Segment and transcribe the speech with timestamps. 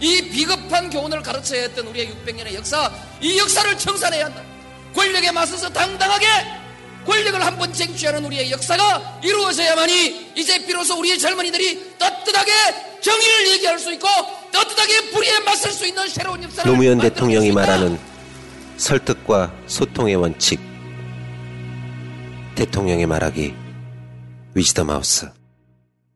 [0.00, 2.90] 이 비겁한 교훈을 가르쳐야 했던 우리의 600년의 역사,
[3.20, 4.42] 이 역사를 청산해야 한다.
[4.94, 6.26] 권력에 맞서서 당당하게
[7.06, 12.52] 권력을 한 번 쟁취하는 우리의 역사가 이루어져야만이 이제 비로소 우리의 젊은이들이 떳떳하게
[13.02, 14.08] 정의를 얘기할 수 있고
[14.52, 17.52] 떳떳하게 불의에 맞설 수 있는 새로운 역사를 노무현 대통령이.
[17.52, 17.98] 말하는
[18.78, 20.60] 설득과 소통의 원칙.
[22.54, 23.54] 대통령의 말하기
[24.54, 25.28] 위즈덤 하우스.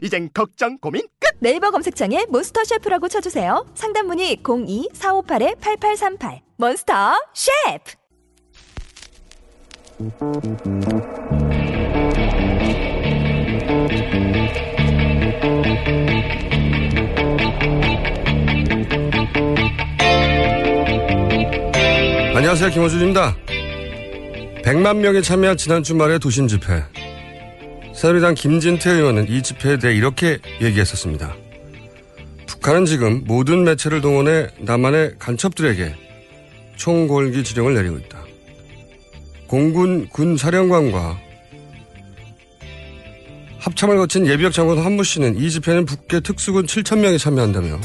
[0.00, 1.36] 이젠 걱정 고민 끝.
[1.40, 3.66] 네이버 검색창에 몬스터 셰프라고 쳐주세요.
[3.74, 7.92] 상담 문의 02-458-8838 몬스터 셰프
[22.34, 22.70] 안녕하세요.
[22.70, 23.36] 김호준입니다.
[24.64, 26.82] 100만 명이 참여한 지난 주말의 도심 집회.
[27.94, 31.34] 새누리당 김진태 의원은 이 집회에 대해 이렇게 얘기했었습니다.
[32.46, 35.94] 북한은 지금 모든 매체를 동원해 남한의 간첩들에게
[36.76, 38.24] 총궐기 지령을 내리고 있다.
[39.46, 41.18] 공군 군 사령관과
[43.58, 47.78] 합참을 거친 예비역 장관 한무 씨는 이 집회는 북계 특수군 7천 명이 참여한다며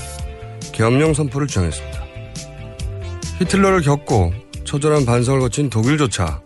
[0.71, 2.05] 계엄령 선포를 주장했습니다.
[3.39, 4.33] 히틀러를 겪고
[4.64, 6.42] 처절한 반성을 거친 독일조차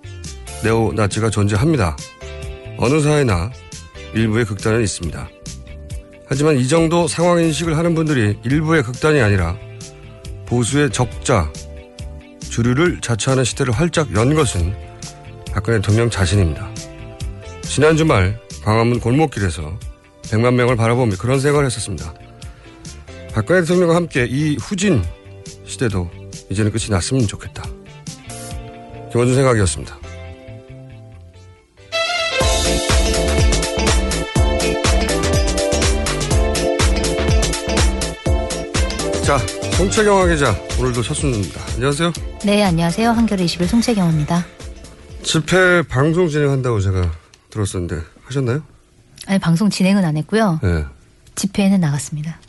[0.63, 1.95] 네오나치가 존재합니다.
[2.77, 3.51] 어느 사회나
[4.13, 5.29] 일부의 극단은 있습니다.
[6.25, 9.57] 하지만 이 정도 상황 인식을 하는 분들이 일부의 극단이 아니라
[10.45, 11.51] 보수의 적자,
[12.39, 14.73] 주류를 자처하는 시대를 활짝 연 것은
[15.51, 16.69] 박근혜 대통령 자신입니다.
[17.61, 19.77] 지난 주말 광화문 골목길에서
[20.23, 22.13] 100만 명을 바라보며 그런 생각을 했었습니다.
[23.33, 25.03] 박근혜 대통령과 함께 이 후진
[25.65, 26.09] 시대도
[26.49, 27.63] 이제는 끝이 났으면 좋겠다.
[29.11, 30.00] 김원준 생각이었습니다.
[39.31, 39.37] 자,
[39.77, 41.61] 송채경화 기자, 오늘도 첫 순입니다.
[41.75, 42.11] 안녕하세요.
[42.43, 43.11] 네, 안녕하세요.
[43.11, 44.45] 한겨레 21 송채경입니다.
[45.23, 47.09] 집회 방송 진행한다고 제가
[47.49, 48.61] 들었었는데, 하셨나요?
[49.27, 50.59] 아니, 방송 진행은 안 했고요.
[50.61, 50.83] 네.
[51.35, 52.41] 집회에는 나갔습니다.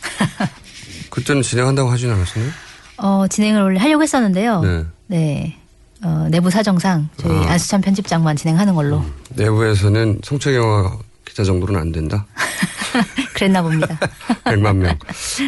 [1.10, 2.50] 그때는 진행한다고 하진 않았었나요?
[2.96, 4.62] 어, 진행을 원래 하려고 했었는데요.
[4.62, 4.84] 네.
[5.06, 5.58] 네.
[6.02, 7.52] 어, 내부 사정상 저희 아.
[7.52, 9.04] 안수찬 편집장만 진행하는 걸로
[9.36, 12.26] 내부에서는 송채경화 기자 정도는 안 된다.
[13.34, 13.98] 그랬나 봅니다.
[14.44, 14.98] 100만 명.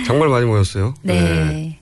[0.07, 0.95] 정말 많이 모였어요.
[1.03, 1.79] 네.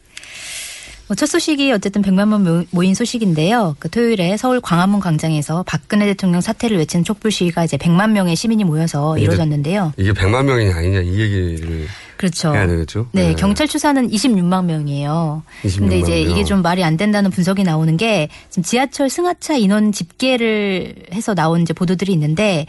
[1.09, 3.77] 뭐첫 소식이 어쨌든 100만 명 모- 모인 소식인데요.
[3.79, 8.65] 그 토요일에 서울 광화문 광장에서 박근혜 대통령 사퇴를 외치는 촛불 시위가 이제 100만 명의 시민이
[8.65, 9.93] 모여서 이루어졌는데요.
[9.99, 11.87] 이게 100만 명이냐 아니냐 이 얘기를
[12.23, 12.55] 그렇죠.
[12.55, 13.09] 해야 되겠죠?
[13.11, 13.35] 네, 네.
[13.35, 15.43] 경찰 추사는 26만 명이에요.
[15.65, 16.31] 26만 근데 이제 명.
[16.31, 21.63] 이게 좀 말이 안 된다는 분석이 나오는 게 지금 지하철 승하차 인원 집계를 해서 나온
[21.63, 22.67] 이제 보도들이 있는데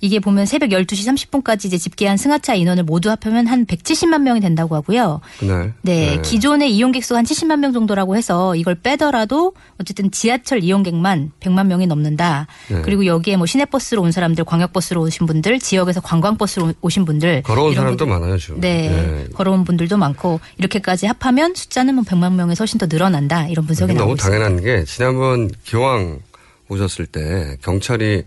[0.00, 4.74] 이게 보면 새벽 12시 30분까지 이제 집계한 승하차 인원을 모두 합하면 한 170만 명이 된다고
[4.74, 5.20] 하고요.
[5.38, 5.74] 그날.
[5.82, 11.66] 네, 기존의 이용객 수 한 70만 명 정도라고 해서 이걸 빼더라도 어쨌든 지하철 이용객만 100만
[11.66, 12.46] 명이 넘는다.
[12.70, 12.80] 네.
[12.82, 18.04] 그리고 여기에 뭐 시내버스로 온 사람들, 광역버스로 오신 분들, 지역에서 관광버스로 오신 분들 걸어온 사람도
[18.04, 18.18] 분들.
[18.18, 18.60] 많아요, 지금.
[18.60, 19.28] 네, 네.
[19.34, 24.04] 걸어온 분들도 많고 이렇게까지 합하면 숫자는 뭐 100만 명에서 훨씬 더 늘어난다 이런 분석이 나오고
[24.04, 24.38] 너무 있습니다.
[24.38, 26.20] 당연한 게 지난번 기왕
[26.68, 28.24] 오셨을 때 경찰이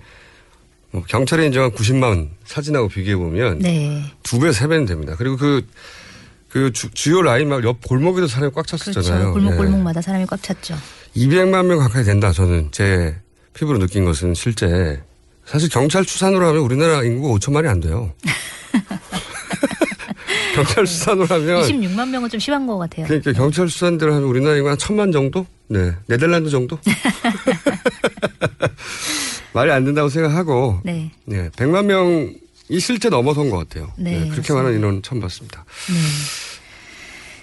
[0.92, 5.16] 뭐 경찰이 인정한 90만 사진하고 비교해 보면 네, 두 배, 세 배는 됩니다.
[5.18, 5.66] 그리고 그,
[6.50, 9.04] 그 주, 요 라인 막옆 골목에도 사람이 꽉 찼었잖아요.
[9.04, 9.34] 그렇죠.
[9.34, 9.58] 골목 네.
[9.58, 10.76] 골목마다 사람이 꽉 찼죠.
[11.16, 12.32] 200만 명 가까이 된다.
[12.32, 13.16] 저는 제
[13.54, 15.02] 피부로 느낀 것은 실제
[15.46, 18.12] 사실 경찰 추산으로 하면 우리나라 인구가 5천만이 안 돼요.
[20.58, 23.06] 경찰 추산으로 하면 26만 명은 좀 심한 것 같아요.
[23.06, 25.46] 그러니까 경찰 수산대로 하면 우리나라 인구 한 천만 정도?
[25.68, 25.94] 네.
[26.08, 26.80] 네덜란드 정도?
[29.54, 30.82] 말이 안 된다고 생각하고.
[30.84, 31.12] 네.
[31.26, 31.50] 네.
[31.50, 33.92] 100만 명이 실제 넘어선 것 같아요.
[33.98, 34.64] 네, 그렇게 그렇습니다.
[34.64, 35.66] 많은 인원 처음 봤습니다.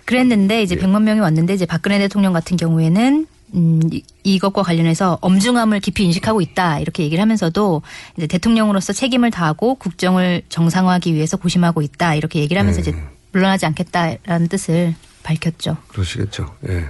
[0.05, 5.81] 그랬는데 이제 100만 명이 왔는데 이제 박근혜 대통령 같은 경우에는 음, 이- 이것과 관련해서 엄중함을
[5.81, 7.83] 깊이 인식하고 있다 이렇게 얘기를 하면서도
[8.17, 12.91] 이제 대통령으로서 책임을 다하고 국정을 정상화하기 위해서 고심하고 있다 이렇게 얘기를 하면서 네.
[12.91, 12.99] 이제
[13.33, 15.77] 물러나지 않겠다라는 뜻을 밝혔죠.
[15.89, 16.55] 그러시겠죠.
[16.69, 16.85] 예.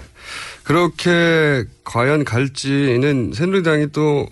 [0.62, 4.26] 그렇게 과연 갈지는 새누리당이 또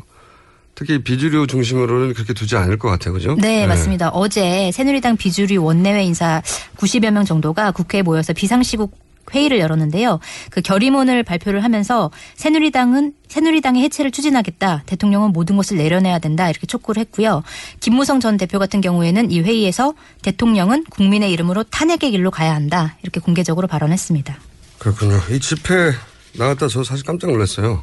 [0.75, 3.13] 특히 비주류 중심으로는 그렇게 두지 않을 것 같아요.
[3.15, 3.37] 그죠?
[3.39, 3.67] 네, 예.
[3.67, 4.09] 맞습니다.
[4.09, 6.43] 어제 새누리당 비주류 원내외 인사
[6.79, 8.97] 90여 명 정도가 국회에 모여서 비상시국
[9.35, 10.21] 회의를 열었는데요.
[10.51, 14.83] 그 결의문을 발표를 하면서 새누리당은 새누리당의 해체를 추진하겠다.
[14.87, 16.51] 대통령은 모든 것을 내려내야 된다.
[16.51, 17.43] 이렇게 촉구를 했고요.
[17.81, 22.97] 김무성 전 대표 같은 경우에는 이 회의에서 대통령은 국민의 이름으로 탄핵의 길로 가야 한다.
[23.03, 24.37] 이렇게 공개적으로 발언했습니다.
[24.79, 25.19] 그렇군요.
[25.31, 25.93] 이 집회
[26.37, 27.83] 나갔다 저 사실 깜짝 놀랐어요.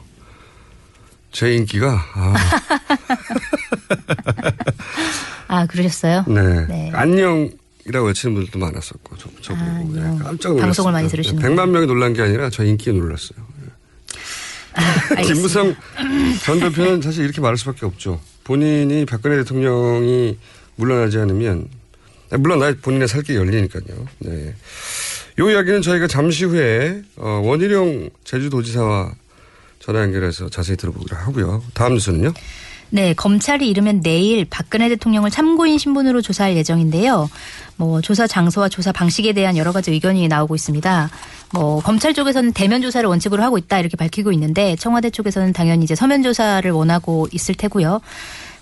[1.32, 2.34] 제 인기가 아,
[5.48, 6.26] 아, 그러셨어요?
[6.28, 6.66] 네.
[6.68, 6.92] 네.
[6.94, 7.50] 안녕
[7.86, 10.20] 이라고 외치는 분들도 많았었고 저, 저 보고 아, 네, 안녕.
[10.20, 10.62] 깜짝 놀랐어요.
[10.62, 11.56] 방송을 많이 들으시는군요.
[11.56, 13.40] 100만 명이 놀란 게 아니라 저 인기에 놀랐어요.
[15.16, 15.34] 알겠습니다.
[15.34, 15.76] 김무성
[16.44, 18.22] 전 대표는 사실 이렇게 말할 수밖에 없죠.
[18.44, 20.38] 본인이 박근혜 대통령이
[20.76, 21.68] 물러나지 않으면
[22.32, 24.08] 아, 물론 나 본인의 살 길이 열리니까요.
[24.20, 24.56] 네.
[25.40, 29.14] 요 이야기는 저희가 잠시 후에 어, 원희룡 제주도지사와
[29.80, 31.64] 전화 연결해서 자세히 들어보기로 하고요.
[31.74, 32.34] 다음 뉴스는요.
[32.92, 37.30] 네, 검찰이 이르면 내일 박근혜 대통령을 참고인 신분으로 조사할 예정인데요.
[37.76, 41.10] 뭐 조사 장소와 조사 방식에 대한 여러 가지 의견이 나오고 있습니다.
[41.54, 45.96] 뭐 검찰 쪽에서는 대면 조사를 원칙으로 하고 있다 이렇게 밝히고 있는데 청와대 쪽에서는 당연히 이제
[45.96, 48.02] 서면 조사를 원하고 있을 테고요.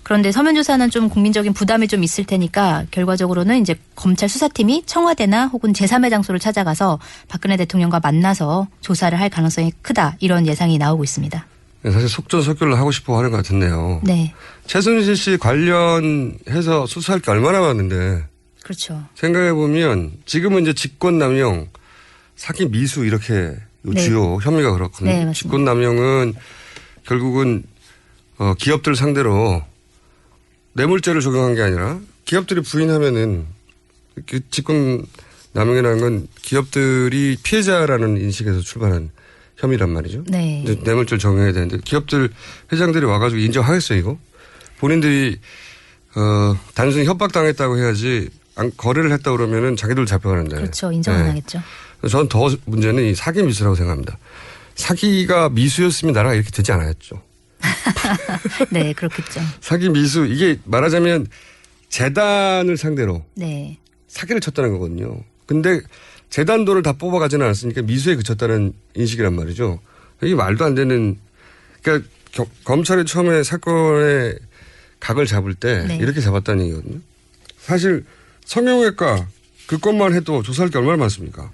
[0.02, 5.72] 그런데 서면 조사는 좀 국민적인 부담이 좀 있을 테니까 결과적으로는 이제 검찰 수사팀이 청와대나 혹은
[5.72, 6.98] 제3의 장소를 찾아가서
[7.28, 11.44] 박근혜 대통령과 만나서 조사를 할 가능성이 크다 이런 예상이 나오고 있습니다.
[11.82, 14.00] 네, 사실 속전속결로 하고 싶어 하는 것 같은데요.
[14.04, 14.34] 네,
[14.66, 18.24] 최순실 씨 관련해서 수사할 게 얼마나 많은데
[18.62, 19.04] 그렇죠.
[19.14, 21.68] 생각해 보면 지금은 이제 직권남용,
[22.36, 24.00] 사기 미수 이렇게 네.
[24.00, 25.26] 주요 혐의가 그렇거든요.
[25.26, 25.32] 네.
[25.32, 26.34] 직권남용은
[27.06, 27.62] 결국은
[28.38, 29.62] 어, 기업들 상대로
[30.74, 33.46] 뇌물죄를 적용한 게 아니라 기업들이 부인하면은
[34.26, 39.10] 그 직권남용이라는 건 기업들이 피해자라는 인식에서 출발한
[39.58, 40.24] 혐의란 말이죠.
[40.28, 40.62] 네.
[40.64, 42.30] 이제 뇌물죄를 적용해야 되는데 기업들
[42.72, 44.18] 회장들이 와가지고 인정하겠어요 이거?
[44.78, 45.38] 본인들이
[46.16, 50.56] 어 단순히 협박당했다고 해야지 안- 거래를 했다 그러면은 자기들 잡혀가는데.
[50.56, 50.90] 그렇죠.
[50.92, 51.28] 인정은 네.
[51.28, 51.60] 하겠죠.
[52.08, 54.16] 저는 더 문제는 이 사기 미수라고 생각합니다.
[54.76, 57.20] 사기가 미수였으면 나라가 이렇게 되지 않았죠.
[58.70, 59.40] 네, 그렇겠죠.
[59.60, 61.26] 사기 미수 이게 말하자면
[61.88, 63.78] 재단을 상대로 네.
[64.06, 65.20] 사기를 쳤다는 거거든요.
[65.46, 65.80] 근데
[66.30, 69.80] 재단 돈을 다 뽑아가지는 않았으니까 미수에 그쳤다는 인식이란 말이죠.
[70.22, 71.16] 이게 말도 안 되는
[71.82, 74.38] 그러니까 겨- 검찰이 처음에 사건의
[75.00, 75.96] 각을 잡을 때 네.
[75.96, 76.98] 이렇게 잡았다는 얘기거든요.
[77.58, 78.04] 사실
[78.44, 79.26] 성형외과
[79.66, 81.50] 그 것만 해도 조사할 게 얼마나 많습니까?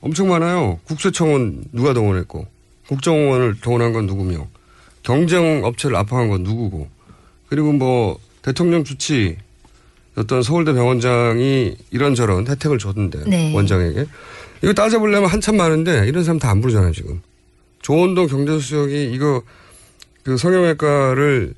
[0.00, 0.78] 엄청 많아요.
[0.84, 2.46] 국세청은 누가 동원했고
[2.88, 4.46] 국정원을 동원한 건 누구며
[5.02, 6.88] 경쟁업체를 압박한 건 누구고
[7.48, 9.36] 그리고 뭐 대통령 주치
[10.16, 13.54] 어떤 서울대 병원장이 이런저런 혜택을 줬는데 네.
[13.54, 14.06] 원장에게
[14.62, 17.20] 이거 따져보려면 한참 많은데 이런 사람 다 안 부르잖아요 지금
[17.82, 19.42] 조원동 경제수석이 이거
[20.22, 21.54] 그 성형외과를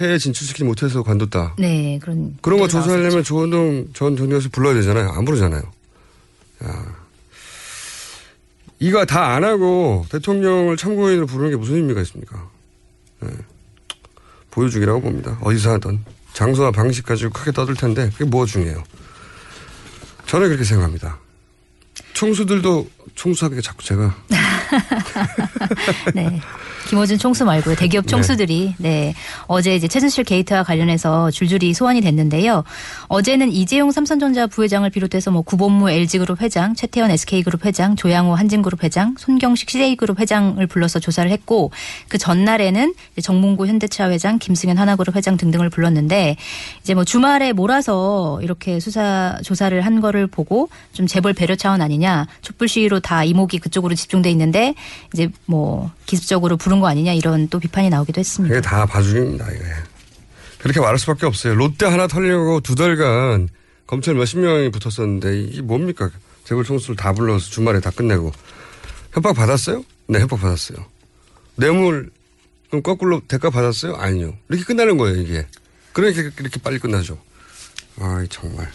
[0.00, 2.36] 해외 진출시키지 못해서 관뒀다 네, 그런.
[2.40, 3.22] 그런 거 조사하려면 나왔었죠.
[3.24, 5.62] 조원동 전 경제수 불러야 되잖아요 안 부르잖아요
[6.64, 6.96] 야.
[8.78, 12.48] 이거 다 안 하고 대통령을 참고인으로 부르는 게 무슨 의미가 있습니까
[13.20, 13.28] 네.
[14.52, 15.98] 보여주기라고 봅니다 어디서 하든
[16.40, 18.82] 장소와 방식 가지고 크게 떠들 텐데 그게 뭐가 중요해요?
[20.24, 21.18] 저는 그렇게 생각합니다
[22.20, 24.14] 총수들도 총수하게 자꾸 제가
[26.14, 26.38] 네.
[26.88, 27.76] 김호준 총수 말고요.
[27.76, 28.10] 대기업 네.
[28.10, 29.14] 총수들이 네.
[29.46, 32.64] 어제 이제 최순실 게이트와 관련해서 줄줄이 소환이 됐는데요.
[33.06, 39.14] 어제는 이재용 삼성전자 부회장을 비롯해서 뭐 구본무 LG그룹 회장, 최태원 SK그룹 회장, 조양호 한진그룹 회장,
[39.18, 41.70] 손경식 CJ그룹 회장을 불러서 조사를 했고
[42.08, 46.36] 그 전날에는 정몽구 현대차 회장, 김승현 하나그룹 회장 등등을 불렀는데
[46.80, 52.09] 이제 뭐 주말에 몰아서 이렇게 수사 조사를 한 거를 보고 좀 재벌 배려 차원 아니냐
[52.42, 54.74] 촛불 시위로 다 이목이 그쪽으로 집중돼 있는데
[55.12, 58.54] 이제 뭐 기습적으로 부른 거 아니냐 이런 또 비판이 나오기도 했습니다.
[58.54, 59.64] 그게 다 봐주기입니다, 이게.
[60.58, 61.54] 그렇게 말할 수밖에 없어요.
[61.54, 63.48] 롯데 하나 털려고 두 달간
[63.86, 66.10] 검찰 몇십 명이 붙었었는데 이게 뭡니까?
[66.44, 68.32] 재벌 총수를 다 불러서 주말에 다 끝내고.
[69.12, 69.84] 협박 받았어요?
[70.06, 70.78] 네, 협박 받았어요.
[71.56, 72.10] 뇌물,
[72.68, 73.96] 그럼 거꾸로 대가 받았어요?
[73.96, 74.34] 아니요.
[74.48, 75.46] 이렇게 끝나는 거예요, 이게.
[75.92, 77.18] 그러니까 이렇게 빨리 끝나죠.
[78.00, 78.70] 아이, 정말.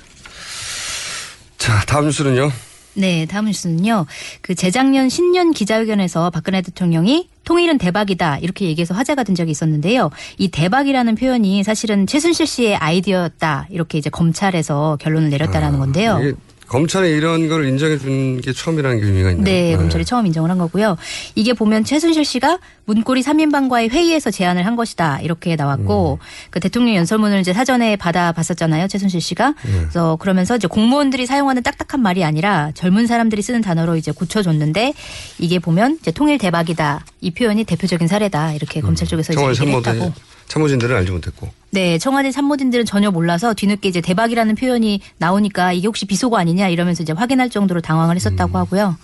[1.57, 2.51] 자, 다음 뉴스는요.
[2.95, 4.05] 네, 다음 뉴스는요.
[4.41, 10.09] 그 재작년 신년 기자회견에서 박근혜 대통령이 통일은 대박이다 이렇게 얘기해서 화제가 된 적이 있었는데요.
[10.37, 16.19] 이 대박이라는 표현이 사실은 최순실 씨의 아이디어였다 이렇게 이제 검찰에서 결론을 내렸다라는 건데요.
[16.21, 16.33] 이게
[16.67, 19.43] 검찰이 이런 걸 인정해 준 게 처음이라는 게 의미가 있나요?
[19.43, 20.97] 네, 검찰이 처음 인정을 한 거고요.
[21.35, 25.19] 이게 보면 최순실 씨가 문고리 3인방과의 회의에서 제안을 한 것이다.
[25.21, 26.19] 이렇게 나왔고,
[26.49, 28.87] 그 대통령 연설문을 이제 사전에 받아 봤었잖아요.
[28.87, 29.53] 최순실 씨가.
[29.61, 34.93] 그래서 그러면서 이제 공무원들이 사용하는 딱딱한 말이 아니라 젊은 사람들이 쓰는 단어로 이제 고쳐 줬는데,
[35.39, 37.05] 이게 보면 이제 통일 대박이다.
[37.21, 38.53] 이 표현이 대표적인 사례다.
[38.53, 40.13] 이렇게 검찰 쪽에서 이제 청와대 얘기를 했다고.
[40.47, 41.49] 참모진들은 알지 못했고.
[41.71, 47.03] 네, 청와대 참모진들은 전혀 몰라서 뒤늦게 이제 대박이라는 표현이 나오니까 이게 혹시 비속어 아니냐 이러면서
[47.03, 48.97] 이제 확인할 정도로 당황을 했었다고 하고요.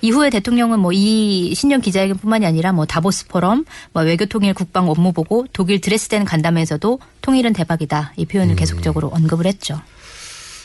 [0.00, 5.12] 이후에 대통령은 뭐 이 신년 기자회견뿐만이 아니라 뭐 다보스 포럼, 뭐 외교 통일 국방 업무
[5.12, 9.80] 보고, 독일 드레스덴 간담회에서도 통일은 대박이다 이 표현을 계속적으로 언급을 했죠.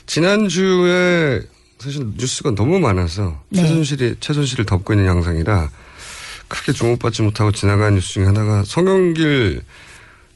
[0.06, 1.42] 지난주에
[1.80, 3.62] 사실 뉴스가 너무 많아서 네.
[3.62, 5.70] 최순실이, 최순실을 덮고 있는 양상이라
[6.48, 9.62] 크게 주목받지 못하고 지나간 뉴스 중에 하나가 성영길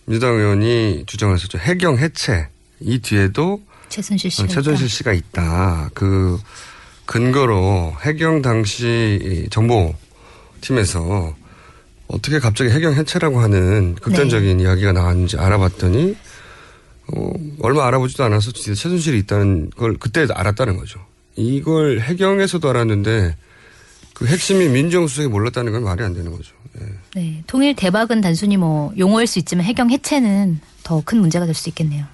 [0.06, 1.58] 민주당 의원이 주장을 했었죠.
[1.58, 2.50] 해경 해체.
[2.80, 4.96] 이 뒤에도 최순실 씨가 어, 최순실 있다.
[4.96, 5.90] 씨가 있다.
[5.94, 6.40] 그
[7.06, 9.94] 근거로 해경 당시 이 정보
[10.62, 11.36] 팀에서
[12.08, 14.64] 어떻게 갑자기 해경 해체라고 하는 극단적인 네.
[14.64, 16.16] 이야기가 나왔는지 알아봤더니
[17.14, 21.00] 어, 얼마 알아보지도 않아서 최순실이 있다는 걸 그때 알았다는 거죠.
[21.36, 23.36] 이걸 해경에서도 알았는데
[24.14, 26.54] 그 핵심이 민정수석이 몰랐다는 건 말이 안 되는 거죠.
[26.82, 26.86] 예.
[27.16, 31.70] 네, 통일 대박은 단순히 뭐 용어일 수 있지만 해경 해체는 더 큰 문제가 될 수
[31.70, 32.06] 있겠네요.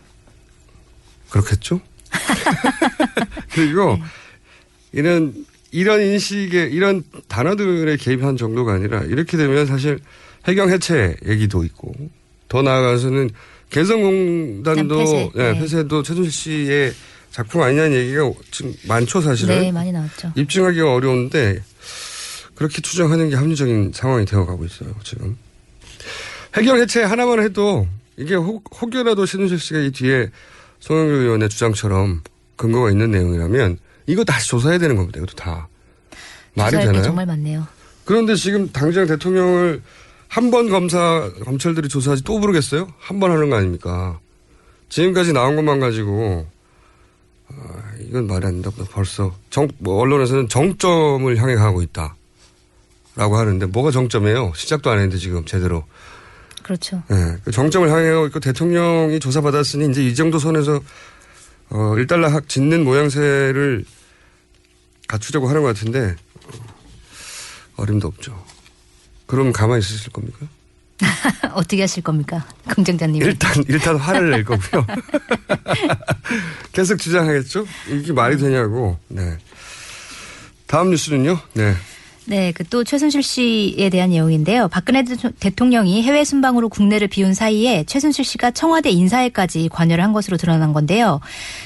[1.30, 1.82] 그렇겠죠?
[3.54, 3.98] 그리고
[4.92, 10.00] 이런 이런 인식에 이런 단어들에 개입한 정도가 아니라 이렇게 되면 사실
[10.48, 11.94] 해경 해체 얘기도 있고
[12.48, 13.30] 더 나아가서는
[13.70, 15.32] 개성공단도 폐쇄.
[15.36, 15.60] 예, 네.
[15.60, 16.94] 폐쇄도 최순실 씨의
[17.32, 20.32] 작품 아니냐는 얘기가 지금 많죠 사실은 네, 많이 나왔죠.
[20.36, 21.62] 입증하기가 어려운데
[22.60, 25.38] 그렇게 추정하는 게 합리적인 상황이 되어가고 있어요 지금
[26.58, 27.88] 해경 해체 하나만 해도
[28.18, 30.30] 이게 혹, 혹여라도 신은실 씨가 이 뒤에
[30.82, 32.22] 송영길 의원의 주장처럼
[32.58, 35.20] 근거가 있는 내용이라면 이거 다시 조사해야 되는 겁니다.
[35.20, 35.70] 이것도 다
[36.56, 37.02] 말이 되나요?
[37.04, 37.66] 정말 많네요.
[38.04, 39.82] 그런데 지금 당장 대통령을
[40.28, 42.92] 한 번 검사 검찰들이 조사하지 또 부르겠어요?
[43.00, 44.20] 한 번 하는 거 아닙니까?
[44.90, 46.46] 지금까지 나온 것만 가지고
[47.48, 47.54] 아,
[48.02, 48.72] 이건 말이 안 된다.
[48.92, 52.16] 벌써 정, 뭐 언론에서는 정점을 향해 가고 있다
[53.20, 54.54] 라고 하는데 뭐가 정점이에요?
[54.56, 55.84] 시작도 안 했는데 지금 제대로.
[56.64, 57.04] 그렇죠.
[57.12, 60.80] 예, 그 정점을 향해 가고 있고 대통령이 조사받았으니 이제 이 정도 선에서
[61.70, 63.84] 어, 일단락 짓는 모양새를
[65.06, 68.42] 갖추려고 하는 것 같은데 어, 어림도 없죠.
[69.26, 70.48] 그럼 가만히 있으실 겁니까?
[71.54, 72.46] 어떻게 하실 겁니까?
[72.70, 73.22] 긍정자님.
[73.22, 74.86] 일단 일단 화를 낼 거고요.
[76.72, 77.66] 계속 주장하겠죠?
[77.90, 78.98] 이게 말이 되냐고.
[79.10, 79.38] 네.
[80.68, 81.38] 다음 뉴스는요.
[81.56, 81.76] 네.
[82.30, 84.68] 네, 그 또 최순실 씨에 대한 내용인데요.
[84.68, 90.38] 박근혜 대- 대통령이 해외 순방으로 국내를 비운 사이에 최순실 씨가 청와대 인사에까지 관여를 한 것으로
[90.38, 91.20] 드러난 건데요.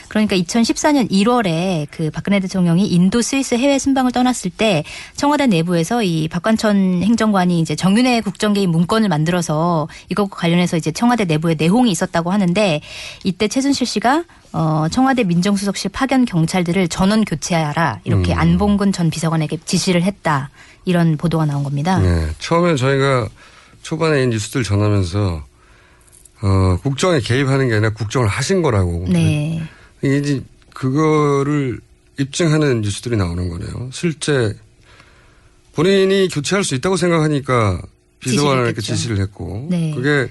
[0.07, 4.85] 그러니까 2014년 1월에 그 박근혜 대통령이 인도 스위스 해외 순방을 떠났을 때
[5.17, 11.55] 청와대 내부에서 이 박관천 행정관이 이제 정윤회 국정개입 문건을 만들어서 이것과 관련해서 이제 청와대 내부에
[11.55, 12.79] 내홍이 있었다고 하는데
[13.25, 18.37] 이때 최순실 씨가 어, 청와대 민정수석실 파견 경찰들을 전원 교체하라 이렇게 음.
[18.37, 20.51] 안봉근 전 비서관에게 지시를 했다
[20.85, 21.97] 이런 보도가 나온 겁니다.
[21.99, 22.29] 네.
[22.39, 23.27] 처음에 저희가
[23.81, 25.43] 초반에 이 뉴스들 전하면서
[26.43, 29.05] 어, 국정에 개입하는 게 아니라 국정을 하신 거라고.
[29.09, 29.61] 네.
[30.01, 30.43] 이게 이제
[30.73, 31.79] 그거를
[32.19, 33.89] 입증하는 뉴스들이 나오는 거네요.
[33.91, 34.55] 실제
[35.73, 37.81] 본인이 교체할 수 있다고 생각하니까
[38.19, 38.81] 비서관에게.
[38.81, 39.93] 지시를 했고 네.
[39.95, 40.29] 그게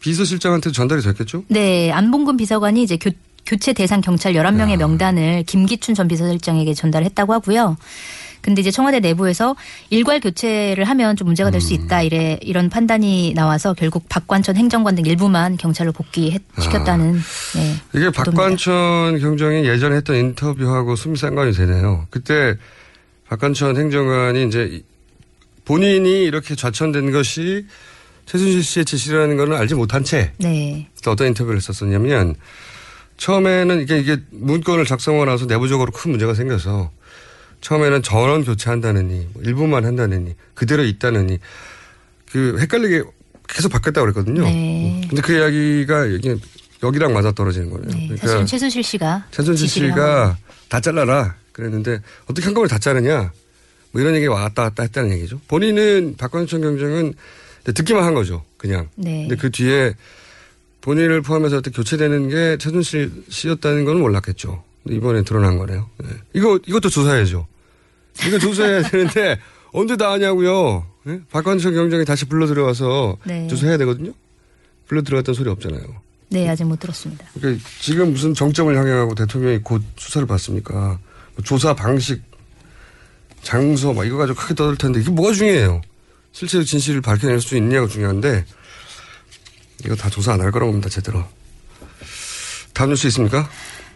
[0.00, 1.44] 비서실장한테 전달이 됐겠죠?
[1.48, 3.10] 네, 안봉근 비서관이 이제 교,
[3.46, 4.76] 교체 대상 경찰 11명의 야.
[4.76, 7.76] 명단을 김기춘 전 비서실장에게 전달했다고 하고요.
[8.42, 9.56] 근데 이제 청와대 내부에서
[9.90, 15.04] 일괄 교체를 하면 좀 문제가 될수 있다 이래 이런 판단이 나와서 결국 박관천 행정관 등
[15.04, 17.14] 일부만 경찰로 복귀시켰다는
[17.54, 17.74] 네.
[17.94, 18.10] 이게.
[18.10, 22.06] 박관천 경정이 예전에 했던 인터뷰하고 수미상관이 되네요.
[22.10, 22.54] 그때
[23.28, 24.84] 박관천 행정관이 이제 이-
[25.64, 27.66] 본인이 이렇게 좌천된 것이
[28.26, 30.88] 최순실 씨의 지시라는 거는 알지 못한 채 네.
[31.02, 32.36] 또 어떤 인터뷰를 했었었냐면
[33.16, 36.90] 처음에는 이게 이게 문건을 작성하고 나서 내부적으로 큰 문제가 생겨서
[37.60, 41.38] 처음에는 전원 교체한다느니 뭐 일부만 한다느니 그대로 있다느니
[42.30, 43.02] 그 헷갈리게
[43.48, 44.42] 계속 바뀌었다고 그랬거든요.
[44.42, 45.00] 네.
[45.08, 46.36] 근데 그 이야기가 여기
[46.82, 47.86] 여기랑 맞아 떨어지는 거예요.
[47.86, 47.94] 네.
[47.94, 50.36] 그러니까 사실은 최순실 씨가 최순실 씨가
[50.68, 53.32] 다 잘라라 그랬는데 어떻게 한꺼번에 다 자르냐
[53.92, 55.40] 뭐 이런 얘기가 왔다 갔다 했다는 얘기죠.
[55.48, 57.14] 본인은 박관천 경정은
[57.64, 58.44] 듣기만 한 거죠.
[58.58, 58.88] 그냥.
[58.94, 59.26] 네.
[59.26, 59.94] 근데 그 뒤에
[60.86, 64.62] 본인을 포함해서 어떻게 교체되는 게 최순실 씨였다는 건 몰랐겠죠.
[64.88, 65.90] 이번에 드러난 거네요.
[65.98, 66.08] 네.
[66.32, 67.44] 이거 이것도 조사해야죠.
[68.28, 69.40] 이거 조사해야 되는데
[69.72, 70.86] 언제 다 하냐고요.
[71.02, 71.20] 네?
[71.32, 73.48] 박관천 경정이 다시 불러 들어와서 네.
[73.48, 74.12] 조사해야 되거든요.
[74.86, 75.82] 불러 들어갔던 소리 없잖아요.
[76.28, 77.26] 네, 아직 못 들었습니다.
[77.34, 81.00] 그러니까 지금 무슨 정점을 향해 가고 대통령이 곧 수사를 받습니까?
[81.34, 82.22] 뭐 조사 방식,
[83.42, 85.80] 장소, 막 이거 가지고 크게 떠들 텐데 이게 뭐가 중요해요?
[86.30, 88.44] 실제로 진실을 밝혀낼 수 있냐가 중요한데
[89.84, 91.22] 이거 다 조사 안 할 거라고 봅니다, 제대로.
[92.72, 93.48] 다음 뉴스 있습니까?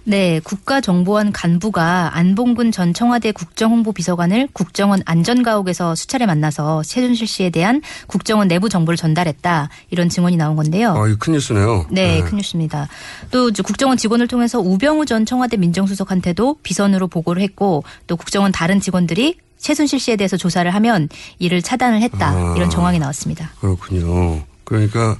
[0.04, 8.48] 네, 국가정보원 간부가 안봉근 전 청와대 국정홍보비서관을 국정원 안전가옥에서 수차례 만나서 최준실 씨에 대한 국정원
[8.48, 9.68] 내부 정보를 전달했다.
[9.90, 10.94] 이런 증언이 나온 건데요.
[10.96, 11.86] 아, 이거 큰 뉴스네요.
[11.90, 12.88] 네, 큰 뉴스입니다.
[13.30, 19.36] 또 국정원 직원을 통해서 우병우 전 청와대 민정수석한테도 비선으로 보고를 했고 또 국정원 다른 직원들이
[19.58, 22.30] 최순실 씨에 대해서 조사를 하면 이를 차단을 했다.
[22.30, 22.54] 아.
[22.56, 23.50] 이런 정황이 나왔습니다.
[23.60, 24.42] 그렇군요.
[24.64, 25.18] 그러니까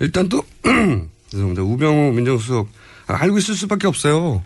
[0.00, 0.42] 일단 또
[1.30, 1.62] 죄송합니다.
[1.62, 2.68] 우병우 민정수석
[3.06, 4.42] 아, 알고 있을 수밖에 없어요.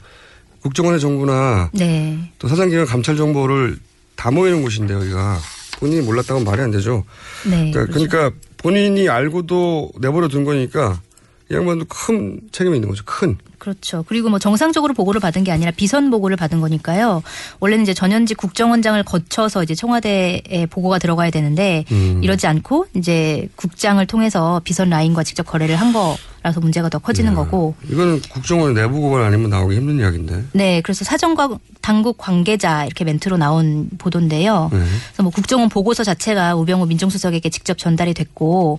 [0.63, 2.33] 국정원의 정보나 네.
[2.39, 3.79] 또 사장기관 감찰 정보를
[4.17, 5.39] 다 모이는 곳인데 여기가
[5.79, 7.05] 본인이 몰랐다고 말이 안 되죠.
[7.45, 7.71] 네.
[7.71, 8.09] 그러니까, 그렇죠.
[8.09, 11.04] 그러니까 본인이 알고도 내버려 둔 거니까 이
[11.51, 13.03] 양반도 큰 책임이 있는 거죠.
[13.05, 13.37] 큰.
[13.59, 14.05] 그렇죠.
[14.07, 17.23] 그리고 뭐 정상적으로 보고를 받은 게 아니라 비선 보고를 받은 거니까요.
[17.61, 22.21] 원래는 이제 전현직 국정원장을 거쳐서 이제 청와대에 보고가 들어가야 되는데 음.
[22.23, 27.37] 이러지 않고 이제 국장을 통해서 비선 라인과 직접 거래를 한 거라서 문제가 더 커지는 네.
[27.37, 27.75] 거고.
[27.89, 30.45] 이거는 국정원 내부 고발 아니면 나오기 힘든 이야기인데.
[30.53, 34.71] 네, 그래서 사정과 당국 관계자 이렇게 멘트로 나온 보도인데요.
[34.73, 34.79] 네.
[34.79, 38.79] 그래서 뭐 국정원 보고서 자체가 우병우 민정수석에게 직접 전달이 됐고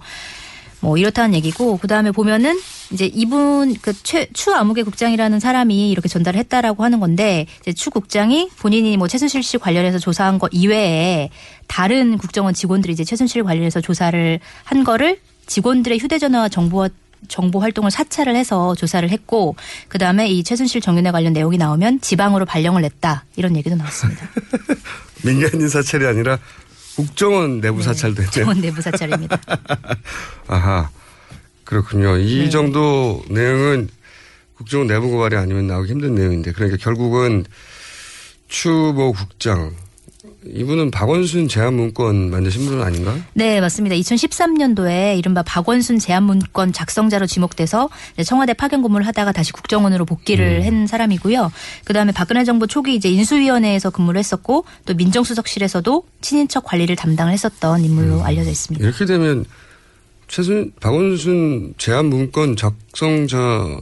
[0.85, 2.59] 뭐 이렇다는 얘기고 그 다음에 보면은
[2.91, 8.95] 이제 이분 그최추 아무개 국장이라는 사람이 이렇게 전달을 했다라고 하는 건데 이제 추 국장이 본인이
[8.95, 11.31] 뭐 최순실 씨 관련해서 조사한 거 이외에
[11.65, 16.87] 다른 국정원 직원들이 이제 최순실 관련해서 조사를 한 거를 직원들의 휴대전화와 정보
[17.27, 19.55] 정보 활동을 사찰을 해서 조사를 했고
[19.87, 24.29] 그 다음에 이 최순실 정윤회 관련 내용이 나오면 지방으로 발령을 냈다 이런 얘기도 나왔습니다.
[25.25, 26.37] 민간인 사찰이 아니라
[26.95, 28.31] 국정원 내부 사찰도 했네요.
[28.31, 29.37] 정원 내부 사찰입니다.
[30.47, 30.89] 아하.
[31.63, 32.17] 그렇군요.
[32.17, 32.49] 이 네.
[32.49, 33.89] 정도 내용은
[34.55, 37.45] 국정원 내부 고발이 아니면 나오기 힘든 내용인데 그러니까 결국은
[38.47, 39.73] 추모 국장
[40.46, 43.15] 이분은 박원순 제안문건 만드신 분은 아닌가?
[43.34, 43.96] 네, 맞습니다.
[43.96, 47.89] 2013년도에 이른바 박원순 제안문건 작성자로 지목돼서
[48.25, 51.51] 청와대 파견 근무를 하다가 다시 국정원으로 복귀를 한 사람이고요.
[51.84, 57.83] 그 다음에 박근혜 정부 초기 이제 인수위원회에서 근무를 했었고 또 민정수석실에서도 친인척 관리를 담당을 했었던
[57.83, 58.85] 인물로 알려져 있습니다.
[58.85, 59.46] 이렇게 되면
[60.27, 63.81] 최순 박원순 제안문건 작성자를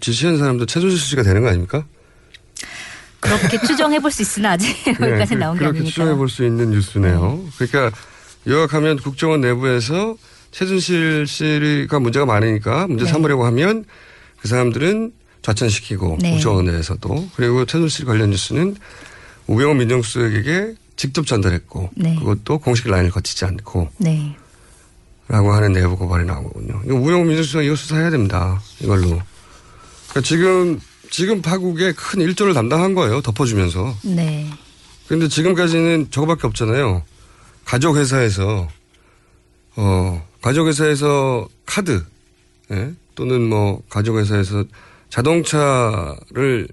[0.00, 1.84] 지시한 사람도 최순실 씨가 되는 거 아닙니까?
[3.20, 5.90] 그렇게 추정해 볼 수 있으나 아직 여기까지 그- 나온 게 그렇게 아니니까.
[5.90, 7.44] 추정해 볼 수 있는 뉴스네요.
[7.58, 7.96] 그러니까
[8.46, 10.16] 요약하면 국정원 내부에서
[10.52, 13.10] 최순실 씨가 문제가 많으니까 문제 네.
[13.10, 13.84] 삼으려고 하면
[14.40, 16.32] 그 사람들은 좌천시키고 네.
[16.32, 18.76] 국정원 내에서도 그리고 최순실 관련 뉴스는
[19.46, 22.16] 우병우 민정수석에게 직접 전달했고 네.
[22.18, 24.36] 그것도 공식 라인을 거치지 않고 네.
[25.28, 26.80] 라고 하는 내부 고발이 나오거든요.
[26.86, 28.60] 이거 우영우 민정수석 이거 수사해야 됩니다.
[28.80, 29.06] 이걸로.
[30.08, 33.20] 그러니까 지금, 지금 파국에 큰 일조를 담당한 거예요.
[33.20, 33.96] 덮어주면서.
[34.04, 34.46] 네.
[35.06, 37.02] 근데 지금까지는 저거밖에 없잖아요.
[37.64, 38.68] 가족회사에서,
[39.76, 42.04] 어, 가족회사에서 카드,
[42.70, 42.92] 예?
[43.14, 44.64] 또는 뭐, 가족회사에서
[45.08, 46.68] 자동차를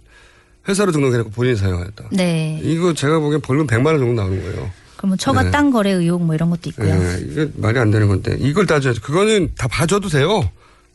[0.67, 2.09] 회사로 등록해놓고 본인이 사용하였다.
[2.11, 2.59] 네.
[2.63, 4.69] 이거 제가 보기엔 벌금 100만 원 정도 나오는 거예요.
[4.97, 5.51] 그러면 처가 네.
[5.51, 6.89] 땅 거래 의혹 뭐 이런 것도 있고요.
[6.89, 9.01] 예, 이게 말이 안 되는 건데 이걸 따져야죠.
[9.01, 10.49] 그거는 다 봐줘도 돼요.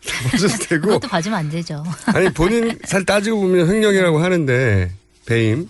[0.06, 1.84] 다 봐줘도 되고 그것도 봐주면 안 되죠.
[2.06, 4.90] 아니 본인 살 따지고 보면 횡령이라고 하는데
[5.26, 5.68] 배임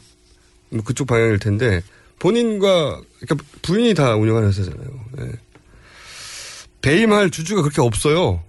[0.70, 1.82] 뭐 그쪽 방향일 텐데
[2.18, 4.88] 본인과 그러니까 부인이 다 운영하는 회사잖아요.
[5.20, 5.32] 예.
[6.82, 8.42] 배임할 주주가 그렇게 없어요.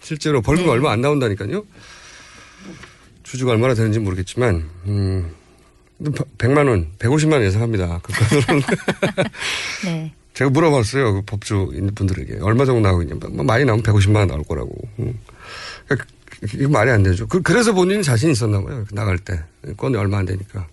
[0.00, 0.70] 실제로 벌금 네.
[0.70, 1.64] 얼마 안 나온다니까요.
[3.22, 5.34] 주주가 얼마나 되는지 모르겠지만 음.
[6.38, 8.00] 100만 원, 150만 원 예상합니다.
[8.02, 8.62] 그거는
[9.84, 10.12] 네.
[10.34, 11.14] 제가 물어봤어요.
[11.14, 12.38] 그 법조 있는 분들에게.
[12.40, 13.16] 얼마 정도 나오고 있냐.
[13.30, 14.72] 뭐 많이 나오면 150만 원 나올 거라고.
[15.00, 15.18] 음.
[15.86, 16.06] 그러니까
[16.40, 17.26] 그- 이거 말이 안 되죠.
[17.26, 18.84] 그, 래서 본인이 자신 있었나 봐요.
[18.92, 19.40] 나갈 때.
[19.76, 20.66] 건이 얼마 안 되니까.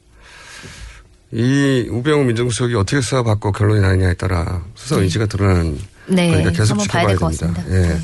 [1.31, 6.27] 이 우병우 민정수석이 어떻게 수사받고 결론이 나느냐에 따라 수사 의지가 드러나는 네.
[6.29, 7.53] 그러니까 계속 지켜봐야 됩니다.
[7.69, 7.71] 예.
[7.73, 7.99] 네.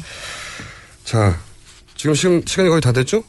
[1.05, 1.37] 자,
[1.95, 3.23] 지금 시간, 시간이 거의 다 됐죠?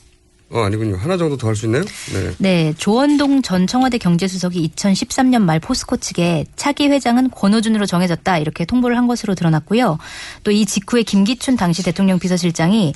[0.51, 0.97] 어, 아니군요.
[0.97, 1.83] 하나 정도 더 할 수 있나요?
[2.13, 2.35] 네.
[2.39, 8.97] 네, 조원동 전 청와대 경제수석이 2013년 말 포스코 측에 차기 회장은 권오준으로 정해졌다 이렇게 통보를
[8.97, 9.99] 한 것으로 드러났고요.
[10.45, 12.93] 또 이 직후에 김기춘 당시 대통령 비서실장이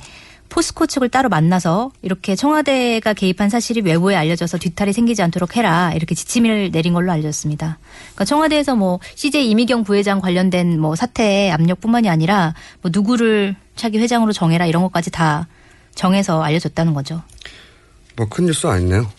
[0.49, 6.15] 포스코 측을 따로 만나서 이렇게 청와대가 개입한 사실이 외부에 알려져서 뒤탈이 생기지 않도록 해라 이렇게
[6.15, 7.77] 지침을 내린 걸로 알려졌습니다.
[7.99, 14.33] 그러니까 청와대에서 뭐 CJ 이미경 부회장 관련된 뭐 사태 압력뿐만이 아니라 뭐 누구를 차기 회장으로
[14.33, 15.47] 정해라 이런 것까지 다
[15.95, 17.21] 정해서 알려줬다는 거죠.
[18.15, 19.09] 뭐 큰 뉴스 아니네요.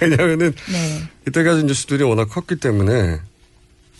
[0.00, 1.02] 왜냐하면은 네.
[1.26, 3.18] 이때까지 뉴스들이 워낙 컸기 때문에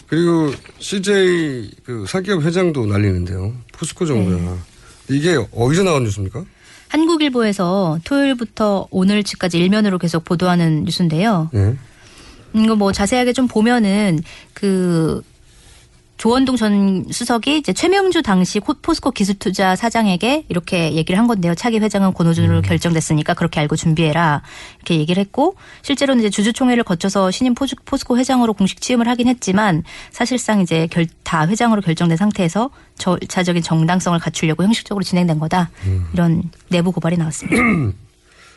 [0.07, 3.53] 그리고 CJ 그 사기업 회장도 날리는데요.
[3.73, 4.37] 포스코 정도야.
[4.41, 4.59] 네.
[5.11, 6.45] 이게 어디서 나온 뉴스입니까?
[6.89, 11.51] 한국일보에서 토요일부터 오늘까지 일면으로 계속 보도하는 뉴스인데요.
[11.55, 11.77] 예.
[12.55, 14.21] 이거 뭐 자세하게 좀 보면은
[14.55, 15.23] 그
[16.19, 21.55] 조원동 전 수석이 이제 최명주 당시 코- 포스코 기술투자 사장에게 이렇게 얘기를 한 건데요.
[21.55, 24.43] 차기 회장은 권오준으로 결정됐으니까 그렇게 알고 준비해라.
[24.79, 30.61] 이렇게 얘기를 했고 실제로는 이제 주주총회를 거쳐서 신임 포스코 회장으로 공식 취임을 하긴 했지만 사실상
[30.61, 35.71] 이제 결, 다 회장으로 결정된 상태에서 절차적인 정당성을 갖추려고 형식적으로 진행된 거다.
[36.13, 37.63] 이런 내부 고발이 나왔습니다.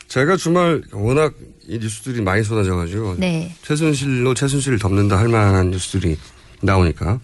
[0.07, 1.35] 제가 주말 워낙
[1.67, 3.55] 이 뉴스들이 많이 쏟아져가지고 네.
[3.61, 6.17] 최순실로 최순실을 덮는다 할 만한 뉴스들이
[6.61, 7.19] 나오니까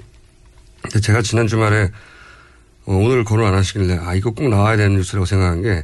[1.02, 1.92] 제가 지난 주말에
[2.86, 5.84] 어, 오늘 거론 안 하시길래 아 이거 꼭 나와야 되는 뉴스라고 생각한 게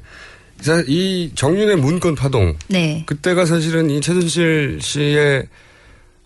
[0.62, 3.04] 자, 이 정윤의 문건 파동 네.
[3.06, 5.48] 그때가 사실은 이 최순실 씨의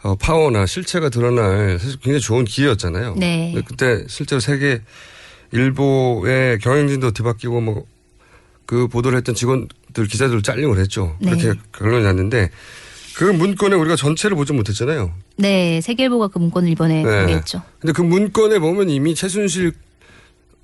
[0.04, 3.16] 어, 파워나 실체가 드러날 사실 굉장히 좋은 기회였잖아요.
[3.18, 3.56] 네.
[3.66, 4.82] 그때 실제로 세계
[5.52, 7.98] 일보의 경영진도 뒤바뀌고 뭐
[8.68, 10.42] 그 보도를 했던 직원들 기자들
[10.76, 11.18] 그랬죠.
[11.20, 11.32] 네.
[11.32, 12.52] 그렇게 결론이 났는데
[13.18, 15.12] 그 문건에 우리가 전체를 보지 못했잖아요.
[15.38, 15.82] 네.
[15.82, 17.18] 세계일보가 그 문건을 이번에 네.
[17.18, 17.64] 공개했죠.
[17.80, 19.72] 근데 그 문건에 보면 이미 최순실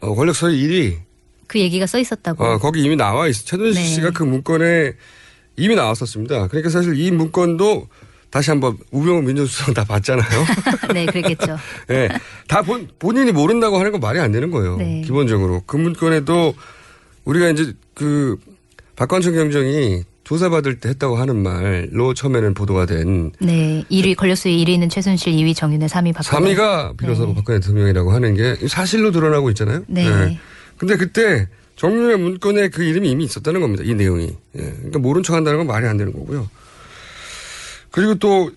[0.02, 1.00] 어, 권력서의 일이
[1.48, 2.44] 그 얘기가 써 있었다고.
[2.44, 3.44] 어, 거기 이미 나와 있어.
[3.44, 3.84] 최순실 네.
[3.84, 4.94] 씨가 그 문건에
[5.58, 6.48] 이미 나왔었습니다.
[6.50, 7.88] 그러니까 사실 이 문건도
[8.30, 10.46] 다시 한번 우병우 민정수석 다 봤잖아요.
[10.94, 11.58] 네, 그랬겠죠.
[11.90, 12.08] 예.
[12.48, 14.78] 다 본, 본인이 모른다고 하는 건 말이 안 되는 거예요.
[14.78, 15.02] 네.
[15.02, 15.64] 기본적으로.
[15.66, 16.54] 그 문건에도
[17.26, 18.38] 우리가 이제 그
[18.96, 24.88] 박관청 경정이 조사받을 때 했다고 하는 말로 처음에는 보도가 된 네, 1위 권력수의 1위 있는
[24.90, 26.56] 최순실, 2위 정윤회, 3위 박근혜.
[26.56, 27.36] 3위가 비로소 네.
[27.36, 29.84] 박근혜 대통령이라고 하는 게 사실로 드러나고 있잖아요.
[29.88, 30.40] 네.
[30.78, 33.84] 근데 그때 정윤의 문건에 그 이름이 이미 있었다는 겁니다.
[33.86, 34.28] 이 내용이.
[34.58, 34.62] 예.
[34.62, 36.48] 그러니까 모른 척 한다는 건 말이 안 되는 거고요.
[37.92, 38.50] 그리고 또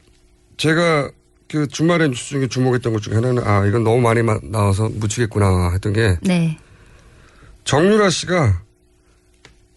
[0.56, 1.10] 제가
[1.50, 5.70] 그 주말에 뉴스 중에 주목했던 것 중에 하나는 아, 이건 너무 많이 마- 나와서 묻히겠구나
[5.72, 6.58] 했던 게 네.
[7.64, 8.62] 정유라 씨가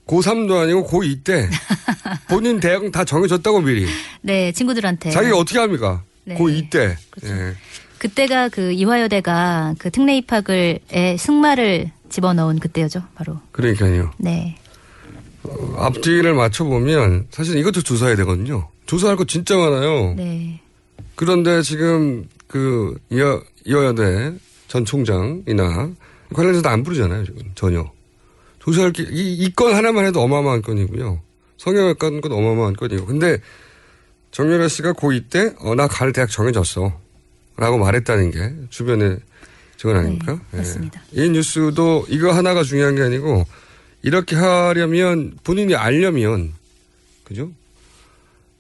[0.10, 1.50] 고3도 아니고 고2 때
[2.28, 3.86] 본인 대학 다 정해졌다고 미리.
[4.22, 5.12] 네, 친구들한테.
[5.12, 6.04] 자기가 어떻게 합니까?
[6.26, 6.36] 네.
[6.36, 6.98] 고2 때.
[7.12, 7.34] 그렇죠.
[7.34, 7.54] 예.
[8.00, 13.39] 그때가 그 이화여대가 그 특례 입학을, 에 승마를 집어넣은 그때였죠, 바로.
[13.52, 14.12] 그러니까요.
[14.17, 14.58] 네.
[15.78, 18.67] 앞뒤를 맞춰보면 사실 이것도 조사해야 되거든요.
[18.86, 20.15] 조사할 거 진짜 많아요.
[20.15, 20.62] 네.
[21.15, 24.34] 그런데 지금 그 이어, 이어여대
[24.67, 25.89] 전 총장이나
[26.34, 27.26] 관련해서 안 부르잖아요.
[27.26, 27.91] 지금 전혀.
[28.60, 31.22] 조사할 게, 이건 하나만 해도 어마어마한 건이고요.
[31.58, 33.06] 성형외과 건 어마어마한 건이고.
[33.06, 33.39] 근데
[34.32, 37.00] 정유라 씨가 고2 때, 어, 나 갈 대학 정해졌어.
[37.58, 39.17] 라고 말했다는 게 주변에
[39.76, 40.39] 저건 아닙니까?
[40.52, 41.02] 네, 맞습니다.
[41.17, 41.26] 예.
[41.26, 43.45] 이 뉴스도 이거 하나가 중요한 게 아니고
[44.02, 46.54] 이렇게 하려면 본인이 알려면
[47.26, 47.52] 그죠?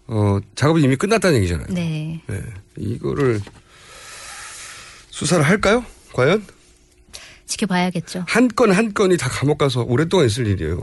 [0.07, 1.67] 어, 작업이 이미 끝났다는 얘기잖아요.
[1.69, 2.21] 네.
[2.29, 2.41] 예.
[2.77, 3.39] 이거를
[5.11, 5.85] 수사를 할까요?
[6.13, 6.43] 과연?
[7.49, 8.23] 지켜봐야겠죠.
[8.27, 10.77] 한건한 건이 다 감옥 가서 오랫동안 있을 일이에요.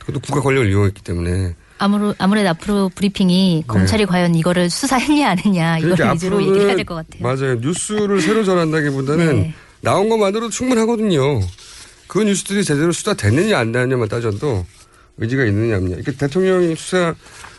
[0.00, 1.54] 그것도 국가 권력을 이용했기 때문에.
[1.78, 6.76] 아무로, 아무래도 앞으로 브리핑이 검찰이 과연 이거를 수사했냐 안 했냐 이걸 그러니까 위주로 얘기를 해야
[6.76, 7.22] 될 것 같아요.
[7.22, 7.54] 맞아요.
[7.56, 9.54] 뉴스를 새로 전한다기보다는 네.
[9.80, 11.40] 나온 것만으로도 충분하거든요.
[12.06, 14.64] 그 뉴스들이 제대로 수사됐느냐 안 됐느냐만 따져도
[15.18, 15.96] 의지가 있느냐 없느냐.
[15.98, 17.14] 이게 대통령이 수사를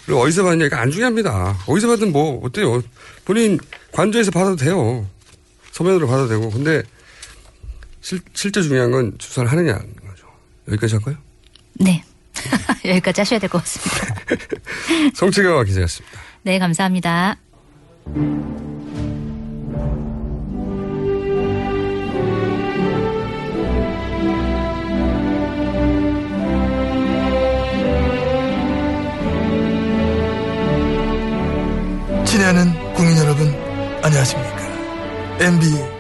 [0.10, 1.58] 어디서 받느냐 이거 안 중요합니다.
[1.68, 2.82] 어디서 받든 뭐 어때요.
[3.26, 3.58] 본인
[3.92, 5.06] 관저에서 받아도 돼요.
[5.72, 6.50] 서면으로 받아도 되고.
[6.50, 6.84] 근데
[8.04, 10.28] 실, 실제 중요한 건 수사를 하느냐 하는 거죠.
[10.68, 11.16] 여기까지 할까요?
[11.76, 12.04] 네.
[12.86, 14.16] 여기까지 하셔야 될 것 같습니다.
[15.16, 16.20] 성채경화 기자였습니다.
[16.44, 17.38] 네, 감사합니다.
[32.26, 33.48] 친애하는 국민 여러분
[34.02, 34.58] 안녕하십니까
[35.40, 35.93] MB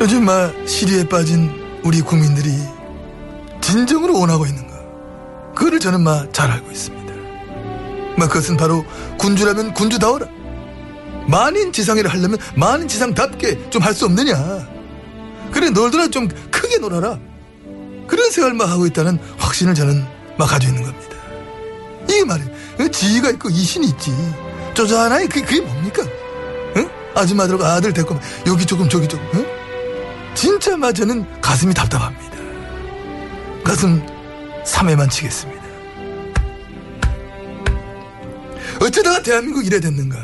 [0.00, 1.50] 요즘 막 시리에 빠진
[1.84, 2.50] 우리 국민들이
[3.60, 4.74] 진정으로 원하고 있는 거
[5.54, 7.14] 그거를 저는 막 잘 알고 있습니다
[8.16, 8.84] 막 그것은 바로
[9.18, 10.26] 군주라면 군주다워라
[11.26, 14.34] 만인 지상이라 하려면 만인 지상답게 좀 할 수 없느냐
[15.52, 17.18] 그래 놀더라 좀 크게 놀아라
[18.06, 20.04] 그런 생각을 막 하고 있다는 확신을 저는
[20.38, 21.10] 막 가지고 있는 겁니다
[22.08, 22.46] 이게 말이야.
[22.76, 24.10] 그 지위가 있고 이신이 있지.
[24.74, 26.02] 쪼잔하니 그게, 그게 뭡니까?
[26.76, 26.88] 응?
[27.14, 29.24] 아줌마들하고 아들 데리고 막 여기 조금 저기 조금.
[29.34, 29.46] 응?
[30.40, 32.38] 진짜 막 저는 가슴이 답답합니다.
[33.62, 34.02] 가슴
[34.64, 35.62] 3회만 치겠습니다.
[38.80, 40.16] 어쩌다가 대한민국 이래 됐는가?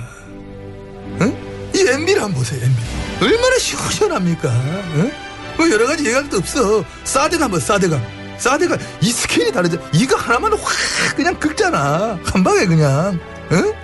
[1.20, 1.70] 응?
[1.74, 3.26] 이 MB를 한번 보세요, MB.
[3.26, 4.48] 얼마나 시원시원합니까?
[4.94, 5.12] 응?
[5.58, 6.82] 뭐 여러 가지 것도 없어.
[7.04, 8.00] 사대가 한번 사대가.
[8.38, 9.78] 사대가 이 스케일이 다르죠.
[9.92, 12.18] 이거 하나만 확 그냥 긁잖아.
[12.24, 13.20] 한 방에 그냥.
[13.52, 13.74] 응?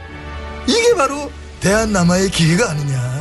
[0.66, 3.11] 이게 바로 대한남아의 기회가 아니냐.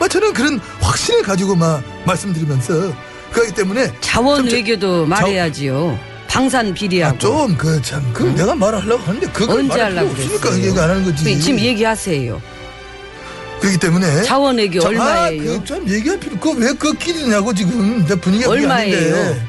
[0.00, 2.92] 막 저는 그런 확신을 가지고 막 말씀드리면서
[3.32, 5.96] 그렇기 때문에 자원 외교도 말해야지요.
[6.26, 7.18] 방산 비리하고.
[7.18, 10.66] 좀그 참 그 내가 말하려고 하는데 그걸 언제 하려고 없으니까 그랬어요?
[10.66, 11.24] 얘기 안 하는 거지.
[11.24, 12.42] 그 지금 얘기하세요.
[13.60, 15.52] 그렇기 때문에 자원액이 자, 얼마예요?
[15.52, 19.14] 아, 그좀 얘기할 필요 그왜그 끼리냐고 지금 내 분위기가 얼마예요?
[19.16, 19.46] 아닌데.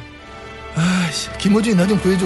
[0.76, 2.26] 아씨 김호준이 나 좀 구해줘.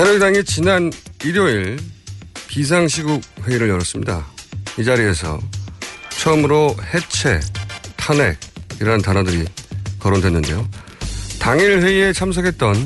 [0.00, 0.90] 새누리당이 지난
[1.26, 1.76] 일요일
[2.48, 4.26] 비상시국 회의를 열었습니다.
[4.78, 5.38] 이 자리에서
[6.08, 7.38] 처음으로 해체,
[7.98, 9.44] 탄핵이라는 단어들이
[9.98, 10.66] 거론됐는데요.
[11.38, 12.76] 당일 회의에 참석했던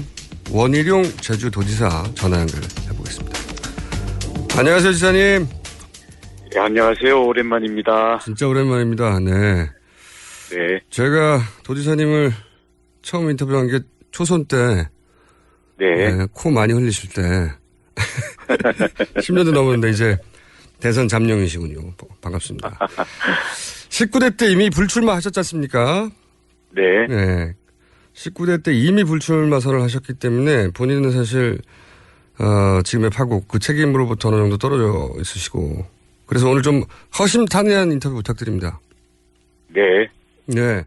[0.50, 3.38] 원희룡 제주도지사 전화 연결해보겠습니다.
[4.59, 5.46] 안녕하세요, 지사님.
[6.53, 7.24] 네, 안녕하세요.
[7.27, 8.18] 오랜만입니다.
[8.24, 9.20] 진짜 오랜만입니다.
[9.20, 9.70] 네.
[10.50, 10.81] 네.
[10.90, 12.33] 제가 도지사님을
[13.03, 13.79] 처음 인터뷰한 게
[14.11, 14.88] 초선 때,
[15.78, 16.14] 네.
[16.14, 17.50] 네, 코 많이 흘리실 때,
[19.20, 20.16] 10년도 넘었는데 이제
[20.80, 21.92] 대선 잠룡이시군요.
[22.20, 22.78] 반갑습니다.
[23.88, 26.10] 19대 때 이미 불출마 하셨지 않습니까?
[26.70, 27.06] 네.
[27.08, 27.54] 네.
[28.14, 31.60] 19대 때 이미 불출마 선을 하셨기 때문에 본인은 사실,
[32.38, 35.87] 어, 지금의 파국, 그 책임으로부터 어느 정도 떨어져 있으시고.
[36.26, 36.84] 그래서 오늘 좀
[37.18, 38.80] 허심탄회한 인터뷰 부탁드립니다.
[39.68, 40.08] 네.
[40.46, 40.84] 네.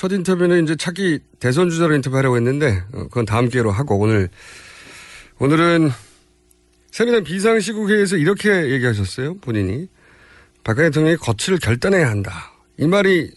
[0.00, 4.30] 첫 인터뷰는 이제 차기 대선 주자로 인터뷰하려고 했는데, 어, 그건 다음 기회로 하고 오늘,
[5.38, 5.90] 오늘은
[6.90, 9.36] 새누리당 비상시국회에서 이렇게 얘기하셨어요.
[9.40, 9.88] 본인이.
[10.64, 12.32] 박근혜 대통령이 거취를 결단해야 한다.
[12.78, 13.30] 이 말이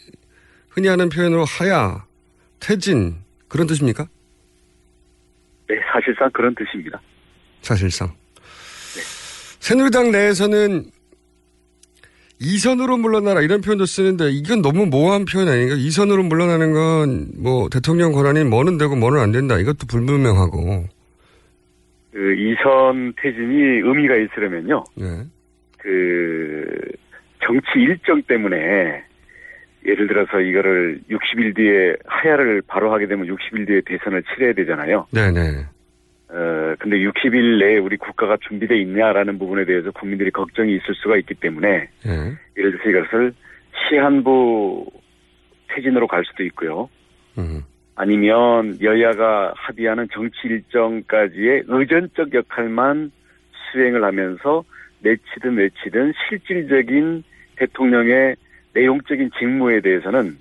[0.69, 2.05] 흔히 하는 표현으로 하야,
[2.61, 3.17] 퇴진,
[3.49, 4.07] 그런 뜻입니까?
[5.67, 7.01] 네, 사실상 그런 뜻입니다.
[7.61, 8.15] 사실상.
[9.59, 10.92] 새누리당 내에서는
[12.43, 15.75] 이선으로 물러나라 이런 표현도 쓰는데 이건 너무 모호한 표현 아닌가?
[15.75, 19.57] 이선으로 물러나는 건 뭐 대통령 권한이 뭐는 되고 뭐는 안 된다.
[19.57, 20.85] 이것도 불분명하고.
[22.11, 24.83] 그 이선 퇴진이 의미가 있으려면요.
[24.95, 25.05] 네.
[25.79, 26.65] 그
[27.43, 29.03] 정치 일정 때문에
[29.85, 35.07] 예를 들어서 이거를 60일 뒤에 하야를 바로 하게 되면 60일 뒤에 대선을 치러야 되잖아요.
[35.11, 35.65] 네네.
[36.33, 41.35] 어, 근데 60일 내에 우리 국가가 준비되어 있냐라는 부분에 대해서 국민들이 걱정이 있을 수가 있기
[41.35, 42.33] 때문에 네.
[42.57, 43.33] 예를 들어서 이것을
[43.87, 44.87] 시한부
[45.67, 46.89] 퇴진으로 갈 수도 있고요.
[47.37, 47.61] 음.
[47.95, 53.11] 아니면 여야가 합의하는 정치 일정까지의 의전적 역할만
[53.71, 54.63] 수행을 하면서
[55.01, 57.23] 내치든 외치든 실질적인
[57.57, 58.35] 대통령의
[58.73, 60.37] 내용적인 직무에 대해서는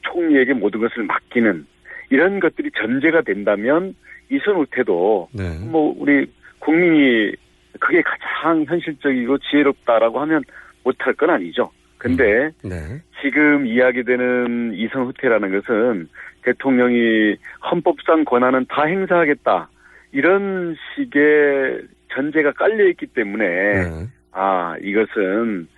[0.00, 1.66] 총리에게 모든 것을 맡기는
[2.10, 3.94] 이런 것들이 전제가 된다면
[4.30, 5.58] 이선 후퇴도 네.
[5.70, 6.26] 뭐 우리
[6.58, 7.32] 국민이
[7.78, 10.42] 그게 가장 현실적이고 지혜롭다라고 하면
[10.82, 11.70] 못할 건 아니죠.
[11.98, 13.00] 근데 네.
[13.22, 16.08] 지금 이야기되는 이선 후퇴라는 것은
[16.42, 17.36] 대통령이
[17.70, 19.68] 헌법상 권한은 다 행사하겠다
[20.12, 21.82] 이런 식의
[22.14, 24.06] 전제가 깔려 있기 때문에 네.
[24.32, 25.68] 아 이것은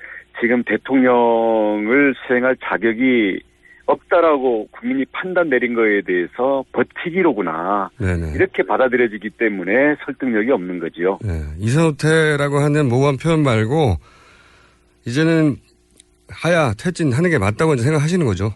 [0.41, 3.41] 지금 대통령을 수행할 자격이
[3.89, 8.35] 없다라고 국민이 판단 내린 거에 대해서 버티기로구나 네네.
[8.35, 11.19] 이렇게 받아들여지기 때문에 설득력이 없는 거지요.
[11.23, 11.43] 네.
[11.59, 13.97] 이선호태라고 하는 모호한 표현 말고
[15.07, 15.57] 이제는
[16.31, 18.53] 하야 퇴진하는 게 맞다고 이제 생각하시는 거죠.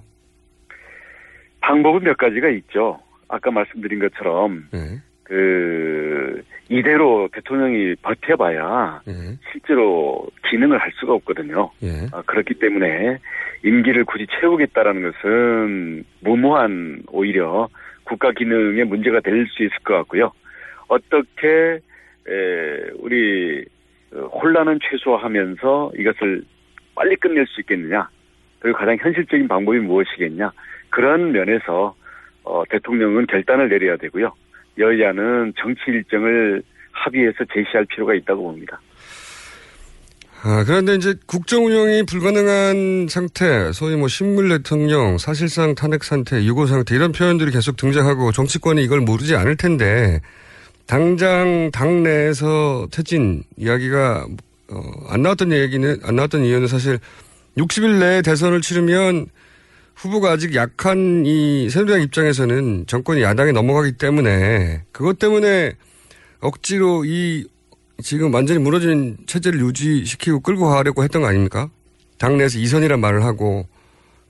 [1.60, 3.00] 방법은 몇 가지가 있죠.
[3.28, 5.00] 아까 말씀드린 것처럼 네.
[5.24, 9.12] 그 이대로 대통령이 버텨봐야 네.
[9.50, 11.70] 실제로 기능을 할 수가 없거든요.
[11.82, 12.06] 예.
[12.12, 13.18] 아, 그렇기 때문에
[13.64, 17.68] 임기를 굳이 채우겠다라는 것은 무모한 오히려
[18.04, 20.32] 국가 기능에 문제가 될 수 있을 것 같고요.
[20.88, 21.80] 어떻게
[22.28, 23.64] 에, 우리
[24.14, 26.42] 어, 혼란은 최소화하면서 이것을
[26.94, 28.08] 빨리 끝낼 수 있겠느냐?
[28.60, 30.52] 그리고 가장 현실적인 방법이 무엇이겠냐.
[30.90, 31.94] 그런 면에서
[32.44, 34.32] 어, 대통령은 결단을 내려야 되고요.
[34.78, 38.80] 여야는 정치 일정을 합의해서 제시할 필요가 있다고 봅니다.
[40.44, 46.66] 아, 그런데 이제 국정 운영이 불가능한 상태, 소위 뭐 식물 대통령, 사실상 탄핵 상태, 유고
[46.66, 50.20] 상태 이런 표현들이 계속 등장하고 정치권이 이걸 모르지 않을 텐데
[50.86, 54.26] 당장 당 내에서 퇴진 이야기가
[54.70, 56.98] 어, 안 나왔던 얘기는 안 나왔던 이유는 사실
[57.56, 59.26] 60일 내에 대선을 치르면
[59.96, 65.72] 후보가 아직 약한 이 새누리당 입장에서는 정권이 야당에 넘어가기 때문에 그것 때문에
[66.40, 67.44] 억지로 이
[68.02, 71.68] 지금 완전히 무너진 체제를 유지시키고 끌고 가려고 했던 거 아닙니까?
[72.18, 73.66] 당내에서 이선이란 말을 하고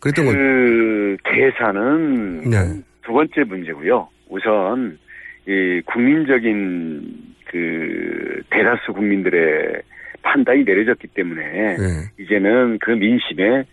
[0.01, 2.83] 그랬던 건그 계산은 네.
[3.05, 4.09] 두 번째 문제고요.
[4.29, 4.98] 우선
[5.46, 9.83] 이 국민적인 그 대다수 국민들의
[10.22, 11.42] 판단이 내려졌기 때문에
[11.77, 11.85] 네.
[12.18, 13.64] 이제는 그 민심에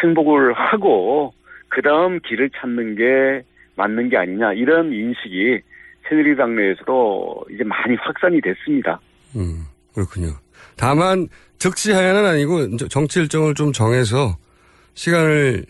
[0.00, 1.32] 승복을 하고
[1.68, 3.42] 그 다음 길을 찾는 게
[3.76, 5.60] 맞는 게 아니냐 이런 인식이
[6.08, 9.00] 새누리당 내에서도 이제 많이 확산이 됐습니다.
[9.36, 10.28] 음, 그렇군요.
[10.76, 11.28] 다만
[11.58, 14.36] 적시하야는 아니고 저- 정치 일정을 좀 정해서
[14.94, 15.64] 시간을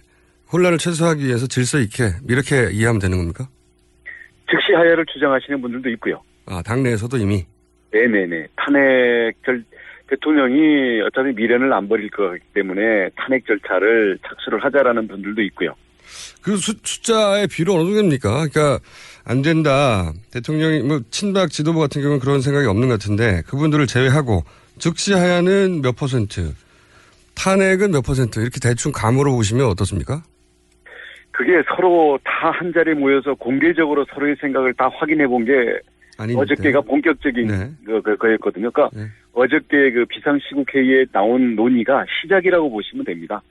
[0.53, 3.49] 혼란을 최소화하기 위해서 질서 있게 이렇게 이해하면 되는 겁니까?
[4.51, 6.21] 즉시 하야를 주장하시는 분들도 있고요.
[6.47, 7.45] 아, 당내에서도 이미
[7.93, 8.47] 네네네.
[8.57, 9.65] 탄핵 절,
[10.19, 15.75] 대통령이 어차피 미련을 안 버릴 거기 때문에 탄핵 절차를 착수를 하자라는 분들도 있고요.
[16.43, 18.47] 그 수- 숫자의 비율 어느 정도 됩니까?
[18.49, 18.79] 그러니까
[19.25, 20.13] 안 된다.
[20.33, 24.45] 대통령이 뭐 친박 지도부 같은 경우는 그런 생각이 없는 것 같은데 그분들을 제외하고
[24.79, 26.53] 즉시 하야는 몇 퍼센트,
[27.35, 30.23] 탄핵은 몇 퍼센트 이렇게 대충 감으로 보시면 어떻습니까?
[31.33, 35.51] 그게 서로 다 한 자리에 모여서 공개적으로 서로의 생각을 다 확인해 본 게
[36.19, 37.49] 아니 어저께가 본격적인
[37.85, 38.71] 그, 그, 거였거든요.
[38.71, 38.97] 그러니까
[39.33, 43.43] 어저께 그 비상시국회의에 나온 논의가 시작이라고 보시면 됩니다.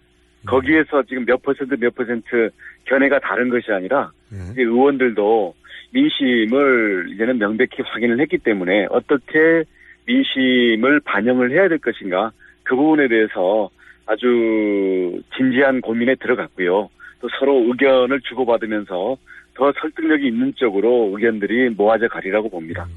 [0.45, 2.49] 거기에서 지금 몇 퍼센트 몇 퍼센트
[2.85, 4.11] 견해가 다른 것이 아니라
[4.51, 5.55] 이제 의원들도
[5.91, 9.63] 민심을 이제는 명백히 확인을 했기 때문에 어떻게
[10.05, 12.31] 민심을 반영을 해야 될 것인가
[12.63, 13.69] 그 부분에 대해서
[14.05, 16.89] 아주 진지한 고민에 들어갔고요.
[17.21, 19.15] 또 서로 의견을 주고받으면서
[19.55, 22.87] 더 설득력이 있는 쪽으로 의견들이 모아져 가리라고 봅니다.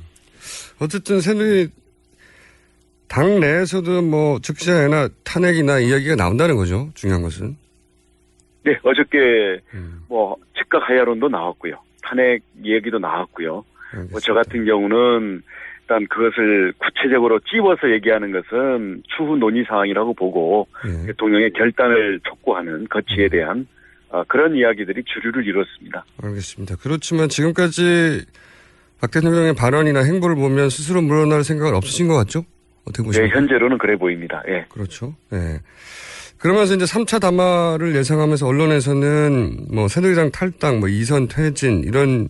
[0.80, 1.68] 어쨌든 새누리
[3.08, 6.90] 당 내에서도 뭐 즉시 하야나 탄핵이나 이야기가 나온다는 거죠.
[6.94, 7.56] 중요한 것은.
[8.64, 9.60] 네, 어저께
[10.08, 11.78] 뭐 즉각 하야론도 나왔고요.
[12.02, 13.64] 탄핵 얘기도 나왔고요.
[14.10, 15.42] 뭐 저 같은 경우는
[15.82, 20.66] 일단 그것을 구체적으로 찝어서 얘기하는 것은 추후 논의 사항이라고 보고
[21.06, 23.64] 대통령의 결단을 촉구하는 거치에 대한 어,
[24.28, 26.04] 그런 이야기들이 주류를 이뤘습니다.
[26.22, 26.76] 알겠습니다.
[26.76, 28.24] 그렇지만 지금까지
[29.00, 32.44] 박 대통령의 발언이나 행보를 보면 스스로 물러날 생각은 없으신 것 같죠?
[32.86, 33.36] 어떻게 네, 보십니까?
[33.36, 34.42] 현재로는 그래 보입니다.
[34.48, 34.64] 예.
[34.70, 35.14] 그렇죠.
[35.32, 35.60] 예.
[36.38, 42.28] 그러면서 이제 3차 담화를 예상하면서 언론에서는 뭐 새누리당 탈당, 뭐 이선 퇴진 이런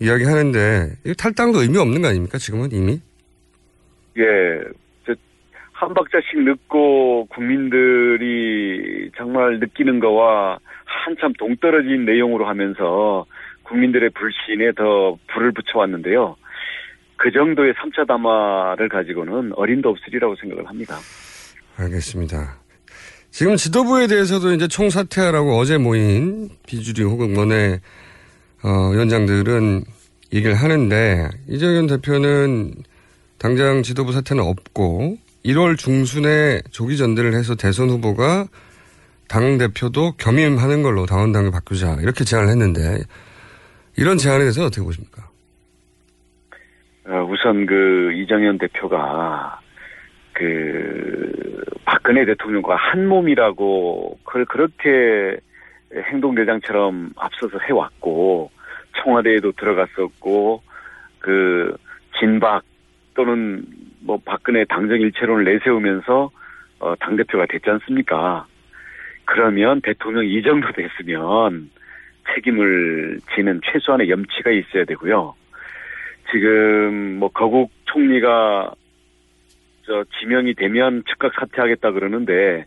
[0.00, 2.38] 이야기 하는데 이 탈당도 의미 없는 거 아닙니까?
[2.38, 3.00] 지금은 이미?
[4.16, 4.22] 예,
[5.06, 5.14] 저,
[5.72, 13.26] 한 박자씩 늦고 국민들이 정말 느끼는 거와 한참 동떨어진 내용으로 하면서
[13.64, 16.36] 국민들의 불신에 더 불을 붙여왔는데요.
[17.16, 20.96] 그 정도의 3차 담화를 가지고는 어림도 없으리라고 생각을 합니다.
[21.76, 22.56] 알겠습니다.
[23.30, 27.80] 지금 지도부에 대해서도 이제 총사퇴하라고 어제 모인 비주류 혹은 원내
[28.62, 29.82] 어, 위원장들은
[30.32, 32.74] 얘기를 하는데 이정현 대표는
[33.38, 38.46] 당장 지도부 사퇴는 없고 1월 중순에 조기 전대를 해서 대선 후보가
[39.34, 43.02] 당 대표도 겸임하는 걸로 당원당을 바꾸자 이렇게 제안을 했는데
[43.98, 45.28] 이런 제안에 대해서 어떻게 보십니까?
[47.08, 49.58] 어, 우선 그 이정현 대표가
[50.34, 55.36] 그 박근혜 대통령과 한 몸이라고 그걸 그렇게
[55.92, 58.52] 행동대장처럼 앞서서 해왔고
[59.02, 60.62] 청와대에도 들어갔었고
[61.18, 61.76] 그
[62.20, 62.62] 진박
[63.14, 63.64] 또는
[63.98, 66.30] 뭐 박근혜 당정 일체론을 내세우면서
[66.78, 68.46] 어, 당 대표가 됐지 않습니까?
[69.24, 71.70] 그러면 대통령 이 정도 됐으면
[72.34, 75.34] 책임을 지는 최소한의 염치가 있어야 되고요.
[76.30, 78.72] 지금 뭐 거국 총리가
[79.86, 82.64] 저 지명이 되면 즉각 사퇴하겠다 그러는데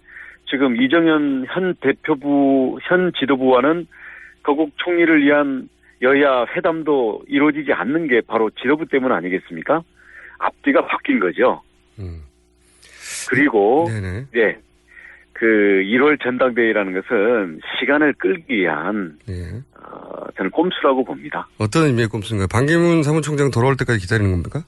[0.49, 3.87] 지금 이정현 현 대표부 현 지도부와는
[4.43, 5.67] 거국 총리를 위한
[6.01, 9.81] 여야 회담도 이루어지지 않는 게 바로 지도부 때문 아니겠습니까?
[10.37, 11.61] 앞뒤가 바뀐 거죠.
[13.29, 13.87] 그리고
[14.31, 14.57] 네.
[15.39, 19.17] 그 1월 전당대회라는 것은 시간을 끌기 위한
[19.75, 21.47] 어, 저는 꼼수라고 봅니다.
[21.59, 22.47] 어떤 의미의 꼼수인가요?
[22.51, 24.63] 반기문 사무총장 돌아올 때까지 기다리는 겁니까?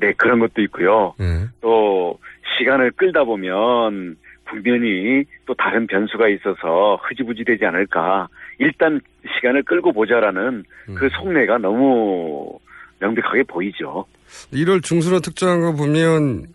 [0.00, 1.14] 네, 그런 것도 있고요.
[1.18, 1.46] 네.
[1.60, 2.18] 또
[2.58, 4.16] 시간을 끌다 보면
[4.48, 8.28] 국면이 또 다른 변수가 있어서 흐지부지 되지 않을까.
[8.58, 9.00] 일단
[9.36, 10.64] 시간을 끌고 보자라는
[10.96, 12.58] 그 속내가 너무
[13.00, 14.06] 명백하게 보이죠.
[14.52, 16.46] 1월 중순으로 특정한 거 보면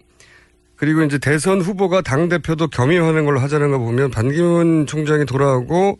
[0.83, 5.97] 그리고 이제 대선 후보가 당 대표도 겸임하는 걸로 하자는 거 보면 반기문 총장이 돌아오고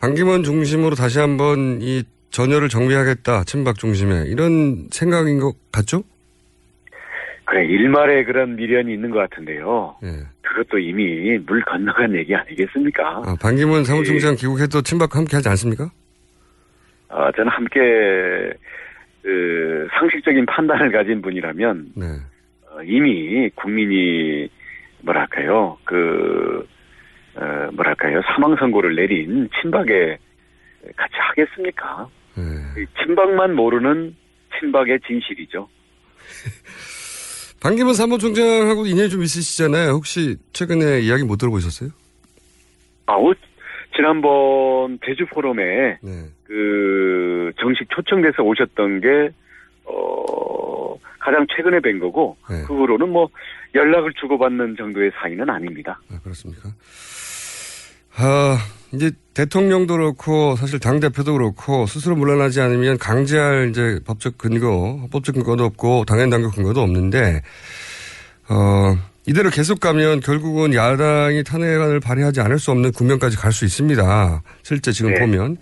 [0.00, 6.02] 반기문 중심으로 다시 한번 이 전열을 정비하겠다 친박 중심에 이런 생각인 것 같죠?
[7.44, 9.94] 그래 일말의 그런 미련이 있는 것 같은데요.
[10.02, 10.08] 예.
[10.42, 13.22] 그것도 이미 물 건너간 얘기 아니겠습니까?
[13.24, 15.88] 아, 반기문 사무총장 귀국해도 친박과 함께 하지 않습니까?
[17.08, 17.78] 어, 저는 함께
[19.22, 22.06] 그 상식적인 판단을 가진 분이라면 네.
[22.72, 24.48] 어, 이미 국민이
[25.02, 26.66] 뭐랄까요 그
[27.34, 30.18] 어, 뭐랄까요 사망 선고를 내린 친박에
[30.96, 32.08] 같이 하겠습니까?
[32.36, 32.82] 네.
[32.82, 34.16] 이 친박만 모르는
[34.58, 35.68] 친박의 진실이죠.
[37.62, 39.92] 반기문 사무총장하고 인연이 좀 있으시잖아요.
[39.92, 41.90] 혹시 최근에 이야기 못 들어보셨어요?
[43.06, 43.32] 아, 어,
[43.94, 46.10] 지난번 대주 포럼에 네.
[46.44, 49.30] 그 정식 초청돼서 오셨던 게
[49.84, 52.62] 어, 가장 최근에 뵌 거고 네.
[52.66, 53.28] 그 후로는 뭐
[53.74, 56.00] 연락을 주고받는 정도의 사이는 아닙니다.
[56.10, 56.70] 아, 그렇습니까?
[58.16, 58.58] 아,
[58.92, 65.34] 이제 대통령도 그렇고 사실 당 대표도 그렇고 스스로 물러나지 않으면 강제할 이제 법적 근거, 법적
[65.34, 67.40] 근거도 없고 당연 당국 근거도 없는데
[68.50, 68.94] 어,
[69.26, 74.42] 이대로 계속 가면 결국은 야당이 탄핵안을 발의하지 않을 수 없는 국면까지 갈 수 있습니다.
[74.62, 75.20] 실제 지금 네.
[75.20, 75.56] 보면.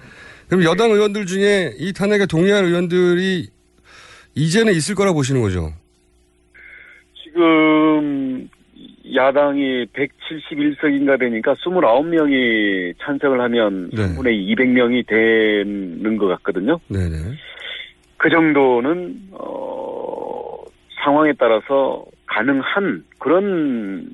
[0.48, 3.48] 그럼 여당 의원들 중에 이 탄핵에 동의할 의원들이
[4.34, 5.72] 이제는 있을 거라 보시는 거죠?
[7.22, 8.48] 지금
[9.14, 14.02] 야당이 171석인가 되니까 29명이 찬성을 하면 네.
[14.02, 16.78] 3분의 200명이 되는 것 같거든요.
[16.88, 17.16] 네네.
[18.16, 20.54] 그 정도는 어,
[21.02, 24.08] 상황에 따라서 가능한 그런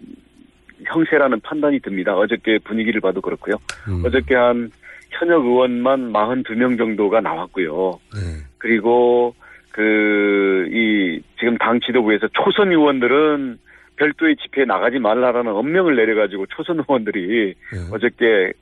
[0.84, 2.16] 형세라는 판단이 듭니다.
[2.16, 3.56] 어저께 분위기를 봐도 그렇고요.
[3.88, 4.02] 음.
[4.04, 4.70] 어저께 한
[5.10, 7.98] 현역 의원만 42명 정도가 나왔고요.
[8.14, 8.20] 네.
[8.58, 9.34] 그리고
[9.76, 10.46] 그
[10.76, 13.58] 이 지금 당 지도부에서 초선 의원들은
[13.96, 17.78] 별도의 집회에 나가지 말라라는 엄명을 내려가지고 초선 의원들이 네.
[17.92, 18.52] 어저께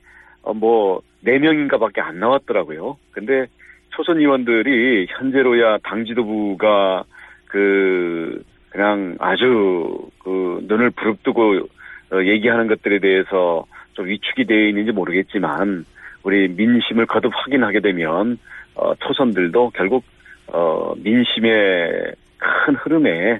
[0.43, 2.97] 어뭐 4명인가 밖에 안 나왔더라고요.
[3.11, 3.47] 근데
[3.89, 7.03] 초선 의원들이 현재로야 당 지도부가
[7.47, 11.67] 그 그냥 아주 그 눈을 부릅뜨고
[12.13, 15.85] 어, 얘기하는 것들에 대해서 좀 위축이 되어 있는지 모르겠지만
[16.23, 18.37] 우리 민심을 거듭 확인하게 되면
[18.75, 20.03] 어, 초선들도 결국
[20.47, 23.39] 어, 민심의 큰 흐름에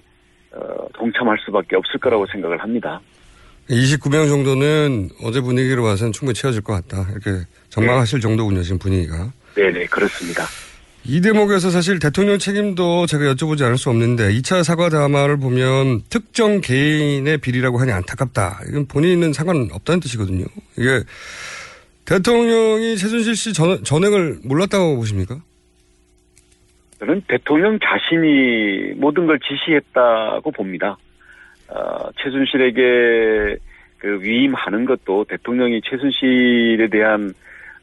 [0.53, 3.01] 어, 동참할 수밖에 없을 거라고 생각을 합니다.
[3.70, 7.10] 29명 정도는 어제 분위기로 봐서는 충분히 채워질 것 같다.
[7.12, 9.32] 이렇게 전망하실 정도군요, 지금 분위기가.
[9.56, 10.43] 네네 그렇습니다.
[11.08, 16.62] 이 대목에서 사실 대통령 책임도 제가 여쭤보지 않을 수 없는데 2차 사과 담화를 보면 특정
[16.62, 18.62] 개인의 비리라고 하니 안타깝다.
[18.70, 20.45] 이건 본인은 상관없다는 뜻이거든요.
[20.78, 21.03] 이게
[22.06, 25.39] 대통령이 최순실 씨 전, 전액을 몰랐다고 보십니까?
[26.99, 30.97] 저는 대통령 자신이 모든 걸 지시했다고 봅니다.
[31.67, 33.57] 어, 최순실에게
[33.97, 37.33] 그 위임하는 것도 대통령이 최순실에 대한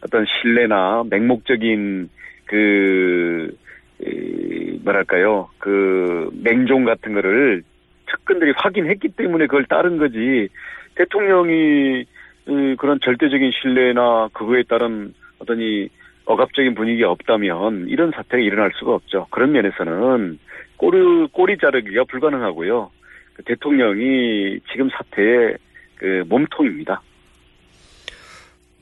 [0.04, 2.08] 어떤 신뢰나 맹목적인
[2.46, 3.56] 그
[4.00, 7.62] 이, 뭐랄까요 그 맹종 같은 거를
[8.10, 10.48] 측근들이 확인했기 때문에 그걸 따른 거지
[10.96, 12.04] 대통령이
[12.48, 15.88] 이, 그런 절대적인 신뢰나 그거에 따른 어떤 이
[16.24, 19.26] 억압적인 분위기가 없다면 이런 사태가 일어날 수가 없죠.
[19.30, 20.38] 그런 면에서는
[20.76, 20.98] 꼬리,
[21.32, 22.90] 꼬리 자르기가 불가능하고요.
[23.34, 25.56] 그 대통령이 지금 사태의
[25.96, 27.00] 그 몸통입니다.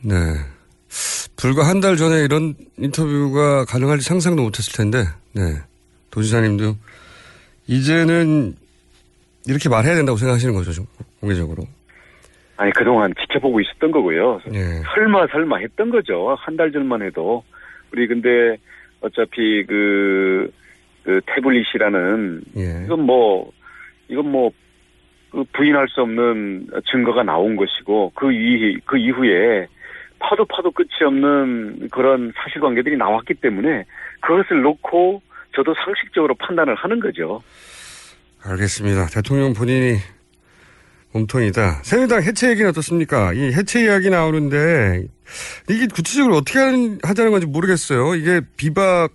[0.02, 0.14] 네.
[1.36, 5.42] 불과 한 달 전에 이런 인터뷰가 가능할지 상상도 못했을 텐데, 네.
[6.10, 6.74] 도지사님도
[7.66, 8.54] 이제는
[9.46, 10.86] 이렇게 말해야 된다고 생각하시는 거죠, 좀
[11.20, 11.64] 공개적으로.
[12.60, 14.40] 아니 그동안 지켜보고 있었던 거고요.
[14.52, 14.82] 예.
[14.94, 16.36] 설마 설마 했던 거죠.
[16.38, 17.42] 한 달 전만 해도
[17.92, 18.56] 우리 근데
[19.00, 20.50] 어차피 그,
[21.04, 22.84] 그 태블릿이라는 예.
[22.84, 23.50] 이건 뭐
[24.08, 24.50] 이건 뭐
[25.30, 29.66] 그 부인할 수 없는 증거가 나온 것이고 그, 이, 그 이후에
[30.18, 33.84] 파도 파도 끝이 없는 그런 사실관계들이 나왔기 때문에
[34.20, 35.22] 그것을 놓고
[35.54, 37.42] 저도 상식적으로 판단을 하는 거죠.
[38.44, 39.06] 알겠습니다.
[39.06, 39.96] 대통령 본인이
[41.12, 41.80] 몸통이다.
[41.82, 43.32] 새누리당 해체 얘기는 어떻습니까?
[43.32, 45.06] 이 해체 이야기 나오는데
[45.68, 46.58] 이게 구체적으로 어떻게
[47.02, 48.14] 하자는 건지 모르겠어요.
[48.14, 49.10] 이게 비박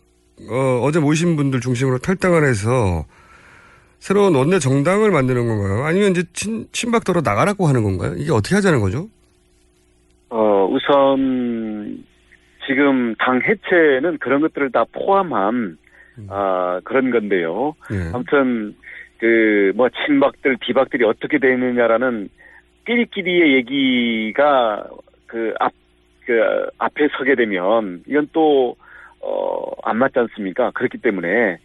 [0.50, 3.06] 어, 어제 모이신 분들 중심으로 탈당을 해서
[4.00, 5.84] 새로운 원내 정당을 만드는 건가요?
[5.86, 8.14] 아니면 이제 친, 친박도로 나가라고 하는 건가요?
[8.18, 9.08] 이게 어떻게 하자는 거죠?
[10.30, 12.04] 어, 우선,
[12.68, 15.78] 지금 당 해체는 그런 것들을 다 포함한,
[16.28, 17.74] 아, 그런 건데요.
[17.92, 18.12] 예.
[18.14, 18.76] 아무튼,
[19.20, 22.30] 그, 뭐, 친박들, 비박들이 어떻게 되느냐라는,
[22.86, 24.88] 끼리끼리의 얘기가
[25.28, 25.74] 그 앞,
[26.26, 28.76] 그 앞에 서게 되면 이건 또,
[29.22, 30.72] 어, 안 맞지 않습니까?
[30.72, 31.58] 그렇기 때문에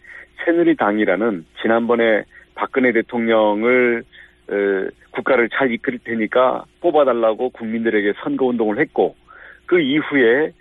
[0.45, 2.23] 새누리당이라는 지난번에
[2.55, 4.03] 박근혜 대통령을
[4.49, 9.15] 어, 국가를 잘 이끌 테니까 뽑아달라고 국민들에게 선거운동을 했고
[9.65, 10.51] 그 이후에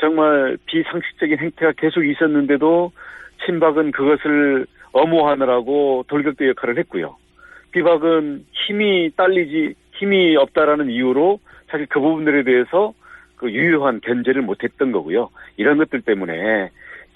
[0.00, 2.92] 정말 비상식적인 행태가 계속 있었는데도
[3.44, 7.16] 친박은 그것을 엄호하느라고 돌격대 역할을 했고요.
[7.72, 12.92] 비박은 힘이 딸리지 힘이 없다라는 이유로 사실 그 부분들에 대해서
[13.36, 15.30] 그 유효한 견제를 못했던 거고요.
[15.56, 16.70] 이런 것들 때문에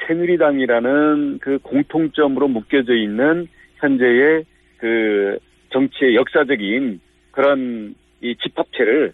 [0.06, 3.46] 새누리당이라는 그 공통점으로 묶여져 있는
[3.76, 4.44] 현재의
[4.78, 5.38] 그
[5.70, 7.00] 정치의 역사적인
[7.30, 9.12] 그런 이 집합체를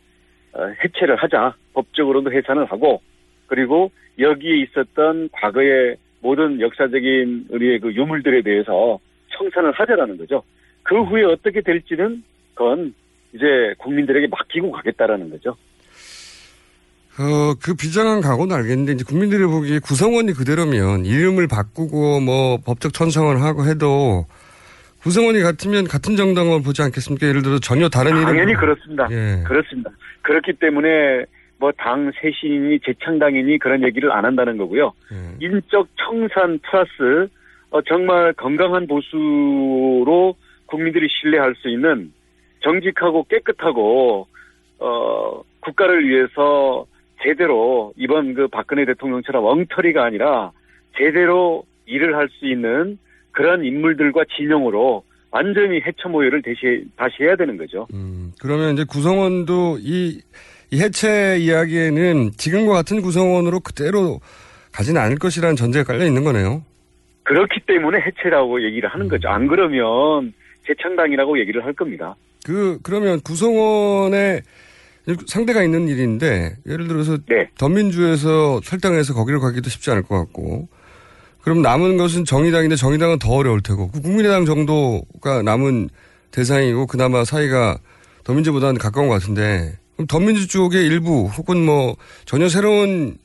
[0.54, 3.00] 어, 해체를 하자 법적으로도 해산을 하고
[3.46, 8.98] 그리고 여기에 있었던 과거의 모든 역사적인 우리의 그 유물들에 대해서
[9.36, 10.42] 청산을 하자라는 거죠.
[10.82, 12.22] 그 후에 어떻게 될지는
[12.54, 12.94] 그건
[13.34, 15.56] 이제 국민들에게 맡기고 가겠다라는 거죠.
[17.18, 23.42] 어, 그 비장한 각오는 알겠는데, 이제 국민들이 보기에 구성원이 그대로면 이름을 바꾸고 뭐 법적 천성을
[23.42, 24.24] 하고 해도
[25.02, 27.26] 구성원이 같으면 같은 정당을 보지 않겠습니까?
[27.26, 28.24] 예를 들어 전혀 다른 이름.
[28.24, 29.08] 당연히 그렇습니다.
[29.10, 29.42] 예.
[29.44, 29.90] 그렇습니다.
[30.22, 31.26] 그렇기 때문에
[31.62, 34.92] 뭐당 쇄신이니 재창당이니 그런 얘기를 안 한다는 거고요.
[35.12, 35.46] 예.
[35.46, 37.28] 인적 청산 플러스
[37.70, 40.34] 어, 정말 건강한 보수로
[40.66, 42.12] 국민들이 신뢰할 수 있는
[42.64, 44.26] 정직하고 깨끗하고
[44.80, 46.84] 어, 국가를 위해서
[47.22, 50.50] 제대로 이번 그 박근혜 대통령처럼 엉터리가 아니라
[50.98, 52.98] 제대로 일을 할 수 있는
[53.30, 57.86] 그런 인물들과 진영으로 완전히 해체 모여를 다시, 다시 해야 되는 거죠.
[58.40, 60.20] 그러면 이제 구성원도 이,
[60.72, 64.22] 이 해체 이야기에는 지금과 같은 구성원으로 그대로
[64.72, 66.64] 가지는 않을 것이라는 전제가 깔려 있는 거네요.
[67.24, 69.28] 그렇기 때문에 해체라고 얘기를 하는 거죠.
[69.28, 70.32] 안 그러면
[70.66, 72.16] 재창당이라고 얘기를 할 겁니다.
[72.46, 74.40] 그, 그러면 구성원의
[75.26, 77.18] 상대가 있는 일인데, 예를 들어서
[77.58, 80.68] 더민주에서 설당해서 거기로 가기도 쉽지 않을 것 같고,
[81.42, 85.90] 그럼 남은 것은 정의당인데 정의당은 더 어려울 테고, 그 국민의당 정도가 남은
[86.30, 87.76] 대상이고, 그나마 사이가
[88.24, 91.94] 더민주보다는 가까운 것 같은데, 그럼 더민주 쪽의 일부 혹은 뭐
[92.24, 93.16] 전혀 새로운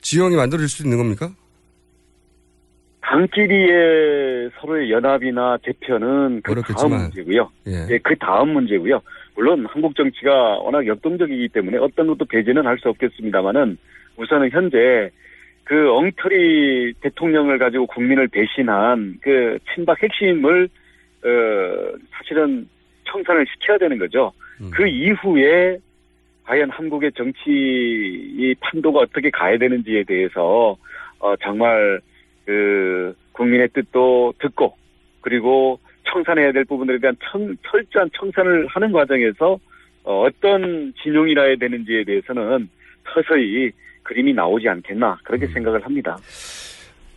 [0.00, 1.30] 지형이 만들어질 수 있는 겁니까?
[3.00, 7.00] 당끼리의 서로의 연합이나 대표는 그 다음 어렵겠지만.
[7.02, 7.50] 문제고요.
[7.66, 7.86] 예.
[7.90, 9.00] 예, 그 다음 문제고요.
[9.34, 13.76] 물론 한국 정치가 워낙 역동적이기 때문에 어떤 것도 배제는 할 수 없겠습니다만은
[14.16, 15.10] 우선은 현재
[15.64, 20.68] 그 엉터리 대통령을 가지고 국민을 배신한 그 친박 핵심을
[21.24, 21.28] 어
[22.12, 22.68] 사실은
[23.06, 24.32] 청산을 시켜야 되는 거죠.
[24.70, 25.78] 그 이후에
[26.44, 30.76] 과연 한국의 정치 이 판도가 어떻게 가야 되는지에 대해서
[31.18, 32.00] 어 정말
[32.44, 34.76] 그 국민의 뜻도 듣고
[35.20, 35.78] 그리고
[36.10, 39.58] 청산해야 될 부분들에 대한 청, 철저한 청산을 하는 과정에서
[40.02, 42.68] 어, 어떤 진용이라 해야 되는지에 대해서는
[43.12, 43.70] 서서히
[44.02, 46.16] 그림이 나오지 않겠나 그렇게 생각을 합니다.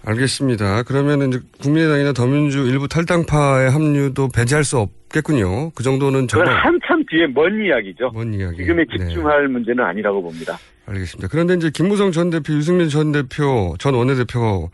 [0.05, 0.83] 알겠습니다.
[0.83, 5.71] 그러면 이제 국민의당이나 더민주 일부 탈당파의 합류도 배제할 수 없겠군요.
[5.71, 8.11] 그 정도는 그건 정말 한참 뒤에 먼 이야기죠.
[8.13, 8.57] 먼 이야기.
[8.57, 9.05] 지금에 네.
[9.07, 10.57] 집중할 문제는 아니라고 봅니다.
[10.85, 11.29] 알겠습니다.
[11.29, 14.69] 그런데 이제 김무성 전 대표, 유승민 전 대표, 전 원내대표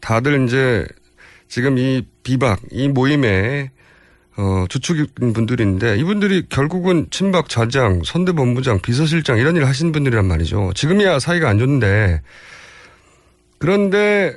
[0.00, 0.86] 다들 이제
[1.48, 3.70] 지금 이 비박, 이 모임에
[4.38, 10.72] 어, 주축인 분들인데 이분들이 결국은 친박 좌장, 선대본부장, 비서실장 이런 일을 하신 분들이란 말이죠.
[10.74, 12.22] 지금이야 사이가 안 좋은데
[13.58, 14.34] 그런데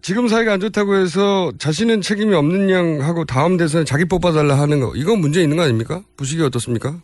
[0.00, 4.80] 지금 사이가 안 좋다고 해서 자신은 책임이 없는 양 하고 다음 대선에 자기 뽑아달라 하는
[4.80, 6.00] 거 이건 문제 있는 거 아닙니까?
[6.16, 6.94] 부식이 어떻습니까?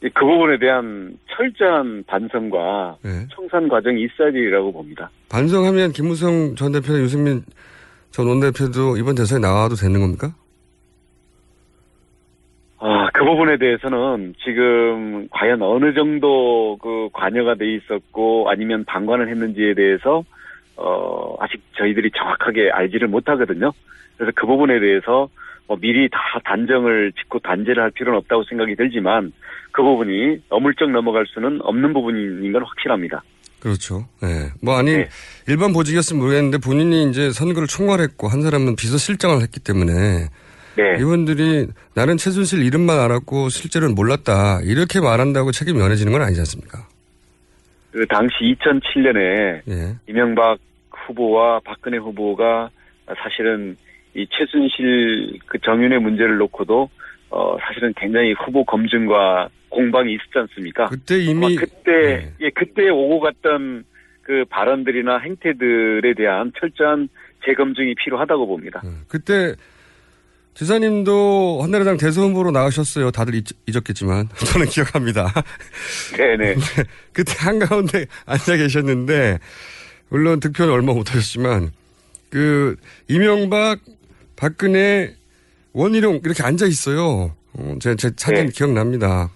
[0.00, 3.26] 그 부분에 대한 철저한 반성과 네.
[3.34, 5.10] 청산 과정이 있어야 되리라고 봅니다.
[5.30, 7.42] 반성하면 김무성 전 대표나 유승민
[8.10, 10.34] 전 원내대표도 이번 대선에 나와도 되는 겁니까?
[12.78, 19.72] 아, 그 부분에 대해서는 지금 과연 어느 정도 그 관여가 돼 있었고 아니면 방관을 했는지에
[19.72, 20.22] 대해서
[20.76, 23.72] 어, 아직 저희들이 정확하게 알지를 못하거든요.
[24.16, 25.28] 그래서 그 부분에 대해서
[25.66, 29.32] 뭐 미리 다 단정을 짓고 단죄를 할 필요는 없다고 생각이 들지만
[29.72, 33.22] 그 부분이 어물쩍 넘어갈 수는 없는 부분인 건 확실합니다.
[33.60, 34.06] 그렇죠.
[34.22, 34.50] 예.
[34.62, 35.08] 뭐 아니 네.
[35.48, 40.28] 일반 보직이었으면 모르겠는데 본인이 이제 선거를 총괄했고 한 사람은 비서실장을 했기 때문에
[40.76, 40.96] 네.
[41.00, 46.86] 이분들이 나는 최순실 이름만 알았고 실제로는 몰랐다 이렇게 말한다고 책임이 면해지는 건 아니지 않습니까?
[47.94, 49.96] 그 당시 2007년에 예.
[50.08, 50.58] 이명박
[50.90, 52.70] 후보와 박근혜 후보가
[53.22, 53.76] 사실은
[54.14, 56.90] 이 최순실 그 정윤의 문제를 놓고도
[57.30, 60.86] 어 사실은 굉장히 후보 검증과 공방이 있었지 않습니까?
[60.86, 63.84] 그때 이미 그때 예 그때 오고 갔던
[64.22, 67.08] 그 발언들이나 행태들에 대한 철저한
[67.44, 68.82] 재검증이 필요하다고 봅니다.
[69.06, 69.54] 그때
[70.54, 73.10] 지사님도 한나라당 대선 후보로 나가셨어요.
[73.10, 75.32] 다들 잊, 잊었겠지만 저는 기억합니다.
[76.16, 76.56] 네네.
[77.12, 79.38] 그때 한가운데 앉아 계셨는데
[80.08, 81.72] 물론 득표는 얼마 못하셨지만
[82.30, 82.76] 그
[83.08, 83.80] 이명박,
[84.36, 85.14] 박근혜,
[85.72, 87.34] 원희룡 이렇게 앉아 있어요.
[87.52, 88.52] 어, 제, 제 사진 네.
[88.52, 89.30] 기억납니다.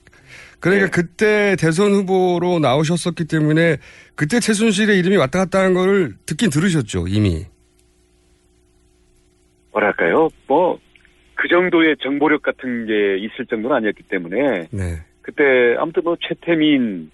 [0.60, 3.76] 그러니까 그때 대선 후보로 나오셨었기 때문에
[4.16, 7.46] 그때 최순실의 이름이 왔다 갔다 하는 거를 듣긴 들으셨죠 이미.
[9.70, 10.28] 뭐랄까요?
[10.48, 10.78] 뭐,
[11.38, 14.98] 그 정도의 정보력 같은 게 있을 정도는 아니었기 때문에, 네.
[15.22, 15.44] 그때,
[15.78, 17.10] 아무튼 뭐, 최태민,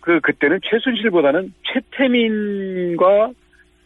[0.00, 3.30] 그, 그때는 최순실보다는 최태민과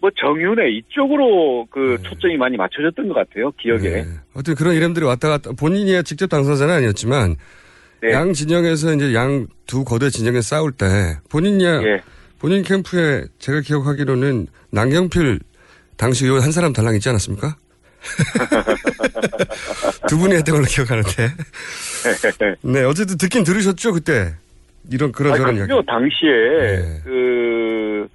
[0.00, 3.80] 뭐, 정윤회 이쪽으로 그 초점이 많이 맞춰졌던 것 같아요, 기억에.
[3.90, 4.04] 네.
[4.34, 7.36] 어떤 그런 이름들이 왔다 갔다 본인이 직접 당선자는 아니었지만
[8.02, 8.12] 네.
[8.12, 10.86] 양 진영에서 이제 양 두 거대 진영에 싸울 때
[11.30, 12.00] 본인이 예.
[12.40, 15.38] 본인 캠프에 제가 기억하기로는 남경필
[15.96, 17.54] 당시 의원 한 사람 달랑 있지 않았습니까?
[20.08, 21.10] 두 분이 했던 걸로 기억하는데.
[22.62, 24.34] 네, 어쨌든 듣긴 들으셨죠 그때?
[24.90, 25.72] 이런 그런 저런 이야기.
[25.86, 28.08] 당시에, 그,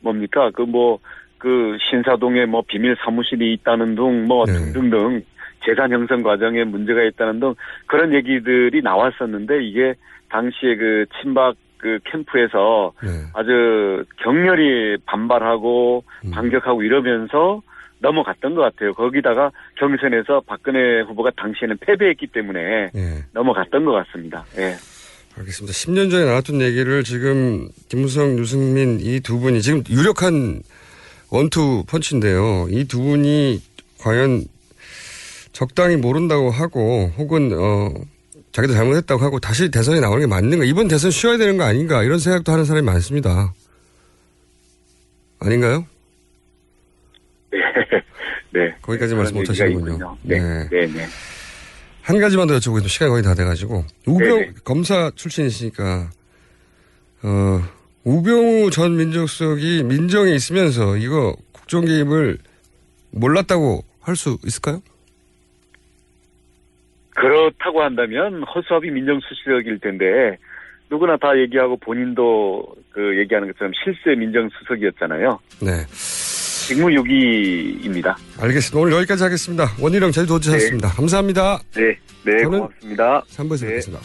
[0.00, 0.98] 뭡니까, 그 뭐,
[1.38, 5.22] 그 신사동에 뭐 비밀 사무실이 있다는 등, 뭐 등등등,
[5.64, 7.54] 재산 형성 과정에 문제가 있다는 등
[7.86, 9.94] 그런 얘기들이 나왔었는데 이게
[10.28, 12.92] 당시에 그 친박 그 캠프에서
[13.34, 17.60] 아주 격렬히 반발하고 반격하고 이러면서
[18.02, 18.92] 넘어갔던 것 같아요.
[18.92, 22.90] 거기다가 경선에서 박근혜 후보가 당시에는 패배했기 때문에
[23.32, 24.44] 넘어갔던 것 같습니다.
[24.58, 24.74] 예.
[25.38, 25.72] 알겠습니다.
[25.72, 30.62] 10년 전에 나왔던 얘기를 지금 김무성, 유승민 이 두 분이 지금 유력한
[31.30, 32.66] 원투 펀치인데요.
[32.70, 33.62] 이 두 분이
[34.00, 34.44] 과연
[35.52, 37.90] 적당히 모른다고 하고 혹은 어
[38.52, 40.64] 자기도 잘못했다고 하고 다시 대선에 나오는 게 맞는가?
[40.64, 42.02] 이번 대선 쉬어야 되는 거 아닌가?
[42.02, 43.54] 이런 생각도 하는 사람이 많습니다.
[45.38, 45.86] 아닌가요?
[48.52, 48.74] 네.
[48.82, 49.92] 거기까지 말씀 못 하시는군요.
[49.92, 50.18] 있군요.
[50.22, 50.38] 네.
[50.68, 51.06] 네, 네.
[52.02, 52.88] 한 가지만 더 여쭤보겠습니다.
[52.88, 53.84] 시간이 거의 다 돼가지고.
[54.06, 54.52] 우병, 네네.
[54.64, 56.10] 검사 출신이시니까,
[57.22, 57.62] 어,
[58.04, 62.38] 우병우 전 민정수석이 민정에 있으면서 이거 국정 개입을
[63.12, 64.82] 몰랐다고 할 수 있을까요?
[67.14, 70.38] 그렇다고 한다면 허수아비 민정수석일 텐데
[70.90, 75.38] 누구나 다 얘기하고 본인도 그 얘기하는 것처럼 실세 민정수석이었잖아요.
[75.60, 75.70] 네.
[76.66, 78.16] 직무유기입니다.
[78.38, 78.78] 알겠습니다.
[78.80, 79.72] 오늘 여기까지 하겠습니다.
[79.80, 80.88] 원희룡 제주도 오셨습니다.
[80.88, 81.60] 감사합니다.
[81.74, 83.22] 네, 네, 저는 고맙습니다.
[83.30, 84.00] 3부에서 뵙겠습니다.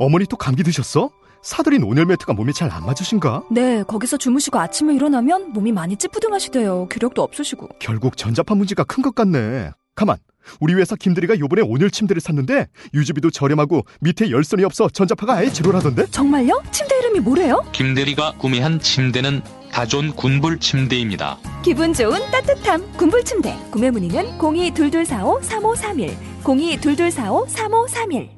[0.00, 1.10] 어머니 또 감기 드셨어?
[1.48, 3.44] 사들인 온열 매트가 몸에 잘 안 맞으신가?
[3.50, 6.88] 네, 거기서 주무시고 아침에 일어나면 몸이 많이 찌뿌둥하시대요.
[6.90, 7.68] 기력도 없으시고.
[7.78, 9.70] 결국 전자파 문제가 큰 것 같네.
[9.94, 10.18] 가만.
[10.60, 16.06] 우리 회사 김대리가 요번에 온열 침대를 샀는데 유지비도 저렴하고 밑에 열선이 없어 전자파가 아예 제로라던데?
[16.10, 16.62] 정말요?
[16.70, 17.64] 침대 이름이 뭐래요?
[17.72, 19.40] 김대리가 구매한 침대는
[19.72, 21.38] 다존 군불 침대입니다.
[21.62, 23.56] 기분 좋은 따뜻함 군불 침대.
[23.70, 28.37] 구매 문의는 0222453531, 0222453531.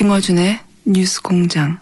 [0.00, 1.78] 김어준의 뉴스 공장.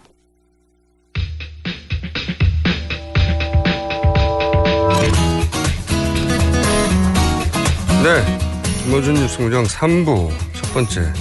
[8.03, 8.83] 네.
[8.83, 11.13] 김어준 뉴스 공장 3부 첫 번째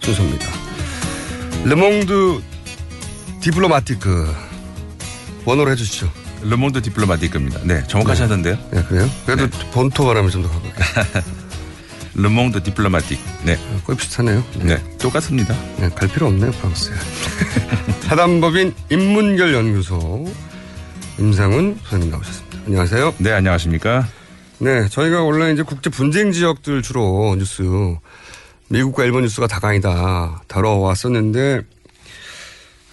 [0.00, 0.46] 순서입니다.
[1.64, 2.40] 르몽드
[3.42, 4.34] 디플로마티크
[5.44, 6.10] 원어로 해주시죠.
[6.40, 7.60] 르몽드 디플로마티크입니다.
[7.64, 8.56] 네, 정확하셨는데요.
[8.70, 9.10] 네, 그래요?
[9.26, 11.36] 그래도 본토 발음을 좀더 가볼게요.
[12.16, 13.20] 르몽드 디플로마틱.
[13.44, 13.58] 네.
[13.84, 14.42] 거의 비슷하네요.
[14.62, 14.82] 네.
[14.98, 15.54] 똑같습니다.
[15.78, 16.94] 네, 갈 필요 없네요, 프랑스에.
[18.00, 20.26] 사단법인 인문결 연구소
[21.18, 22.58] 임상훈 소장님 나오셨습니다.
[22.66, 23.14] 안녕하세요.
[23.18, 24.08] 네, 안녕하십니까.
[24.58, 27.62] 네, 저희가 원래 이제 국제 분쟁 지역들 주로 뉴스,
[28.70, 31.62] 미국과 일본 뉴스가 다강이다 다뤄왔었는데,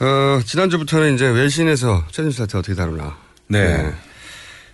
[0.01, 3.15] 어, 지난주부터는 이제 외신에서 최순실 사태 어떻게 다루나.
[3.47, 3.93] 네.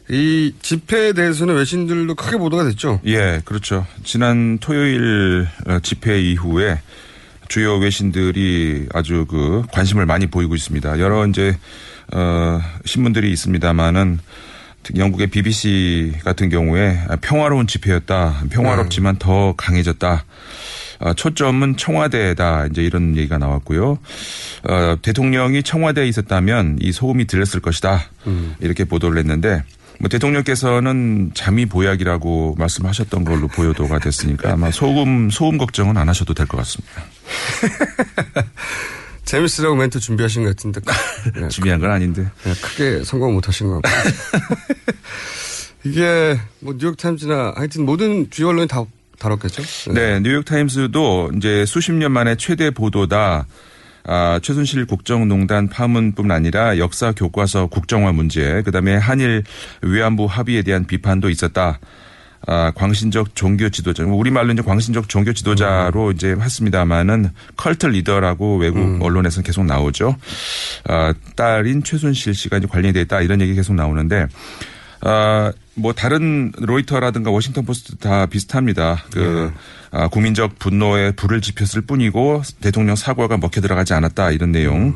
[0.10, 2.99] 이 집회에 대해서는 외신들도 크게 보도가 됐죠.
[3.05, 3.86] 예, 그렇죠.
[4.03, 6.80] 지난 토요일 어, 집회 이후에
[7.47, 10.99] 주요 외신들이 아주 그 관심을 많이 보이고 있습니다.
[10.99, 11.57] 여러 이제
[12.12, 14.20] 어 신문들이 있습니다만은
[14.95, 18.45] 영국의 BBC 같은 경우에 평화로운 집회였다.
[18.49, 20.26] 평화롭지만 더 강해졌다.
[21.01, 22.68] 어, 초점은 청와대다.
[22.68, 23.99] 이제 이런 얘기가 나왔고요.
[24.68, 28.10] 어, 대통령이 청와대에 있었다면 이 소음이 들렸을 것이다.
[28.60, 29.64] 이렇게 보도를 했는데
[30.00, 36.47] 뭐 대통령께서는 잠이 보약이라고 말씀하셨던 걸로 보도가 됐으니까 아마 소음 소음 걱정은 안 하셔도 될
[36.47, 37.04] 것 같습니다.
[39.26, 40.82] 재밌으라고 멘트 준비하신 것 같은데.
[41.39, 42.24] 네, 준비한 건 아닌데.
[42.43, 44.10] 네, 크게 성공 못 하신 것 같고.
[45.84, 48.84] 이게 뭐 뉴욕타임즈나 하여튼 모든 주요 언론이 다
[49.20, 49.93] 다뤘겠죠?
[49.93, 53.45] 네, 뉴욕타임스도 이제 수십 년 만에 최대 보도다.
[54.12, 59.43] 아, 최순실 국정농단 파문뿐 아니라 역사 교과서 국정화 문제, 그다음에 한일
[59.84, 61.78] 위안부 합의에 대한 비판도 있었다.
[62.47, 69.43] 아, 광신적 종교 지도자, 우리말로 이제 광신적 종교 지도자로 이제 했습니다만은 cult leader라고 외국 언론에서는
[69.43, 70.16] 계속 나오죠.
[70.86, 74.26] 아, 딸인 최순실 씨가 이제 관련이 돼 있다 이런 얘기 계속 나오는데,
[75.02, 79.06] 아, 뭐 다른 로이터라든가 워싱턴 포스트 다 비슷합니다.
[79.12, 79.52] 그
[79.91, 84.95] 아, 국민적 분노에 불을 지폈을 뿐이고 대통령 사과가 먹혀 들어가지 않았다 이런 내용.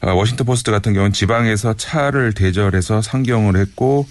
[0.00, 4.06] 아, 워싱턴 포스트 같은 경우는 지방에서 차를 대절해서 상경을 했고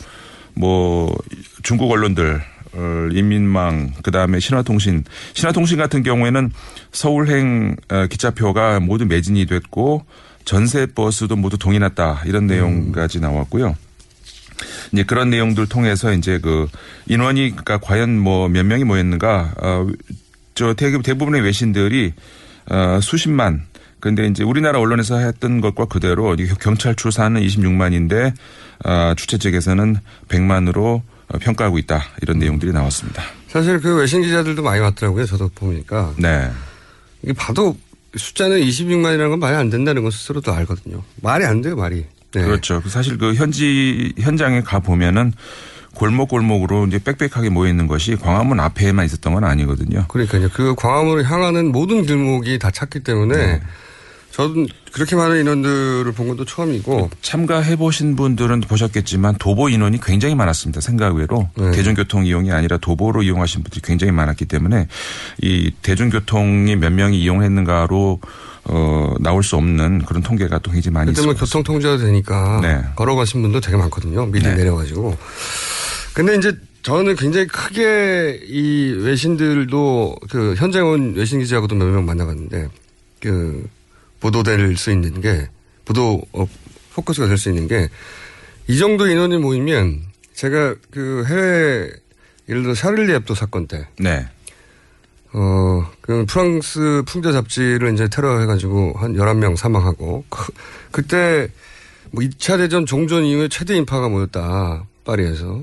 [0.54, 1.14] 뭐
[1.62, 2.42] 중국 언론들
[2.74, 5.04] 어, 인민망 그다음에 신화통신
[5.34, 6.52] 신화통신 같은 경우에는
[6.92, 10.06] 서울행 어, 기차표가 모두 매진이 됐고
[10.46, 13.76] 전세 버스도 모두 동이 났다 이런 내용까지 나왔고요.
[14.92, 16.68] 이제 그런 내용들 통해서 이제 그
[17.08, 19.54] 인원이 그러니까 과연 뭐 몇 명이 모였는가
[20.56, 22.14] 어저 대부분의 외신들이
[22.70, 23.66] 어 수십만
[24.00, 28.34] 근데 이제 우리나라 언론에서 했던 것과 그대로 경찰 추사는 26만인데
[28.86, 29.98] 어 주최 측에서는
[30.30, 31.02] 100만으로
[31.40, 33.24] 평가하고 있다 이런 내용들이 나왔습니다.
[33.48, 35.26] 사실 그 외신 기자들도 많이 왔더라고요.
[35.26, 36.14] 저도 보니까.
[36.18, 36.50] 네.
[37.24, 37.76] 이게 봐도
[38.16, 41.04] 숫자는 26만이라는 건 말이 안 된다는 건 스스로도 알거든요.
[41.22, 42.06] 말이 안 돼요, 말이.
[42.34, 42.44] 네.
[42.44, 42.82] 그렇죠.
[42.88, 45.34] 사실 그 현지 현장에 가 보면은
[45.94, 50.06] 골목 골목으로 이제 빽빽하게 모여 있는 것이 광화문 앞에만 있었던 건 아니거든요.
[50.08, 50.50] 그러니까요.
[50.54, 53.62] 그 광화문을 향하는 모든 길목이 다 찼기 때문에 네.
[54.32, 60.80] 저는 그렇게 많은 인원들을 본 것도 처음이고 참가해 보신 분들은 보셨겠지만 도보 인원이 굉장히 많았습니다.
[60.80, 61.72] 생각 외로 네.
[61.72, 64.88] 대중교통 이용이 아니라 도보로 이용하신 분들이 굉장히 많았기 때문에
[65.42, 68.20] 이 대중교통이 몇 명이 이용했는가로
[68.70, 71.34] 어, 나올 수 없는 그런 통계가 또 굉장히 많이 있습니다.
[71.34, 72.84] 그때 뭐 교통 통제가 되니까 네.
[72.96, 74.26] 걸어가신 분도 되게 많거든요.
[74.26, 74.56] 미리 네.
[74.56, 75.18] 내려가지고.
[76.14, 76.54] 근데 이제
[76.84, 82.70] 저는 굉장히 크게 이 외신들도 그 현장 온 외신 기자하고도 몇 명 만나봤는데
[83.22, 83.68] 그
[84.20, 85.50] 보도될 수 있는 게
[85.86, 86.48] 보도 어,
[86.94, 87.90] 포커스가 될 수 있는 게
[88.70, 90.02] 이 정도 인원이 모이면
[90.34, 91.90] 제가 그 해외
[92.50, 94.28] 예를 들어 샤를리 앱도 사건 때 네.
[95.40, 100.52] 어, 그 프랑스 풍자 잡지를 이제 테러 해가지고 한 11명 사망하고 그,
[100.90, 101.48] 그때
[102.10, 104.86] 뭐 2차 대전 종전 이후에 최대 인파가 모였다.
[105.06, 105.62] 파리에서.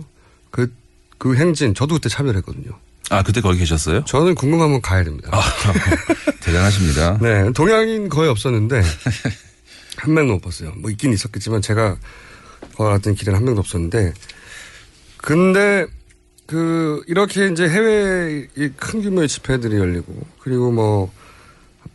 [0.53, 0.73] 그,
[1.19, 2.79] 그 행진 저도 그때 참여를 했거든요.
[3.11, 4.05] 아, 그때 거기 계셨어요?
[4.05, 5.31] 저는 궁금하면 가야 됩니다.
[5.33, 5.43] 아,
[6.41, 7.19] 대단하십니다.
[7.21, 7.51] 네.
[7.53, 8.81] 동양인 거의 없었는데
[9.99, 10.73] 한 명도 못 봤어요.
[10.77, 11.97] 뭐 있긴 있었겠지만 제가
[12.77, 14.15] 걸어갔던 길에는 한 명도 없었는데
[15.17, 15.87] 근데
[16.47, 21.11] 그 이렇게 이제 해외 큰 규모의 집회들이 열리고 그리고 뭐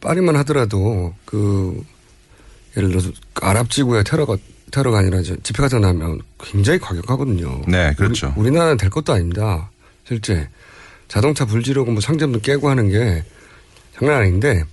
[0.02, 1.84] 파리만 하더라도 그
[2.76, 4.38] 예를 들어서 아랍 지구의 테러가
[4.72, 7.64] 테러가 아니라 집회 같은 나면 굉장히 과격하거든요.
[7.68, 8.34] 네, 그렇죠.
[8.36, 9.70] 우리, 우리나라는 될 것도 아닙니다.
[10.08, 10.48] 실제
[11.08, 13.24] 자동차 불 지르고 뭐 상점도 깨고 하는 게
[13.96, 14.64] 장난 아닌데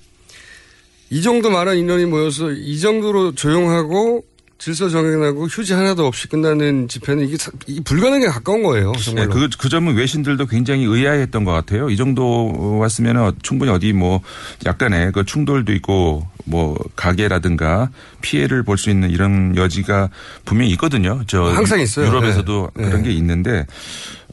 [1.11, 4.25] 이 정도 많은 인원이 모여서 이 정도로 조용하고
[4.59, 7.37] 질서 정연하고 휴지 하나도 없이 끝나는 집회는 이게,
[7.67, 8.93] 이게 불가능에 가까운 거예요.
[8.93, 9.29] 정말로.
[9.29, 11.91] 네, 그, 그 점은 외신들도 굉장히 의아했던 것 같아요.
[11.91, 14.23] 이 정도 왔으면 충분히 어디 뭐
[14.65, 17.91] 약간의 그 충돌도 있고 뭐 가게라든가
[18.23, 20.09] 피해를 볼 수 있는 이런 여지가
[20.45, 21.23] 분명히 있거든요.
[21.27, 22.07] 저 항상 있어요.
[22.07, 22.85] 유럽에서도 네.
[22.85, 23.67] 그런 게 있는데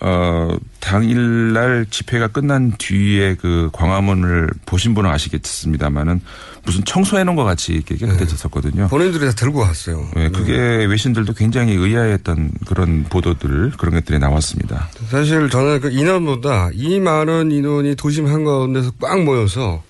[0.01, 0.49] 어
[0.79, 6.21] 당일날 집회가 끝난 뒤에 그 광화문을 보신 분은 아시겠습니다만은
[6.65, 8.87] 무슨 청소해 놓은 것 같이 이렇게 깨끗해졌었거든요.
[8.87, 10.07] 본인들이 다 들고 갔어요.
[10.15, 10.53] 네, 그게
[10.85, 14.89] 외신들도 굉장히 의아했던 그런 보도들 그런 것들이 나왔습니다.
[15.09, 19.83] 사실 저는 그 인원보다 이 많은 인원이 도심 한가운데서 꽉 모여서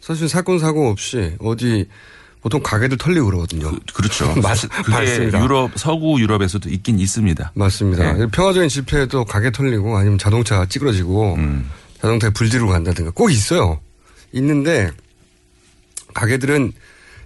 [0.00, 1.86] 사실 사건 사고 없이 어디
[2.40, 3.70] 보통 가게들 털리고 그러거든요.
[3.94, 4.58] 그, 렇죠 맞,
[4.88, 5.42] 맞습니다.
[5.42, 7.52] 유럽 서구 유럽에서도 있긴 있습니다.
[7.54, 8.12] 맞습니다.
[8.12, 8.26] 네.
[8.30, 11.70] 평화적인 집회에도 가게 털리고 아니면 자동차가 찌그러지고 음.
[12.02, 13.80] 자동차에 불 지르고 간다든가 꼭 있어요.
[14.32, 14.90] 있는데
[16.14, 16.72] 가게들은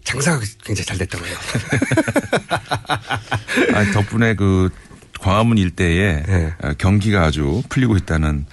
[0.04, 1.36] 장사가 굉장히 잘 됐다고 해요.
[3.74, 4.70] 아, 덕분에 그
[5.20, 6.54] 광화문 일대에 네.
[6.78, 8.46] 경기가 아주 풀리고 있다는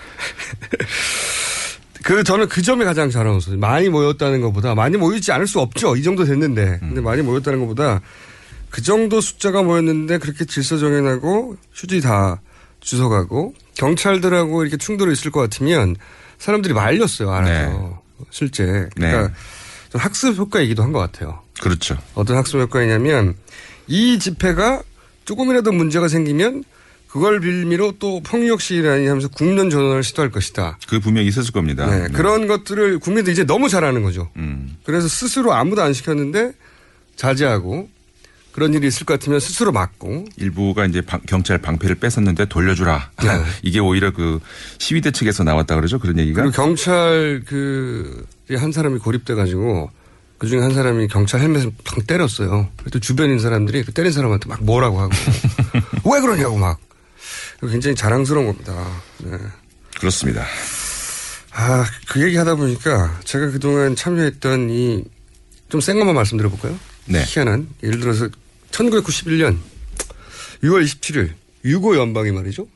[2.04, 3.60] 그 저는 그 점이 가장 자랑스러워요.
[3.60, 5.96] 많이 모였다는 것보다 많이 모이지 않을 수 없죠.
[5.96, 6.78] 이 정도 됐는데.
[6.80, 8.02] 근데 많이 모였다는 것보다
[8.70, 12.42] 그 정도 숫자가 모였는데 그렇게 질서 정연하고 휴지 다
[12.80, 15.96] 주워가고 경찰들하고 이렇게 충돌이 있을 것 같으면
[16.38, 17.32] 사람들이 말렸어요.
[17.32, 18.02] 알아서.
[18.30, 18.88] 실제.
[18.96, 19.34] 그러니까 좀
[19.98, 21.42] 학습 효과이기도 한 것 같아요.
[21.62, 21.98] 그렇죠.
[22.14, 23.36] 어떤 학습 효과이냐면
[23.88, 24.82] 이 집회가
[25.26, 26.64] 조금이라도 문제가 생기면
[27.08, 30.78] 그걸 빌미로 또 폭력 시위라니 하면서 국면 전환을 시도할 것이다.
[30.88, 31.86] 그 분명히 있었을 겁니다.
[31.86, 34.30] 네, 그런 것들을 국민들이 이제 너무 잘하는 거죠.
[34.36, 34.76] 음.
[34.84, 36.52] 그래서 스스로 아무도 안 시켰는데
[37.16, 37.90] 자제하고
[38.56, 43.12] 그런 일이 있을 것 같으면 스스로 막고 일부가 이제 방- 경찰 방패를 뺏었는데 돌려주라.
[43.22, 43.44] 네.
[43.64, 44.40] 이게 오히려 그
[44.78, 46.00] 시위대 측에서 나왔다 그러죠.
[46.00, 46.42] 그런 얘기가.
[46.42, 48.26] 그리고 경찰 그
[48.58, 49.90] 한 사람이 고립돼 가지고
[50.38, 52.70] 그 중에 한 사람이 경찰 헬멧을 팡 때렸어요.
[52.78, 55.12] 그래도 주변인 사람들이 그 때린 사람한테 막 뭐라고 하고
[56.14, 56.80] 왜 그러냐고 막
[57.60, 58.88] 굉장히 자랑스러운 겁니다.
[59.18, 59.32] 네.
[60.00, 60.46] 그렇습니다.
[61.54, 65.04] 아, 그 얘기 하다 보니까 제가 그동안 참여했던 이
[65.68, 66.78] 좀 센 것만 말씀드려 볼까요?
[67.08, 67.24] 네.
[67.26, 67.68] 희한한.
[67.82, 68.30] 예를 들어서
[68.76, 69.58] 1991년
[70.64, 72.68] 6월 27일 유고 연방이 말이죠.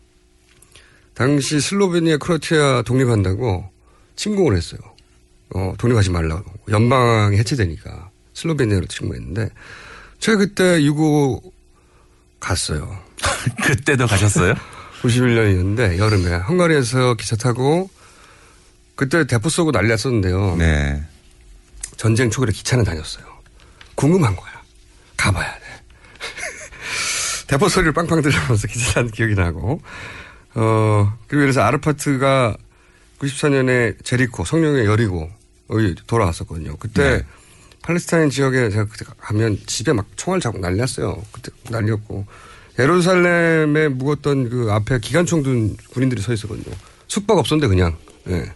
[1.13, 3.69] 당시 슬로베니아 크로아티아 독립한다고
[4.15, 4.79] 침공을 했어요.
[5.53, 6.51] 어, 독립하지 말라고.
[6.69, 8.09] 연방이 해체되니까.
[8.33, 9.49] 슬로베니아로 침공했는데
[10.19, 11.53] 제가 그때 유고
[12.39, 12.97] 갔어요.
[13.63, 14.53] 그때도 가셨어요?
[15.03, 17.89] 91년이었는데 여름에 헝가리에서 기차 타고
[18.95, 20.55] 그때 대포 쏘고 난리 났었는데요.
[20.57, 21.01] 네.
[21.97, 23.25] 전쟁 초기에 기차는 다녔어요.
[23.95, 24.61] 궁금한 거야.
[25.17, 25.68] 가봐야 돼.
[27.49, 29.81] 대포 소리를 빵빵 들으면서 탄 기억이 나고.
[30.53, 32.55] 어, 그리고 그래서 아르파트가
[33.19, 35.29] 94년에 제리코, 성령의 여리고,
[35.71, 36.77] 여기 돌아왔었거든요.
[36.77, 37.25] 그때 네.
[37.81, 41.23] 팔레스타인 지역에 제가 그때 가면 집에 막 총알 잡고 난리 났어요.
[41.31, 42.25] 그때 난리였고.
[42.77, 46.75] 예루살렘에 묵었던 그 앞에 기관총 든 군인들이 서 있었거든요.
[47.07, 47.97] 숙박 없었는데 그냥.
[48.27, 48.53] 예.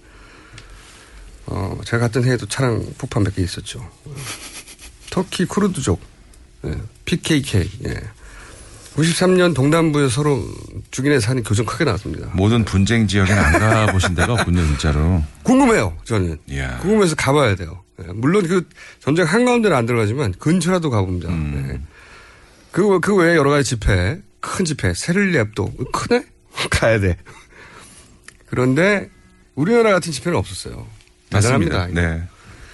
[1.47, 3.89] 어, 제가 갔던 해에도 차량 폭파 몇개 있었죠.
[5.09, 5.99] 터키 쿠르드족,
[6.65, 6.75] 예,
[7.05, 8.01] PKK, 예.
[8.95, 10.43] 93년 동남부에 서로
[10.91, 12.29] 죽인의 산이 교정 크게 나왔습니다.
[12.33, 15.23] 모든 분쟁 지역에는 안 가보신 데가 없군요, 진짜로.
[15.43, 16.37] 궁금해요, 저는.
[16.47, 16.77] 이야.
[16.79, 17.81] 궁금해서 가봐야 돼요.
[18.01, 18.67] 예, 물론 그
[18.99, 21.31] 전쟁 한가운데는 안 들어가지만 근처라도 가봅니다.
[21.31, 21.79] 예.
[22.71, 26.25] 그, 그 외에 여러 가지 집회, 큰 집회, 세를리앱도 크네?
[26.69, 27.17] 가야 돼.
[28.47, 29.09] 그런데
[29.55, 30.85] 우리나라 같은 집회는 없었어요.
[31.31, 31.87] 맞습니다.
[31.87, 32.01] 대단합니다.
[32.15, 32.23] 네.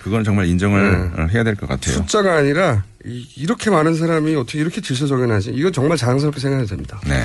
[0.04, 1.22] 그건 정말 인정을 네.
[1.22, 1.96] 어, 해야 될 것 같아요.
[1.96, 5.52] 숫자가 아니라 이, 렇게 많은 사람이 어떻게 이렇게 질서정연하지?
[5.54, 7.00] 이거 정말 자랑스럽게 생각해야 됩니다.
[7.08, 7.16] 네.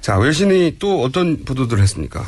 [0.00, 2.24] 자, 외신이 또 어떤 보도들을 했습니까?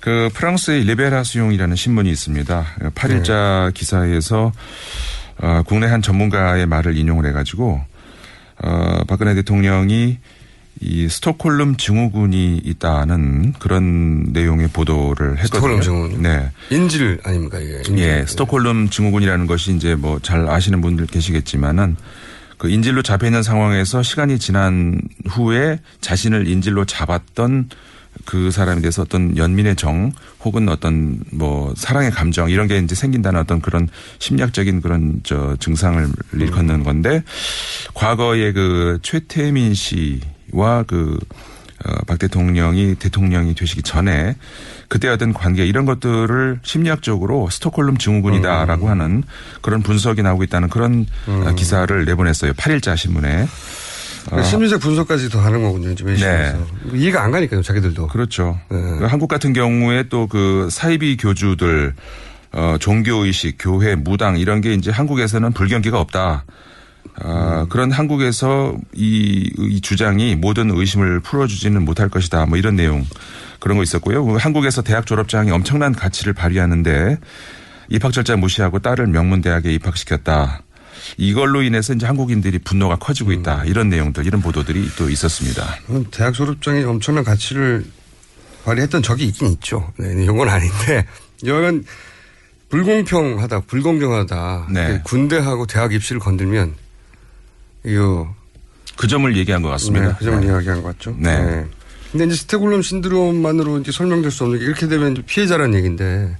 [0.00, 2.66] 그 프랑스의 리베라시옹이라는 신문이 있습니다.
[2.94, 3.72] 8일자 네.
[3.74, 4.52] 기사에서
[5.38, 7.80] 어, 국내 한 전문가의 말을 인용을 해가지고
[8.62, 10.18] 어, 박근혜 대통령이
[10.82, 15.46] 이 스톡홀름 증후군이 있다는 그런 내용의 보도를 했거든요.
[15.46, 16.22] 스톡홀름 증후군요?
[16.28, 16.50] 네.
[16.70, 17.82] 인질 아닙니까, 이게?
[17.86, 17.98] 인질.
[17.98, 21.96] 예, 스톡홀름 증후군이라는 것이 이제 뭐 잘 아시는 분들 계시겠지만은
[22.56, 27.68] 그 인질로 잡혀 있는 상황에서 시간이 지난 후에 자신을 인질로 잡았던
[28.24, 30.12] 그 사람에 대해서 어떤 연민의 정
[30.44, 36.06] 혹은 어떤 뭐 사랑의 감정 이런 게 이제 생긴다는 어떤 그런 심리학적인 그런 저 증상을
[36.34, 37.22] 일컫는 건데
[37.94, 40.20] 과거에 그 최태민 씨
[40.52, 41.18] 와 그
[41.82, 44.36] 어, 박 대통령이 대통령이 되시기 전에
[44.88, 49.22] 그때 하던 관계 이런 것들을 심리학적으로 스톡홀름 증후군이다라고 하는
[49.62, 52.52] 그런 분석이 나오고 있다는 그런 어, 기사를 내보냈어요.
[52.52, 53.46] 8일자 신문에.
[54.30, 56.58] 어, 심리적 분석까지 더 하는 거군요, 이제 외신에서.
[56.92, 58.08] 이해가 안 가니까요, 자기들도.
[58.08, 58.60] 그렇죠.
[58.68, 61.94] 그 한국 같은 경우에 또 그 사이비 교주들
[62.52, 66.44] 어, 종교의식, 교회, 무당 이런 게 이제 한국에서는 불경기가 없다.
[67.16, 72.46] 아, 그런 한국에서 이, 이 주장이 모든 의심을 풀어주지는 못할 것이다.
[72.46, 73.04] 뭐 이런 내용
[73.58, 74.24] 그런 거 있었고요.
[74.24, 77.18] 그 한국에서 대학 졸업장이 엄청난 가치를 발휘하는데
[77.90, 80.62] 입학 절차 무시하고 딸을 명문 대학에 입학시켰다.
[81.16, 83.64] 이걸로 인해서 이제 한국인들이 분노가 커지고 있다.
[83.64, 85.64] 이런 내용들, 이런 보도들이 또 있었습니다.
[85.90, 87.84] 음, 대학 졸업장이 엄청난 가치를
[88.64, 89.92] 발휘했던 적이 있긴 있죠.
[89.98, 91.06] 네, 이건 아닌데,
[91.44, 91.84] 여하간
[92.68, 94.66] 불공평하다, 불공정하다.
[94.70, 95.00] 네.
[95.04, 96.74] 군대하고 대학 입시를 건들면,
[97.84, 98.34] 이거.
[98.96, 100.08] 그 점을 얘기한 것 같습니다.
[100.08, 100.46] 네, 그 점을 네.
[100.46, 101.16] 이야기한 것 같죠.
[101.18, 101.64] 네.
[102.12, 106.36] 근데 이제 스테골름 신드롬만으로 이제 설명될 수 없는 게 이렇게 되면 피해자라는 얘기인데,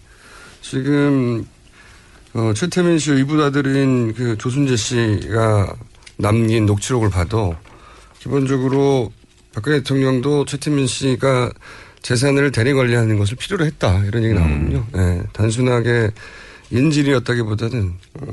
[0.60, 1.46] 지금,
[2.34, 5.74] 어, 최태민 씨 이부 아들인 그 조순재 씨가
[6.16, 7.56] 남긴 녹취록을 봐도
[8.18, 9.12] 기본적으로
[9.54, 11.50] 박근혜 대통령도 최태민 씨가
[12.02, 14.86] 재산을 대리 관리하는 것을 필요로 했다 이런 얘기 나오거든요.
[14.92, 16.10] 네, 단순하게
[16.70, 18.26] 인질이었다기보다는 어,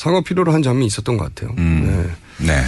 [0.00, 1.54] 상호 필요로 한 점이 있었던 것 같아요.
[1.58, 2.10] 네.
[2.38, 2.64] 네.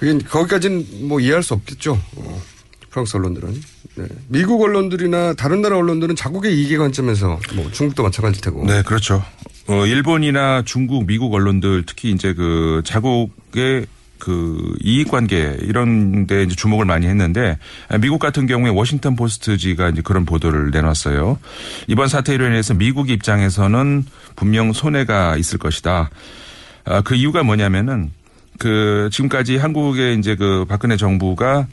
[0.00, 2.00] 그게 거기까지는 뭐 이해할 수 없겠죠.
[2.16, 2.42] 어,
[2.88, 3.62] 프랑스 언론들은.
[3.96, 4.06] 네.
[4.28, 8.64] 미국 언론들이나 다른 나라 언론들은 자국의 이익의 관점에서 뭐 중국도 마찬가지일 테고.
[8.64, 9.22] 네, 그렇죠.
[9.66, 13.84] 어, 일본이나 중국, 미국 언론들 특히 이제 그 자국의
[14.22, 17.58] 그 이익 관계 이런 데 이제 주목을 많이 했는데
[18.00, 21.40] 미국 같은 경우에 워싱턴 포스트지가 이제 그런 보도를 내놨어요.
[21.88, 24.06] 이번 사태로 인해서 미국 입장에서는
[24.36, 26.08] 분명 손해가 있을 것이다.
[26.84, 28.12] 아, 그 이유가 뭐냐면은
[28.60, 31.66] 그 지금까지 한국의 이제 그 박근혜 정부가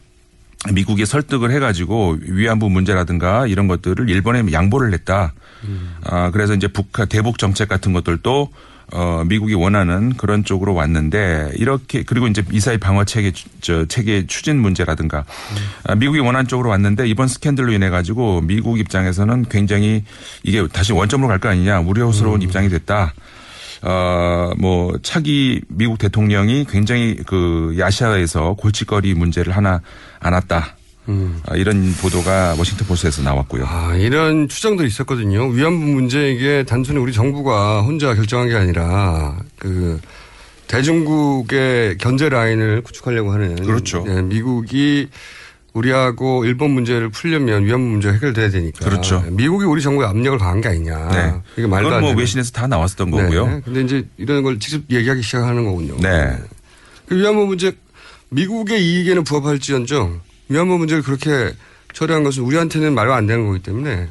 [0.74, 5.34] 미국이 설득을 해가지고 위안부 문제라든가 이런 것들을 일본에 양보를 했다.
[6.04, 8.50] 아, 그래서 이제 북한 대북 정책 같은 것들도
[8.92, 13.32] 어, 미국이 원하는 그런 쪽으로 왔는데 이렇게 그리고 이제 미사일 방어 체계
[13.62, 15.26] 저 체계 추진 문제라든가
[15.84, 20.04] 아, 미국이 원하는 쪽으로 왔는데 이번 스캔들로 인해 가지고 미국 입장에서는 굉장히
[20.44, 23.14] 이게 다시 원점으로 갈 거 아니냐 우려스러운 입장이 됐다.
[23.82, 29.80] 어, 뭐, 차기 미국 대통령이 굉장히 그 야시아에서 골칫거리 문제를 하나
[30.20, 30.76] 안았다.
[31.48, 33.66] 아, 이런 보도가 워싱턴 포스트에서 나왔고요.
[33.66, 35.48] 아, 이런 추정들이 있었거든요.
[35.48, 40.00] 위안부 문제 이게 단순히 우리 정부가 혼자 결정한 게 아니라 그
[40.68, 44.04] 대중국의 견제 라인을 구축하려고 하는 그렇죠.
[44.06, 45.10] 네, 미국이
[45.74, 48.86] 우리하고 일본 문제를 풀려면 위안부 문제가 해결돼야 되니까.
[48.86, 49.24] 그렇죠.
[49.32, 51.08] 미국이 우리 정부에 압력을 가한 게 아니냐.
[51.10, 51.34] 네.
[51.58, 52.20] 이게 말도 그건 안뭐 되는.
[52.20, 53.18] 외신에서 다 나왔었던 네.
[53.18, 53.62] 거고요.
[53.66, 55.96] 근데 이제 이런 걸 직접 얘기하기 시작하는 거군요.
[56.02, 56.38] 네.
[57.08, 57.72] 그 위안부 문제
[58.30, 61.54] 미국의 이익에는 부합할지언정 위안부 문제를 그렇게
[61.94, 64.08] 처리한 것은 우리한테는 말도 안 되는 거기 때문에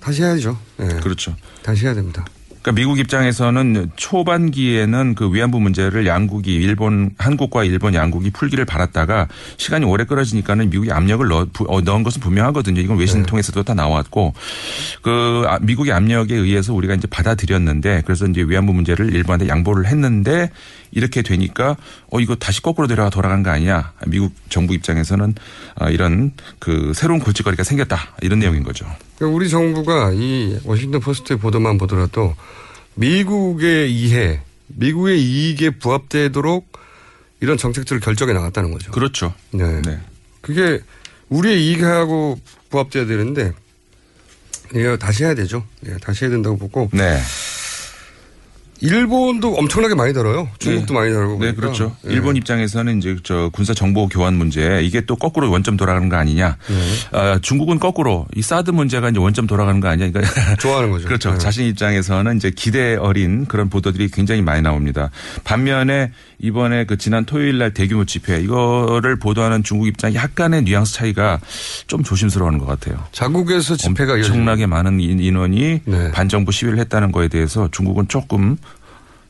[0.00, 0.58] 다시 해야죠.
[0.78, 0.88] 네.
[1.02, 1.34] 그렇죠.
[1.62, 2.24] 다시 해야 됩니다.
[2.60, 9.84] 그러니까 미국 입장에서는 초반기에는 그 위안부 문제를 양국이 일본 한국과 일본 양국이 풀기를 바랐다가 시간이
[9.84, 12.80] 오래 끌어지니까는 미국이 압력을 넣, 부- 어, 넣은 것은 분명하거든요.
[12.80, 14.34] 이건 외신 통해서도 다 나왔고
[15.02, 20.48] 그 아, 미국의 압력에 의해서 우리가 이제 받아들였는데 그래서 이제 위안부 문제를 일본한테 양보를 했는데
[20.92, 21.76] 이렇게 되니까
[22.10, 23.92] 어 이거 다시 거꾸로 내려가 돌아간 거 아니냐.
[24.06, 25.34] 미국 정부 입장에서는
[25.80, 28.86] 어, 이런 그 새로운 골칫거리가 생겼다 이런 내용인 거죠.
[29.16, 32.36] 그러니까 우리 정부가 이 워싱턴 포스트의 보도만 보더라도
[32.94, 36.70] 미국의 이해, 미국의 이익에 부합되도록
[37.40, 38.92] 이런 정책들을 결정해 나갔다는 거죠.
[38.92, 39.34] 그렇죠.
[39.50, 39.82] 네.
[40.40, 40.80] 그게
[41.28, 42.38] 우리의 이익하고
[42.70, 43.52] 부합돼야 되는데
[44.74, 45.64] 예, 다시 해야 되죠.
[45.86, 46.88] 예, 다시 해야 된다고 보고.
[46.92, 47.18] 네.
[48.82, 50.48] 일본도 엄청나게 많이 들어요.
[50.58, 51.38] 중국도 많이 들고.
[51.38, 51.94] 네, 그렇죠.
[52.02, 56.56] 일본 입장에서는 이제 저 군사 정보 교환 문제 이게 또 거꾸로 원점 돌아가는 거 아니냐.
[57.12, 60.10] 아, 중국은 거꾸로 이 사드 문제가 이제 원점 돌아가는 거 아니냐.
[60.10, 61.06] 그러니까 좋아하는 거죠.
[61.06, 61.38] 그렇죠.
[61.38, 65.10] 자신 입장에서는 이제 기대 어린 그런 보도들이 굉장히 많이 나옵니다.
[65.44, 66.10] 반면에
[66.40, 71.38] 이번에 그 지난 토요일 날 대규모 집회 이거를 보도하는 중국 입장 약간의 뉘앙스 차이가
[71.86, 72.98] 좀 조심스러운 것 같아요.
[73.12, 78.56] 자국에서 집회가 엄청나게 많은 인- 인원이 반정부 시위를 했다는 거에 대해서 중국은 조금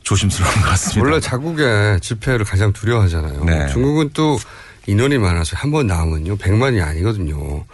[0.02, 1.02] 조심스러운 것 같습니다.
[1.02, 3.44] 원래 자국의 집회를 가장 두려워하잖아요.
[3.44, 3.68] 네.
[3.68, 4.38] 중국은 또
[4.86, 6.36] 인원이 많아서 한 번 나오면요.
[6.36, 7.64] 100만이 아니거든요.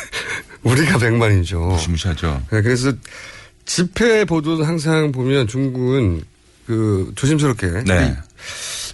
[0.64, 1.58] 우리가 100만이죠.
[1.68, 2.42] 무시무시하죠.
[2.48, 2.92] 그래서
[3.64, 6.22] 집회 보도는 항상 보면 중국은
[6.66, 8.16] 그 조심스럽게 네.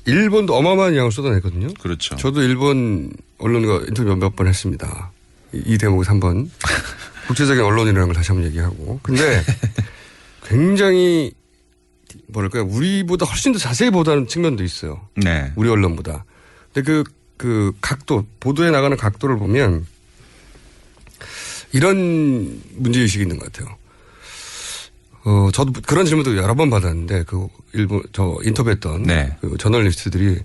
[0.04, 1.68] 일본도 어마어마한 양을 쏟아냈거든요.
[1.80, 2.16] 그렇죠.
[2.16, 5.10] 저도 일본 언론과 인터뷰 몇 번 했습니다.
[5.54, 6.50] 이, 이 대목에서 한번
[7.28, 9.00] 국제적인 언론이라는 걸 다시 한번 얘기하고.
[9.02, 9.42] 근데
[10.46, 11.32] 굉장히
[12.32, 12.64] 뭐랄까요.
[12.64, 15.00] 우리보다 훨씬 더 자세히 보다는 측면도 있어요.
[15.16, 15.52] 네.
[15.56, 16.24] 우리 언론보다.
[16.72, 17.04] 근데 그,
[17.36, 19.86] 그 각도, 보도에 나가는 각도를 보면
[21.72, 23.74] 이런 문제의식이 있는 것 같아요.
[25.24, 29.36] 어, 저도 그런 질문도 여러 번 받았는데 그 일본, 저 인터뷰했던 네.
[29.40, 30.40] 그 저널리스트들이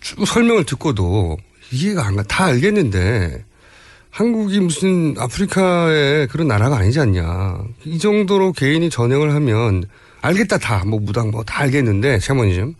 [0.00, 1.38] 쭉 설명을 듣고도
[1.72, 2.22] 이해가 안 가.
[2.22, 3.44] 다 알겠는데
[4.10, 7.58] 한국이 무슨 아프리카의 그런 나라가 아니지 않냐.
[7.84, 9.84] 이 정도로 개인이 전행을 하면
[10.20, 10.82] 알겠다 다.
[10.84, 12.74] 뭐 무당 뭐 다 알겠는데 샤머니즘.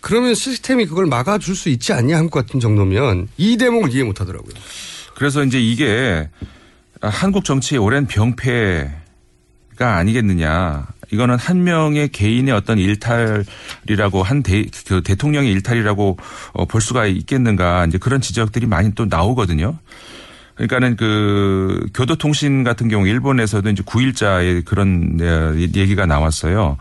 [0.00, 4.54] 그러면 시스템이 그걸 막아줄 수 있지 않냐 한국 같은 정도면 이 대목을 이해 못 하더라고요.
[5.16, 6.28] 그래서 이제 이게
[7.00, 8.92] 한국 정치의 오랜 병폐가
[9.78, 10.86] 아니겠느냐.
[11.12, 16.18] 이거는 한 명의 개인의 어떤 일탈이라고 한 대, 그 대통령의 일탈이라고
[16.52, 17.86] 어, 볼 수가 있겠는가.
[17.86, 19.78] 이제 그런 지적들이 많이 또 나오거든요.
[20.56, 26.78] 그러니까는 그 교도통신 같은 경우 일본에서도 이제 9일자의 그런 어, 얘기가 나왔어요.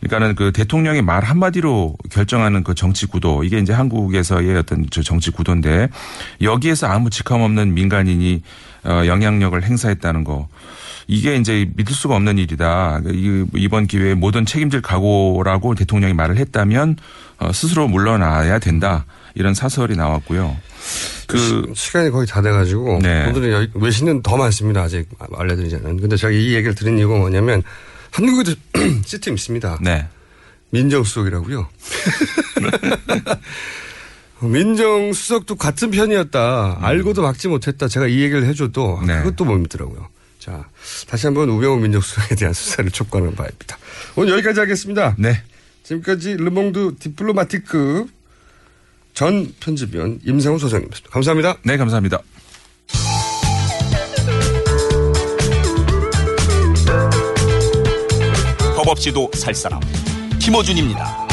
[0.00, 5.30] 그러니까는 그 대통령의 말 한마디로 결정하는 그 정치 구도 이게 이제 한국에서의 어떤 저 정치
[5.32, 5.88] 구도인데
[6.40, 8.42] 여기에서 아무 직함 없는 민간인이
[8.84, 10.48] 어, 영향력을 행사했다는 거.
[11.08, 13.00] 이게 이제 믿을 수가 없는 일이다.
[13.12, 16.96] 이- 이번 기회에 모든 책임질 각오라고 대통령이 말을 했다면
[17.38, 19.04] 어, 스스로 물러나야 된다.
[19.34, 20.56] 이런 사설이 나왔고요.
[21.26, 23.26] 그 시 간이 거의 다 돼가지고 네.
[23.26, 24.82] 오늘은 외신은 더 많습니다.
[24.82, 25.96] 아직 알려드리자는.
[25.98, 27.62] 근데 제가 이 얘기를 드린 이유가 뭐냐면
[28.12, 28.52] 한국에도
[29.04, 29.78] 시스템 있습니다.
[29.82, 30.06] 네.
[30.70, 31.68] 민정수석이라고요.
[34.40, 36.78] 민정수석도 같은 편이었다.
[36.80, 37.88] 알고도 막지 못했다.
[37.88, 39.18] 제가 이 얘기를 해줘도 네.
[39.22, 40.08] 그것도 못 믿더라고요.
[40.38, 40.68] 자,
[41.08, 43.78] 다시 한번 우병우 민정수석에 대한 수사를 촉구하는 바입니다.
[44.14, 45.14] 오늘 여기까지 하겠습니다.
[45.18, 45.42] 네.
[45.82, 48.08] 지금까지 르몽드 디플로마티급
[49.16, 51.10] 전 편집위원 임상훈 소장님이었습니다.
[51.10, 51.56] 감사합니다.
[51.64, 52.20] 네, 감사합니다.
[58.76, 59.80] 법 없이도 살 사람
[60.38, 61.25] 김어준입니다.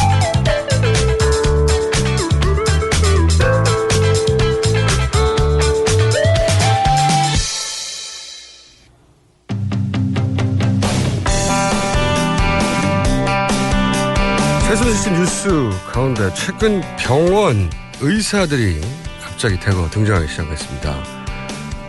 [14.74, 17.70] 최선실 뉴스 가운데 최근 병원
[18.02, 18.82] 의사들이
[19.22, 21.04] 갑자기 대거 등장하기 시작했습니다.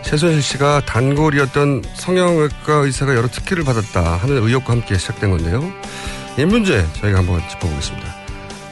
[0.03, 5.63] 최선실 씨가 단골이었던 성형외과 의사가 여러 특혜를 받았다 하는 의혹과 함께 시작된 건데요.
[6.37, 8.07] 이 문제 저희가 한번 짚어보겠습니다.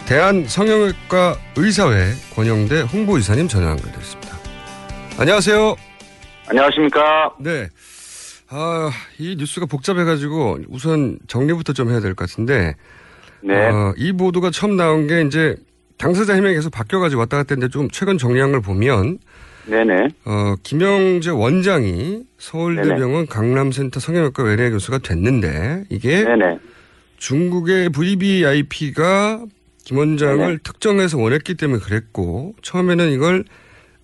[0.05, 4.38] 대한 성형외과 의사회 권영대 홍보이사님 전화 연결되어 있습니다.
[5.18, 5.76] 안녕하세요.
[6.49, 7.34] 안녕하십니까.
[7.39, 7.68] 네.
[8.49, 12.76] 아, 이 뉴스가 복잡해가지고 우선 정리부터 좀 해야 될 것 같은데.
[13.43, 13.67] 네.
[13.67, 15.55] 어, 이 보도가 처음 나온 게 이제
[15.97, 19.19] 당사자 해명이 계속 바뀌어가지고 왔다 갔다 했는데 좀 최근 정리한 걸 보면
[19.65, 20.09] 네네.
[20.25, 23.25] 어, 김영재 원장이 서울대병원 네네.
[23.27, 26.59] 강남센터 성형외과 외래 교수가 됐는데 이게 네네.
[27.17, 29.45] 중국의 VVIP가
[29.85, 30.57] 김 원장을 네네.
[30.63, 33.45] 특정해서 원했기 때문에 그랬고 처음에는 이걸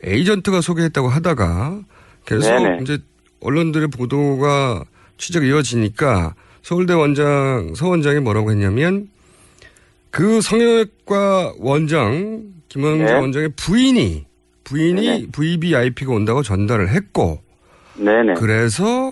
[0.04, 1.82] 에이전트가 소개했다고 하다가
[2.26, 2.82] 계속.
[2.82, 3.00] 이제
[3.42, 4.84] 언론들의 보도가
[5.18, 9.08] 취재가 이어지니까 서울대 원장 서 원장이 뭐라고 했냐면
[10.12, 13.14] 그 성형외과 원장 김원재 네.
[13.14, 14.26] 원장의 부인이
[14.64, 15.28] 부인이 네네.
[15.32, 17.40] VVIP가 온다고 전달을 했고
[17.98, 18.36] 네네.
[18.36, 19.12] 그래서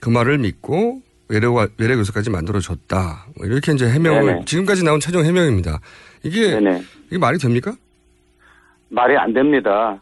[0.00, 1.46] 그 말을 믿고 외래
[1.78, 3.26] 외래 교수까지 만들어 줬다.
[3.36, 4.44] 뭐 이렇게 이제 해명을 네네.
[4.44, 5.80] 지금까지 나온 최종 해명입니다.
[6.22, 6.58] 이게.
[7.06, 7.74] 이게 말이 됩니까?
[8.88, 10.00] 말이 안 됩니다.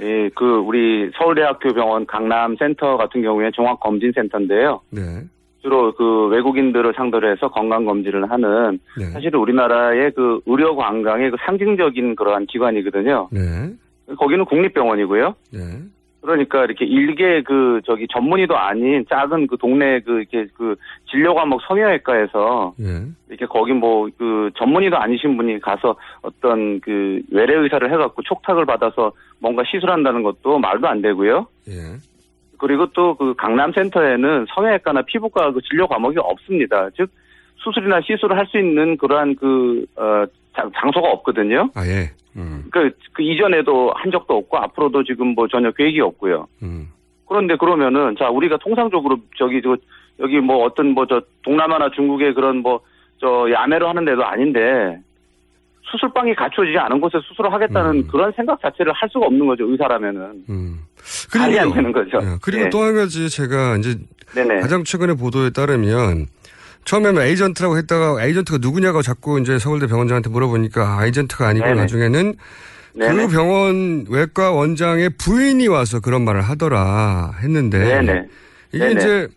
[0.00, 4.80] 예, 그 우리 서울대학교 병원 강남센터 같은 경우에 종합검진센터인데요.
[4.90, 5.24] 네.
[5.68, 9.04] 주로 그 외국인들을 상대로 해서 건강 검진을 하는 네.
[9.10, 13.28] 사실 우리나라의 그 의료 관광의 그 상징적인 그러한 기관이거든요.
[13.30, 13.40] 네.
[14.18, 15.34] 거기는 국립병원이고요.
[15.52, 15.60] 네.
[16.22, 20.74] 그러니까 이렇게 일개 그 저기 전문의도 아닌 작은 그 동네 그 이렇게 그
[21.10, 23.06] 진료 과목 성형외과에서 예.
[23.28, 29.12] 이렇게 거기 뭐 그 전문의도 아니신 분이 가서 어떤 그 외래 의사를 해갖고 촉탁을 받아서
[29.38, 31.46] 뭔가 시술한다는 것도 말도 안 되고요.
[31.68, 31.72] 예.
[32.58, 36.90] 그리고 또 그 강남센터에는 성형외과나 피부과 그 진료 과목이 없습니다.
[36.96, 37.10] 즉
[37.56, 41.70] 수술이나 시술을 할 수 있는 그러한 그 어, 장- 장소가 없거든요.
[41.74, 42.10] 아 예.
[42.36, 42.64] 음.
[42.70, 46.46] 그, 그 이전에도 한 적도 없고 앞으로도 지금 뭐 전혀 계획이 없고요.
[46.62, 46.88] 음.
[47.26, 49.76] 그런데 그러면은 자 우리가 통상적으로 저기 저
[50.20, 52.80] 여기 뭐 어떤 뭐 저 동남아나 중국의 그런 뭐
[53.20, 54.96] 저 야매로 하는 데도 아닌데
[55.90, 60.44] 수술방이 갖춰지지 않은 곳에 수술을 하겠다는 그런 생각 자체를 할 수가 없는 거죠 의사라면은
[61.34, 62.18] 말이 안 되는 거죠.
[62.22, 62.70] 예, 그리고 예.
[62.70, 63.96] 또한 가지 제가 이제
[64.34, 64.60] 네네.
[64.60, 66.26] 가장 최근의 보도에 따르면
[66.84, 71.80] 처음에는 에이전트라고 했다가 에이전트가 누구냐고 자꾸 이제 서울대 병원장한테 물어보니까 아, 에이전트가 아니고 네네.
[71.80, 72.34] 나중에는
[72.94, 73.26] 네네.
[73.26, 78.26] 그 병원 외과 원장의 부인이 와서 그런 말을 하더라 했는데.
[78.72, 79.00] 이게 네네.
[79.00, 79.28] 이제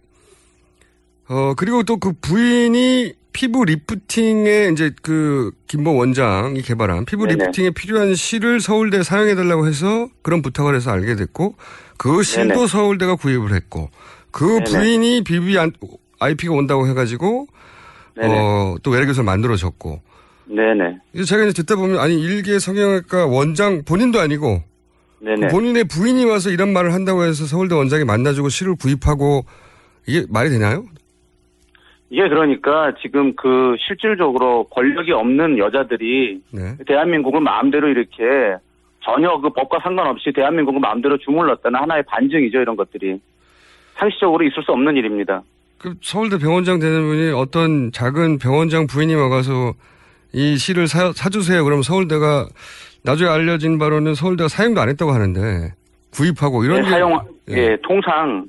[1.29, 7.45] 어 그리고 또 그 부인이 피부 리프팅에 이제 그 김모 원장이 개발한 피부 네네.
[7.45, 11.55] 리프팅에 필요한 실을 서울대 사용해 달라고 해서 그런 부탁을 해서 알게 됐고
[11.97, 12.67] 그 실도 네네.
[12.67, 13.89] 서울대가 구입을 했고
[14.31, 14.63] 그 네네.
[14.63, 17.47] 부인이 VVIP가 온다고 해가지고
[18.15, 18.37] 네네.
[18.37, 20.01] 어또 외래 교수를 만들어졌고
[20.45, 20.97] 네네.
[21.13, 24.61] 이제 제가 이제 듣다 보면 아니 일개 성형외과 원장 본인도 아니고
[25.21, 25.47] 네네.
[25.47, 29.45] 그 본인의 부인이 와서 이런 말을 한다고 해서 서울대 원장이 만나주고 실을 구입하고
[30.07, 30.83] 이게 말이 되나요?
[32.11, 36.75] 이게 그러니까 지금 그 실질적으로 권력이 없는 여자들이 네.
[36.85, 38.57] 대한민국을 마음대로 이렇게
[39.03, 43.17] 전혀 그 법과 상관없이 대한민국을 마음대로 주물렀다는 하나의 반증이죠 이런 것들이
[43.95, 45.41] 상식적으로 있을 수 없는 일입니다.
[45.77, 49.73] 그 서울대 병원장 되는 분이 어떤 작은 병원장 부인이 와가서
[50.33, 51.63] 이 실을 사, 사주세요.
[51.63, 52.45] 그러면 서울대가
[53.03, 55.73] 나중에 알려진 바로는 서울대가 사용도 안 했다고 하는데
[56.13, 57.19] 구입하고 이런 예, 일- 사용
[57.49, 57.55] 예.
[57.57, 58.45] 예 통상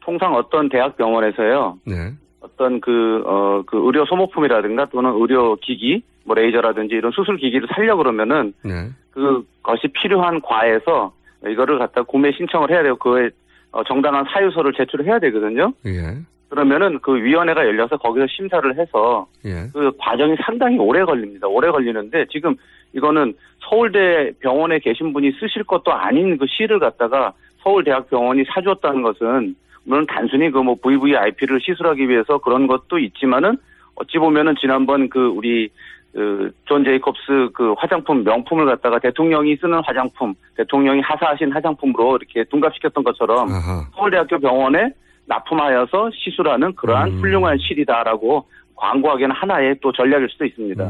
[0.00, 2.12] 통상 어떤 대학 병원에서요 네.
[2.42, 7.96] 어떤 그, 어, 그 의료 소모품이라든가 또는 의료 기기, 뭐 레이저라든지 이런 수술 기기를 살려
[7.96, 8.90] 그러면은 네.
[9.12, 11.12] 그것이 필요한 과에서
[11.46, 13.30] 이거를 갖다 구매 신청을 해야 되고 그에
[13.72, 15.72] 어, 정당한 사유서를 제출을 해야 되거든요.
[15.86, 16.18] 예.
[16.48, 19.68] 그러면은 그 위원회가 열려서 거기서 심사를 해서 예.
[19.72, 21.48] 그 과정이 상당히 오래 걸립니다.
[21.48, 22.54] 오래 걸리는데 지금
[22.92, 27.32] 이거는 서울대 병원에 계신 분이 쓰실 것도 아닌 그 실을 갖다가
[27.62, 29.54] 서울대학병원이 사주었다는 것은
[29.84, 33.56] 물론 단순히 그 뭐 VVIP를 시술하기 위해서 그런 것도 있지만은
[33.96, 35.68] 어찌 보면은 지난번 그 우리
[36.12, 43.02] 그, 존 제이콥스 그 화장품 명품을 갖다가 대통령이 쓰는 화장품, 대통령이 하사하신 화장품으로 이렇게 둔갑시켰던
[43.02, 43.48] 것처럼
[43.96, 44.90] 서울대학교 병원에
[45.26, 50.84] 납품하여서 시술하는 그러한 훌륭한 실이다라고 광고하기에는 하나의 또 전략일 수도 있습니다.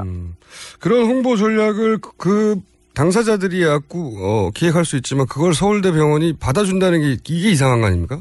[0.81, 2.57] 그런 홍보 전략을 그- 그
[2.95, 8.19] 당사자들이 갖고 어, 기획할 수 있지만 그걸 서울대 병원이 받아준다는 게 이게 이상한 거 아닙니까?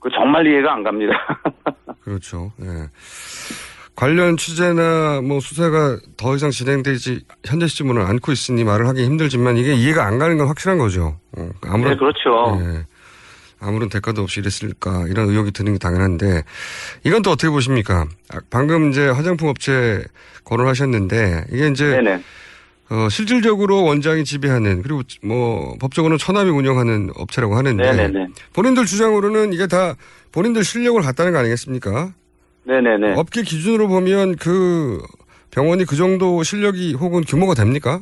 [0.00, 1.12] 그 정말 이해가 안 갑니다.
[2.02, 2.52] 그렇죠.
[2.62, 2.88] 예.
[3.94, 9.74] 관련 취재나 뭐 수사가 더 이상 진행되지 현재 시점으로는 않고 있으니 말을 하기 힘들지만 이게
[9.74, 11.18] 이해가 안 가는 건 확실한 거죠.
[11.36, 12.58] 어, 아무런 네, 그렇죠.
[12.62, 12.86] 예.
[13.60, 16.44] 아무런 대가도 없이 이랬을까 이런 의혹이 드는 게 당연한데
[17.04, 18.06] 이건 또 어떻게 보십니까?
[18.32, 20.02] 아, 방금 이제 화장품 업체
[20.44, 22.22] 거론하셨는데 이게 이제 네네.
[22.90, 28.26] 어, 실질적으로 원장이 지배하는 그리고 뭐 법적으로는 천함이 운영하는 업체라고 하는데 네네네.
[28.52, 29.94] 본인들 주장으로는 이게 다
[30.32, 32.12] 본인들 실력을 갖다는 거 아니겠습니까?
[32.64, 33.14] 네네네.
[33.14, 35.00] 업계 기준으로 보면 그
[35.52, 38.00] 병원이 그 정도 실력이 혹은 규모가 됩니까?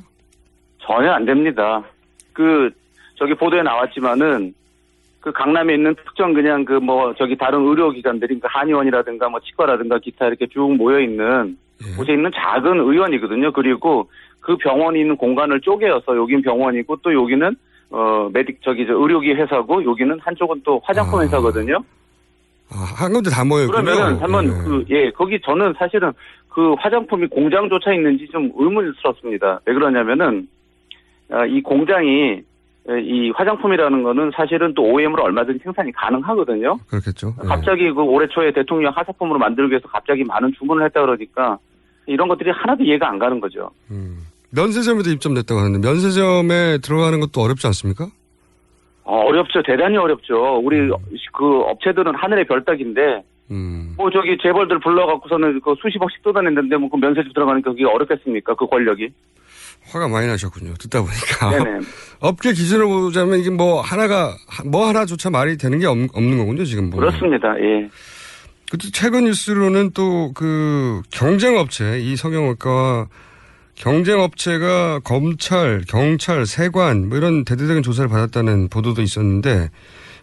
[0.80, 1.82] 전혀 안 됩니다.
[2.32, 2.70] 그
[3.16, 4.54] 저기 보도에 나왔지만은
[5.20, 10.26] 그 강남에 있는 특정 그냥 그 뭐 저기 다른 의료기관들이 그 한의원이라든가 뭐 치과라든가 기타
[10.28, 11.58] 이렇게 쭉 모여 있는
[11.96, 13.52] 곳에 있는 작은 의원이거든요.
[13.52, 14.08] 그리고
[14.48, 17.54] 그 병원이 있는 공간을 쪼개어서 여긴 병원이고 또 여기는
[17.90, 21.76] 어 메딕 저기 저 의료기 회사고 여기는 한쪽은 또 화장품 회사거든요.
[22.70, 23.82] 아, 한 군데 다 모여 있군요.
[23.82, 26.12] 그러면은 한번 그예 거기 저는 사실은
[26.48, 29.60] 그 화장품이 공장조차 있는지 좀 의문스럽습니다.
[29.66, 30.48] 왜 그러냐면은
[31.30, 32.40] 아, 이 공장이
[32.88, 36.78] 에, 이 화장품이라는 거는 사실은 또 OEM으로 얼마든지 생산이 가능하거든요.
[36.88, 37.34] 그렇겠죠.
[37.44, 37.46] 예.
[37.46, 41.58] 갑자기 그 올해 초에 대통령 하사품으로 만들기 위해서 갑자기 많은 주문을 했다 그러니까
[42.06, 43.70] 이런 것들이 하나도 이해가 안 가는 거죠.
[44.50, 48.08] 면세점에도 입점됐다고 하는데 면세점에 들어가는 것도 어렵지 않습니까?
[49.04, 49.62] 어, 어렵죠.
[49.62, 50.60] 대단히 어렵죠.
[50.62, 50.76] 우리
[51.32, 53.22] 그 업체들은 하늘의 별따기인데
[53.96, 58.54] 뭐 저기 재벌들 불러갖고서는 그 수십억씩 뜯어냈는데 뭐 그 면세점 들어가니까 그게 어렵겠습니까?
[58.54, 59.08] 그 권력이.
[59.90, 60.74] 화가 많이 나셨군요.
[60.78, 61.50] 듣다 보니까.
[61.64, 61.78] 네네.
[62.20, 64.34] 업계 기준으로 보자면 이게 뭐 하나가
[64.66, 66.08] 뭐 하나조차 말이 되는 게 없, 는
[66.38, 66.64] 거군요.
[66.64, 67.08] 지금 보면.
[67.08, 67.48] 그렇습니다.
[67.58, 67.88] 예.
[68.70, 73.06] 그때 최근 뉴스로는 또 그 경쟁 업체 이 성형외과와
[73.78, 79.68] 경쟁업체가 검찰, 경찰, 세관 뭐 이런 대대적인 조사를 받았다는 보도도 있었는데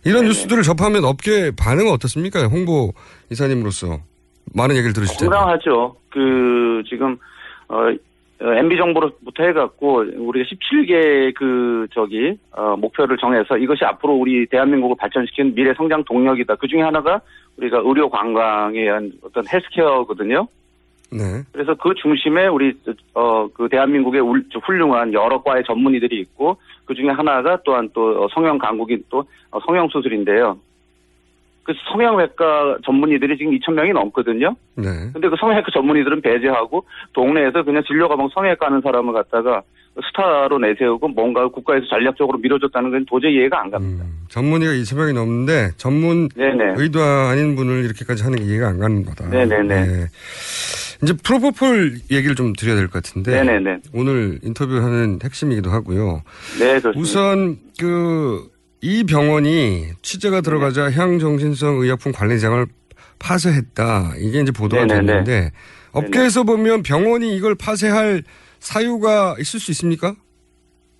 [0.05, 2.47] 이런 뉴스들을 접하면 업계 반응은 어떻습니까?
[2.47, 2.93] 홍보
[3.31, 3.97] 이사님으로서
[4.53, 5.35] 많은 얘기를 들으실 텐데.
[5.35, 5.95] 건강하죠.
[6.11, 7.17] 그 지금
[7.67, 7.87] 어
[8.39, 15.55] MB 정보로부터 해갖고 우리가 17개 그 저기 어, 목표를 정해서 이것이 앞으로 우리 대한민국을 발전시키는
[15.55, 16.55] 미래 성장 동력이다.
[16.55, 17.21] 그 중에 하나가
[17.57, 20.47] 우리가 의료 관광에 의한 어떤 헬스케어거든요.
[21.11, 21.43] 네.
[21.53, 22.73] 그래서 그 중심에 우리
[23.13, 28.57] 어 그 대한민국의 울- 훌륭한 여러 과의 전문의들이 있고 그 중에 하나가 또한 또 성형
[28.57, 30.57] 강국인 또 어, 성형 수술인데요.
[31.63, 34.55] 그 성형외과 전문의들이 지금 2천 명이 넘거든요.
[34.75, 34.85] 네.
[35.13, 39.61] 근데 그 성형외과 전문의들은 배제하고 동네에서 그냥 진료 가방 성형외과 하는 사람을 갖다가
[40.09, 44.03] 스타로 내세우고 뭔가 국가에서 전략적으로 밀어줬다는 건 도저히 이해가 안 갑니다.
[44.27, 46.73] 전문의가 2천 명이 넘는데 전문 네네.
[46.77, 49.29] 의도 아닌 분을 이렇게까지 하는 게 이해가 안 가는 거다.
[49.29, 49.63] 네네네.
[49.87, 50.05] 네.
[51.03, 53.79] 이제 프로포폴 얘기를 좀 드려야 될 것 같은데 네네네.
[53.93, 56.21] 오늘 인터뷰하는 핵심이기도 하고요.
[56.59, 56.99] 네, 그렇습니다.
[56.99, 62.67] 우선 그 이 병원이 취재가 들어가자 향정신성 의약품 관리장을
[63.17, 64.13] 파쇄했다.
[64.19, 65.05] 이게 이제 보도가 네네네.
[65.23, 65.51] 됐는데
[65.91, 68.21] 업계에서 보면 병원이 이걸 파쇄할
[68.59, 70.13] 사유가 있을 수 있습니까?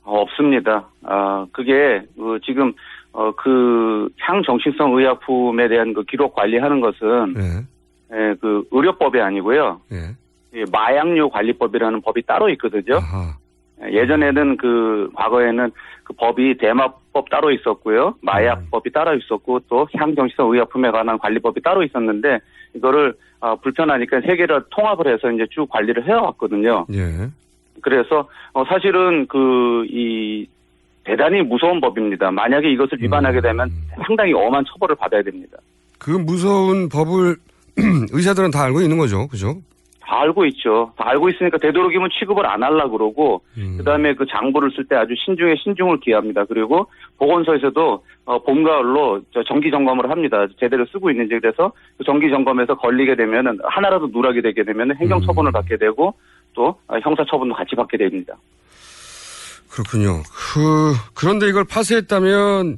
[0.02, 0.88] 어, 없습니다.
[1.04, 2.74] 아, 그게, 그, 지금,
[3.12, 7.36] 어, 그, 향정신성 의약품에 대한 그 기록 관리하는 것은,
[8.16, 9.82] 예, 그, 의료법이 아니고요.
[10.56, 13.00] 예, 마약류 관리법이라는 법이 따로 있거든요.
[13.84, 15.72] 예, 예전에는 그, 과거에는
[16.04, 18.16] 그 법이 대마법 따로 있었고요.
[18.22, 22.40] 마약법이 따로 있었고, 또 향정신성 의약품에 관한 관리법이 따로 있었는데,
[22.76, 26.86] 이거를, 아, 불편하니까 세 개를 통합을 해서 이제 쭉 관리를 해왔거든요.
[26.94, 27.30] 예.
[27.82, 30.48] 그래서 어, 사실은 그 이
[31.04, 32.32] 대단히 무서운 법입니다.
[32.32, 33.70] 만약에 이것을 위반하게 되면
[34.06, 35.58] 상당히 엄한 처벌을 받아야 됩니다.
[36.00, 37.36] 그 무서운 법을
[38.12, 39.28] 의사들은 다 알고 있는 거죠.
[39.28, 39.56] 그죠?
[40.06, 40.94] 다 알고 있죠.
[40.98, 43.42] 다 알고 있으니까 되도록이면 취급을 안 하려 그러고
[43.78, 46.46] 그다음에 그 장부를 쓸 때 아주 신중에 신중을 기합니다.
[46.46, 46.88] 그리고
[47.18, 50.46] 보건소에서도 어, 봄 가을로 저 정기 점검을 합니다.
[50.60, 55.52] 제대로 쓰고 있는지 그래서 그 정기 점검에서 걸리게 되면은 하나라도 누락이 되게 되면 행정 처분을
[55.52, 56.14] 받게 되고
[56.54, 58.36] 또 아, 형사 처분도 같이 받게 됩니다.
[59.72, 60.22] 그렇군요.
[60.54, 62.78] 그, 그런데 이걸 파쇄했다면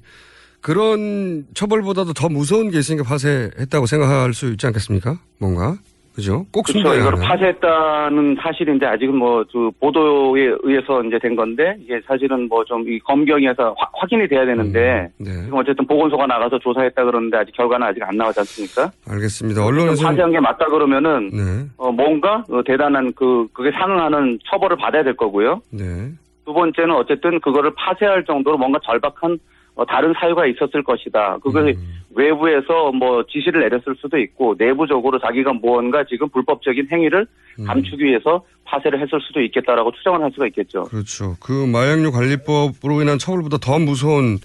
[0.72, 5.16] 그런 처벌보다도 더 무서운 게 있으니까 파쇄했다고 생각할 수 있지 않겠습니까?
[5.40, 5.76] 뭔가?
[6.14, 6.46] 그죠?
[6.52, 6.74] 꼭 그렇죠.
[6.80, 7.26] 숨겨야 이걸 하는.
[7.26, 13.00] 파쇄했다는 사실인데 아직은 뭐 그 보도에 의해서 이제 된 건데 이게 사실은 뭐 좀 이
[13.00, 15.32] 검경에서 화- 확인이 돼야 되는데 네.
[15.44, 18.92] 지금 어쨌든 보건소가 나가서 조사했다 그러는데 아직 결과는 아직 안 나오지 않습니까?
[19.08, 19.64] 알겠습니다.
[19.66, 21.66] 언론에서 파쇄한 게 맞다 그러면은 네.
[21.78, 25.62] 어, 뭔가 어, 대단한 그 그게 상응하는 처벌을 받아야 될 거고요.
[25.72, 26.10] 네.
[26.46, 29.38] 두 번째는 어쨌든 그거를 파쇄할 정도로 뭔가 절박한 어,
[29.86, 31.38] 다른 사유가 있었을 것이다.
[31.44, 31.76] 그걸
[32.16, 37.28] 외부에서 뭐 지시를 내렸을 수도 있고 내부적으로 자기가 무언가 지금 불법적인 행위를
[37.66, 40.84] 감추기 위해서 파쇄를 했을 수도 있겠다라고 추정을 할 수가 있겠죠.
[40.84, 41.38] 그렇죠.
[41.40, 44.40] 그 마약류 관리법으로 인한 처벌보다 더 무서운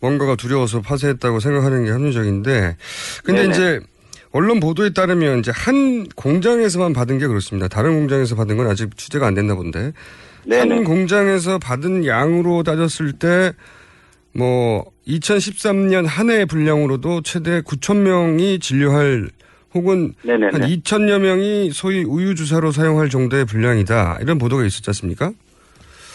[0.00, 2.76] 뭔가가 두려워서 파쇄했다고 생각하는 게 합리적인데,
[3.24, 3.54] 근데 네네.
[3.54, 3.80] 이제
[4.30, 7.68] 언론 보도에 따르면 이제 한 공장에서만 받은 게 그렇습니다.
[7.68, 9.92] 다른 공장에서 받은 건 아직 취재가 안 됐나 본데,
[10.50, 13.52] 한 공장에서 받은 양으로 따졌을 때,
[14.36, 19.28] 뭐 2013년 한 해 분량으로도 최대 9천 명이 진료할
[19.74, 20.50] 혹은 네네네.
[20.52, 25.30] 한 2천여 명이 소위 우유 주사로 사용할 정도의 분량이다 이런 보도가 있었지 않습니까?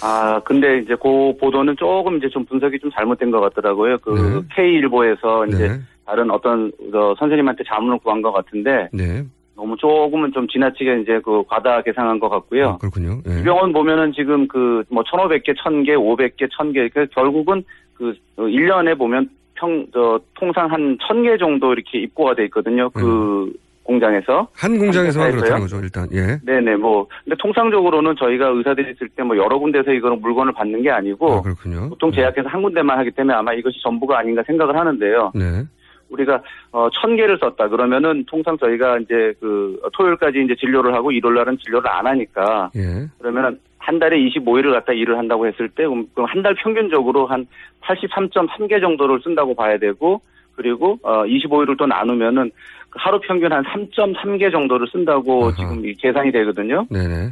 [0.03, 3.97] 아 근데 이제 그 보도는 조금 이제 좀 분석이 좀 잘못된 것 같더라고요.
[3.99, 4.55] 그 네.
[4.55, 9.23] K일보에서 이제 다른 어떤 저 선생님한테 자문을 구한 것 같은데 네.
[9.55, 12.79] 너무 조금은 좀 지나치게 이제 그 과다 계상한 것 같고요.
[12.79, 13.21] 그렇군요.
[13.29, 13.39] 예.
[13.39, 16.91] 이 병원 보면은 지금 그 뭐 1,500개, 1,000개, 500개, 1,000개.
[16.93, 17.63] 그 결국은
[18.01, 22.89] 그 1년에 보면 평, 저, 통상 한 1,000개 정도 이렇게 입고가 돼 있거든요.
[22.89, 23.51] 그
[23.83, 24.47] 공장에서.
[24.55, 25.31] 한 공장에서만 회사에서요?
[25.39, 26.07] 그렇다는 거죠, 일단.
[26.13, 26.37] 예.
[26.45, 27.07] 네네, 뭐.
[27.23, 31.41] 근데 통상적으로는 저희가 의사들이 있을 때 뭐 여러 군데서 이거는 물건을 받는 게 아니고.
[31.43, 31.89] 그렇군요.
[31.89, 35.31] 보통 제약회사 한 군데만 하기 때문에 아마 이것이 전부가 아닌가 생각을 하는데요.
[35.35, 35.63] 네.
[36.09, 36.41] 우리가
[36.71, 41.57] 어, 천 개를 썼다 그러면은 통상 저희가 이제 그 토요일까지 이제 진료를 하고 일요일 날은
[41.63, 43.07] 진료를 안 하니까 예.
[43.19, 47.45] 그러면은 한 달에 25일을 갖다 일을 한다고 했을 때 그럼 한 달 평균적으로 한
[47.81, 50.21] 83.3개 정도를 쓴다고 봐야 되고
[50.55, 52.51] 그리고 어 25일을 또 나누면은
[52.89, 56.85] 그 하루 평균 한 3.3개 정도를 쓴다고 지금 이 계산이 되거든요.
[56.89, 57.31] 네네.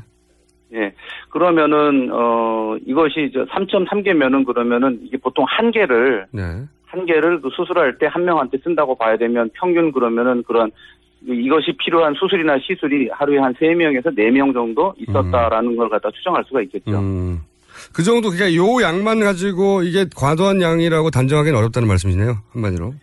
[0.74, 0.94] 예.
[1.30, 6.42] 그러면은 어 이것이 저 3.3개면은 그러면은 이게 보통 한 개를 네.
[6.86, 10.72] 한 개를 그 수술할 때 한 명한테 쓴다고 봐야 되면 평균 그러면은 그런
[11.26, 16.98] 이것이 필요한 수술이나 시술이 하루에 한 세명에서네 명 정도 있었다라는 걸 갖다 추정할 수가 있겠죠.
[16.98, 17.40] 음.
[17.94, 22.36] 그 정도, 그러니까 요 양만 가지고 이게 과도한 양이라고 단정하기는 어렵다는 말씀이시네요.
[22.52, 22.94] 한마디로.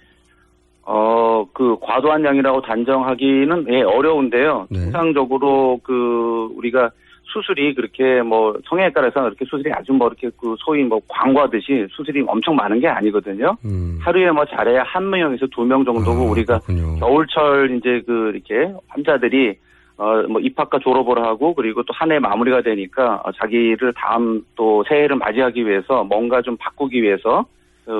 [0.82, 4.68] 어, 그 과도한 양이라고 단정하기는 예, 어려운데요.
[4.70, 4.80] 네.
[4.84, 6.90] 통상적으로 그 우리가
[7.32, 12.54] 수술이 그렇게 뭐 성형외과에서 그렇게 수술이 아주 뭐 이렇게 그 소위 뭐 광고하듯이 수술이 엄청
[12.56, 13.56] 많은 게 아니거든요.
[13.64, 13.98] 음.
[14.00, 16.60] 하루에 뭐 잘해야 한 명에서 두 명 정도고 아, 우리가
[17.00, 19.56] 겨울철 이제 그 이렇게 환자들이
[19.98, 25.16] 어뭐 입학과 졸업을 하고 그리고 또 한 해 마무리가 되니까 어, 자기를 다음 또 새해를
[25.16, 27.44] 맞이하기 위해서 뭔가 좀 바꾸기 위해서 어,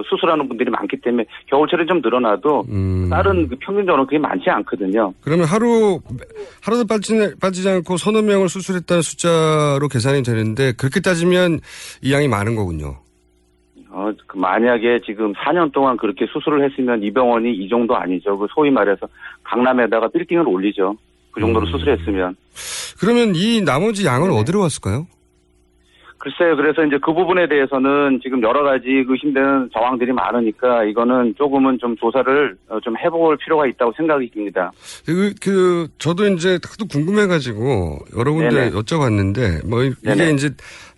[0.09, 3.09] 수술하는 분들이 많기 때문에 겨울철에 좀 늘어나도 음.
[3.09, 5.13] 다른 그 평균적으로 그게 많지 않거든요.
[5.23, 6.01] 그러면 하루,
[6.63, 11.61] 하루도 빠지지, 빠지지 않고 서너 명을 수술했다는 숫자로 계산이 되는데 그렇게 따지면
[12.03, 12.97] 이 양이 많은 거군요.
[13.91, 18.37] 어, 그 만약에 지금 4년 동안 그렇게 수술을 했으면 이 병원이 이 정도 아니죠.
[18.37, 19.09] 그 소위 말해서
[19.45, 20.97] 강남에다가 빌딩을 올리죠.
[21.31, 22.37] 그 정도로 수술했으면.
[23.01, 24.09] 그러면 이 나머지 네.
[24.09, 25.07] 양은 어디로 갔을까요?
[26.19, 26.57] 글쎄요.
[26.57, 32.57] 그래서 이제 그 부분에 대해서는 지금 여러 가지 의심되는 정황들이 많으니까 이거는 조금은 좀 조사를
[32.69, 34.73] 어, 좀 해볼 필요가 있다고 생각이 듭니다.
[35.05, 38.71] 그, 그, 저도 이제 하도 궁금해가지고 여러 군데 네네.
[38.71, 40.33] 여쭤봤는데 뭐 이- 이게 네네.
[40.33, 40.51] 이제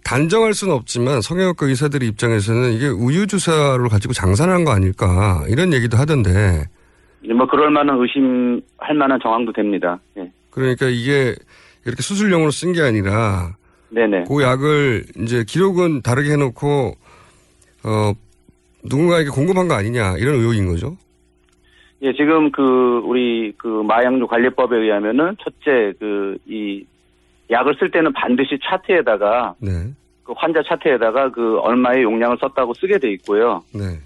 [0.05, 5.97] 단정할 수는 없지만 성형외과 의사들의 입장에서는 이게 우유 주사를 가지고 장사한 거 아닐까 이런 얘기도
[5.99, 6.65] 하던데
[7.37, 9.99] 뭐 그럴 만한 의심할 만한 정황도 됩니다.
[10.17, 10.31] 예.
[10.51, 11.35] 그러니까 이게
[11.85, 13.55] 이렇게 수술용으로 쓴 게 아니라
[13.91, 14.25] 네네.
[14.29, 16.95] 그 약을 이제 기록은 다르게 해놓고
[17.85, 18.13] 어
[18.85, 20.97] 누군가에게 공급한 거 아니냐 이런 의혹인 거죠.
[22.03, 26.85] 예, 지금 그 우리 그 마약류 관리법에 의하면은 첫째 그 이
[27.51, 29.71] 약을 쓸 때는 반드시 차트에다가 네.
[30.23, 33.63] 그 환자 차트에다가 그 얼마의 용량을 썼다고 쓰게 돼 있고요.
[33.75, 33.99] 네.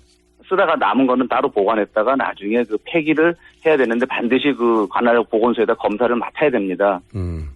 [0.48, 3.34] 쓰다가 남은 거는 따로 보관했다가 나중에 그 폐기를
[3.64, 7.00] 해야 되는데 반드시 그 관할 보건소에다 검사를 맡아야 됩니다.
[7.14, 7.48] 음.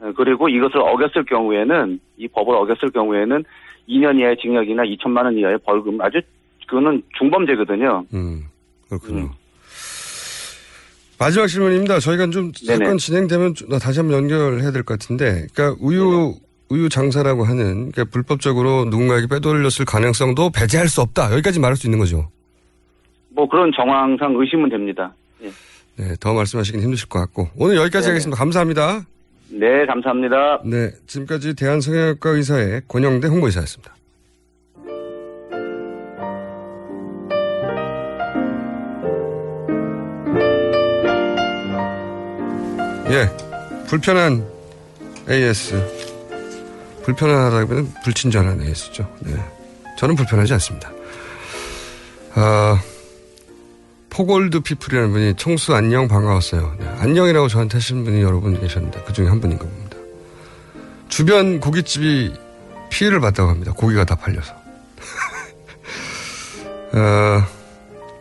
[0.00, 3.44] 어, 그리고 이것을 어겼을 경우에는 이 법을 어겼을 경우에는
[3.88, 6.20] 2년 이하의 징역이나 2천만 원 이하의 벌금 아주
[6.66, 8.04] 그거는 중범죄거든요.
[8.14, 8.44] 음.
[8.88, 9.30] 그렇군요.
[11.18, 11.98] 마지막 질문입니다.
[11.98, 12.78] 저희가 좀 네네.
[12.84, 16.34] 사건 진행되면 좀 다시 한번 연결해야 될 것 같은데, 그러니까 우유
[16.70, 21.32] 우유 장사라고 하는 그러니까 불법적으로 누군가에게 빼돌렸을 가능성도 배제할 수 없다.
[21.32, 22.30] 여기까지 말할 수 있는 거죠.
[23.30, 25.12] 뭐 그런 정황상 의심은 됩니다.
[25.42, 25.50] 예.
[25.96, 28.10] 네, 더 말씀하시긴 힘드실 것 같고 오늘 여기까지 네네.
[28.12, 28.38] 하겠습니다.
[28.38, 29.02] 감사합니다.
[29.52, 30.62] 네, 감사합니다.
[30.64, 33.94] 네, 지금까지 대한성형외과 의사의 권영대 홍보이사였습니다.
[43.10, 43.26] 예,
[43.88, 44.46] 불편한
[45.28, 45.74] AS.
[47.02, 49.12] 불편하다기보다는 불친절한 AS죠.
[49.20, 49.34] 네.
[49.98, 50.92] 저는 불편하지 않습니다.
[52.34, 52.80] 아,
[54.20, 56.76] 포골드 피플이라는 분이 청수 안녕 반가웠어요.
[56.78, 59.96] 네, 안녕이라고 저한테 하신 분이 여러 분 계셨는데 그 중에 한 분인가 봅니다.
[61.08, 62.34] 주변 고깃집이
[62.90, 63.72] 피해를 봤다고 합니다.
[63.72, 64.52] 고기가 다 팔려서.
[66.92, 67.42] 어,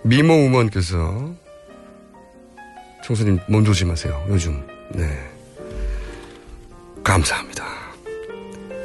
[0.03, 1.33] 미모 우먼께서
[3.03, 4.27] 청수님 몸 조심하세요.
[4.29, 4.65] 요즘.
[4.91, 5.19] 네.
[7.03, 7.65] 감사합니다.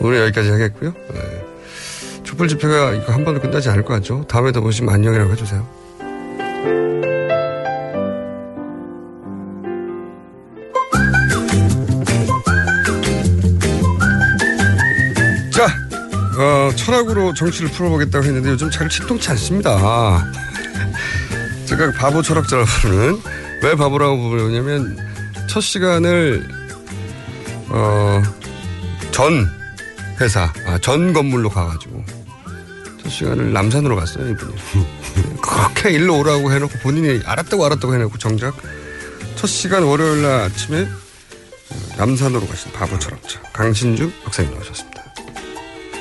[0.00, 0.92] 오늘 여기까지 하겠고요.
[1.12, 1.44] 네.
[2.24, 4.26] 촛불 집회가 이거 한 번도 끝나지 않을 것 같죠?
[4.26, 5.83] 다음에도 보시면 안녕이라고 해주세요.
[16.36, 20.24] 어, 철학으로 정치를 풀어보겠다고 했는데 요즘 잘 치통치 않습니다.
[21.66, 23.20] 제가 바보 철학자라고 부르는
[23.62, 24.96] 왜 바보라고 부르냐면
[25.48, 26.46] 첫 시간을
[27.68, 28.22] 어,
[29.10, 29.48] 전
[30.20, 32.04] 회사, 아, 전 건물로 가가지고
[33.02, 34.54] 첫 시간을 남산으로 갔어요 이분이.
[35.40, 38.54] 그렇게 일로 오라고 해놓고 본인이 알았다고 알았다고 해놓고 정작
[39.36, 40.88] 첫 시간 월요일 날 아침에
[41.96, 44.93] 남산으로 가신 바보 철학자 강신주 박사님 나오셨습니다.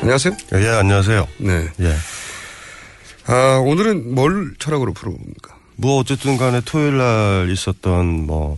[0.04, 0.36] 안녕하세요.
[0.56, 1.28] 예, 안녕하세요.
[1.38, 1.70] 네.
[1.80, 1.96] 예.
[3.26, 5.56] 아, 오늘은 뭘 철학으로 풀어봅니까?
[5.78, 8.58] 뭐, 어쨌든 간에 토요일 날 있었던 뭐,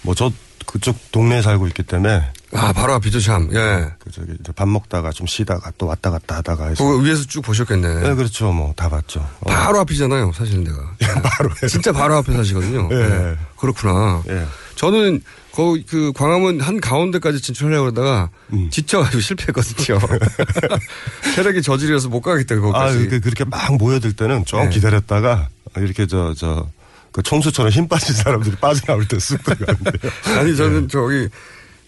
[0.00, 0.32] 뭐, 저
[0.64, 2.22] 그쪽 동네에 살고 있기 때문에.
[2.54, 3.50] 아, 바로 앞이죠, 참.
[3.52, 3.92] 예.
[3.98, 6.82] 그, 저기, 밥 먹다가 좀 쉬다가 또 왔다 갔다 하다가 해서.
[6.82, 8.08] 그거 위에서 쭉 보셨겠네.
[8.08, 8.50] 네, 그렇죠.
[8.52, 9.20] 뭐, 다 봤죠.
[9.40, 9.50] 어.
[9.50, 10.78] 바로 앞이잖아요, 사실은 내가.
[11.22, 11.50] 바로.
[11.68, 12.88] 진짜 바로 앞에 사시거든요.
[12.92, 12.96] 예.
[12.96, 13.36] 네.
[13.58, 14.22] 그렇구나.
[14.30, 14.46] 예.
[14.76, 15.22] 저는
[15.52, 18.70] 거기 그 광화문 한 가운데까지 진출하려고 그러다가 음.
[18.70, 19.98] 지쳐가지고 실패했거든요.
[21.36, 22.98] 체력이 저질이라서 못 가겠다, 아, 거기까지.
[22.98, 24.68] 이렇게 그렇게 막 모여들 때는 좀 네.
[24.70, 26.66] 기다렸다가 이렇게 저, 저,
[27.12, 30.12] 그 청수처럼 힘 빠진 사람들이 빠져나올 때쓱 들어가는데요.
[30.38, 31.28] 아니, 저는 저기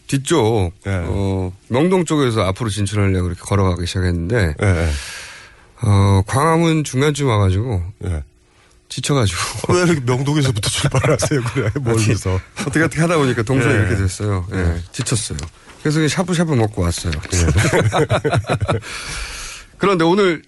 [0.06, 4.90] 뒤쪽, 어, 명동 쪽에서 앞으로 진출하려고 이렇게 걸어가기 시작했는데, 예.
[5.80, 7.82] 어, 광화문 중간쯤 와가지고,
[8.94, 9.40] 지쳐가지고.
[9.74, 12.38] 왜 이렇게 명동에서부터 출발하세요, 그래, 멀리서.
[12.60, 13.78] 어떻게 어떻게 하다 보니까 동선이 예.
[13.78, 14.46] 이렇게 됐어요.
[14.52, 14.80] 예.
[14.92, 15.38] 지쳤어요.
[15.82, 17.12] 그래서 샤브샤브 먹고 왔어요.
[19.78, 20.42] 그런데 오늘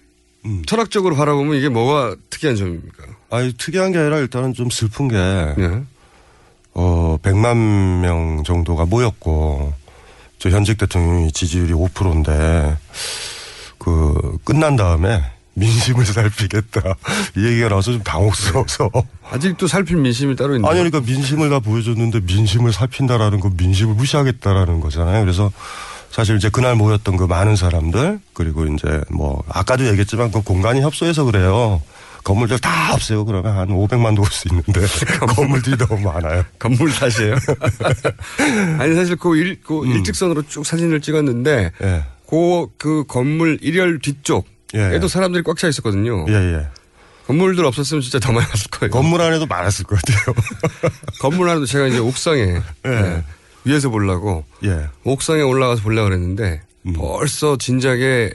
[0.45, 0.63] 음.
[0.65, 3.03] 철학적으로 바라보면 이게 뭐가 특이한 점입니까?
[3.29, 5.81] 아니, 특이한 게 아니라 일단은 좀 슬픈 게, 예.
[6.73, 9.73] 어, 100만 명 정도가 모였고,
[10.39, 12.77] 저 현직 대통령이 지지율이 5%인데,
[13.77, 15.21] 그, 끝난 다음에
[15.57, 16.81] 민심을 살피겠다.
[17.35, 18.89] 이 얘기가 나와서 좀 당혹스러워서.
[19.31, 20.71] 아직도 살필 민심이 따로 있나요?
[20.71, 25.19] 아니, 그러니까 민심을 다 보여줬는데 민심을 살핀다라는 건 민심을 무시하겠다라는 거잖아요.
[25.23, 25.51] 그래서
[26.11, 31.23] 사실 이제 그날 모였던 그 많은 사람들, 그리고 이제 뭐, 아까도 얘기했지만 그 공간이 협소해서
[31.25, 31.81] 그래요.
[32.23, 34.81] 건물들 다 없애고 그러면 한 500만 도 올 수 있는데
[35.35, 36.43] 건물들이 너무 많아요.
[36.59, 37.35] 건물 탓이에요?
[38.79, 39.87] 아니 사실 그, 일, 그 음.
[39.91, 42.03] 일직선으로 쭉 사진을 찍었는데 예.
[42.29, 46.25] 그, 그 건물 일열 뒤쪽 에도 사람들이 꽉 차 있었거든요.
[46.29, 46.67] 예, 예.
[47.27, 48.91] 건물들 없었으면 진짜 더 많이 왔을 거예요.
[48.91, 50.35] 건물 안에도 많았을 것 같아요.
[51.19, 53.23] 건물 안에도 제가 이제 옥상에 예,
[53.65, 54.87] 위에서 보려고 예.
[55.03, 56.93] 옥상에 올라가서 보려고 그랬는데 음.
[56.93, 58.31] 벌써 진작에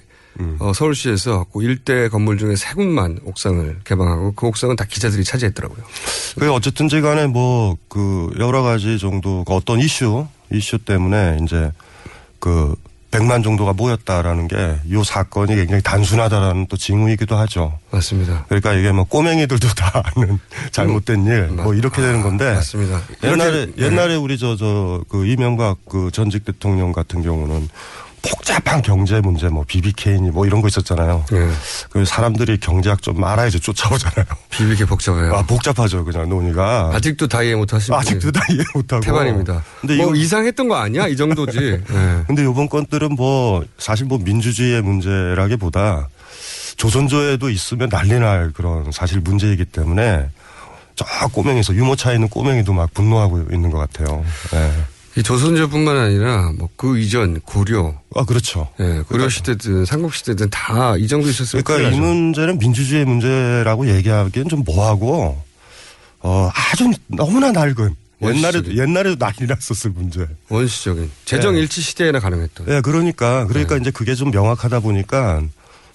[0.58, 5.84] 어, 서울시에서 그 일대 건물 중에 세 군만 옥상을 개방하고 그 옥상은 다 기자들이 차지했더라고요.
[6.38, 11.70] 그 어쨌든지 간에 뭐 그 여러 가지 정도 그 어떤 이슈 이슈 때문에 이제
[12.38, 12.74] 그
[13.12, 17.78] 100만 정도가 모였다라는 게 이 사건이 굉장히 단순하다라는 또 징후이기도 하죠.
[17.90, 18.44] 맞습니다.
[18.48, 20.38] 그러니까 이게 뭐 꼬맹이들도 다 아는
[20.72, 22.54] 잘못된 일 뭐 이렇게 되는 건데 음.
[22.54, 23.00] 맞습니다.
[23.22, 23.86] 옛날에 이렇게, 네.
[23.86, 27.68] 옛날에 우리 저 저 그 이명박 그 전직 대통령 같은 경우는
[28.22, 31.24] 복잡한 경제 문제 뭐 BBK니 뭐 이런 거 있었잖아요.
[31.30, 31.48] 네.
[31.90, 34.24] 그 사람들이 경제학 좀 알아야지 쫓아오잖아요.
[34.50, 35.34] BBK 복잡해요.
[35.34, 36.92] 아 복잡하죠 그냥 논의가.
[36.94, 39.02] 아직도 다 이해 못 하시는 아직도 다 이해 못하고.
[39.02, 39.64] 태반입니다.
[39.80, 41.08] 근데 뭐 이거- 이상했던 거 아니야?
[41.08, 41.58] 이 정도지.
[41.88, 42.22] 네.
[42.26, 46.08] 근데 요번 건들은 뭐 사실 뭐 민주주의의 문제라기보다
[46.76, 50.28] 조선조에도 있으면 난리 날 그런 사실 문제이기 때문에
[50.94, 54.24] 저 꼬맹이에서 유모 차 있는 꼬맹이도 막 분노하고 있는 것 같아요.
[54.54, 54.70] 예.
[55.16, 57.94] 이 조선제뿐만 아니라 뭐 그 이전 고려.
[58.14, 58.68] 아 그렇죠.
[58.80, 62.00] 예, 고려 시대든 삼국 시대든 다 이 정도 있었으면 그러니까 이.
[62.00, 65.40] 문제는 민주주의의 문제라고 얘기하기엔 좀 뭐하고
[66.20, 70.26] 어 아주 너무나 낡은 옛날에도 옛날에도 난리 났었을 문제.
[70.48, 71.60] 원시적인 재정 예.
[71.60, 72.66] 일치 시대에나 가능했던.
[72.68, 73.80] 예, 그러니까 그러니까 네.
[73.82, 75.42] 이제 그게 좀 명확하다 보니까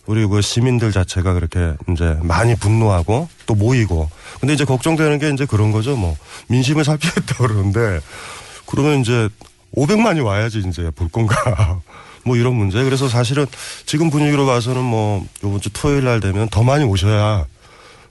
[0.06, 5.46] 우리 그 시민들 자체가 그렇게 이제 많이 분노하고 또 모이고 근데 이제 걱정되는 게 이제
[5.46, 5.96] 그런 거죠.
[5.98, 6.16] 뭐
[6.50, 8.00] 민심을 살피겠다 그러는데
[8.68, 9.30] 그러면 이제
[9.76, 11.82] 500만이 와야지 이제 볼 건가.
[12.26, 12.84] 뭐 이런 문제.
[12.84, 13.46] 그래서 사실은
[13.86, 17.46] 지금 분위기로 봐서는 뭐 요번 주 토요일 날 되면 더 많이 오셔야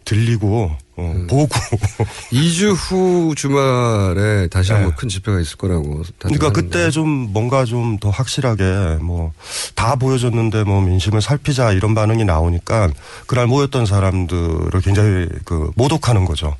[0.06, 1.48] 들리고 어, 보고
[2.32, 6.02] 2주 후 주말에 다시 한번 큰 집회가 있을 거라고.
[6.18, 6.46] 그러니까.
[6.52, 9.32] 그때 좀 뭔가 좀 더 확실하게 뭐
[9.74, 12.88] 다 보여줬는데 뭐 민심을 살피자 이런 반응이 나오니까
[13.26, 16.56] 그날 모였던 사람들을 굉장히 그 모독하는 거죠.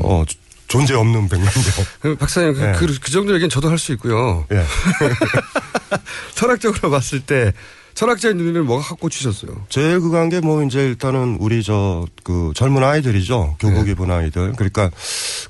[0.00, 0.36] 어 조-
[0.68, 1.60] 존재 없는 백년대.
[2.00, 2.72] 그럼 박사님 그, 예.
[2.78, 4.46] 그, 그 정도 얘기는 저도 할 수 있고요.
[4.52, 4.64] 예.
[6.34, 7.52] 철학적으로 봤을 때
[7.94, 9.66] 철학자의 눈에는 뭐가 확 꽂히셨어요?
[9.70, 13.56] 제일 그간 게 뭐 이제 일단은 우리 저 그 젊은 아이들이죠.
[13.58, 14.52] 교복 입은 아이들.
[14.52, 14.90] 그러니까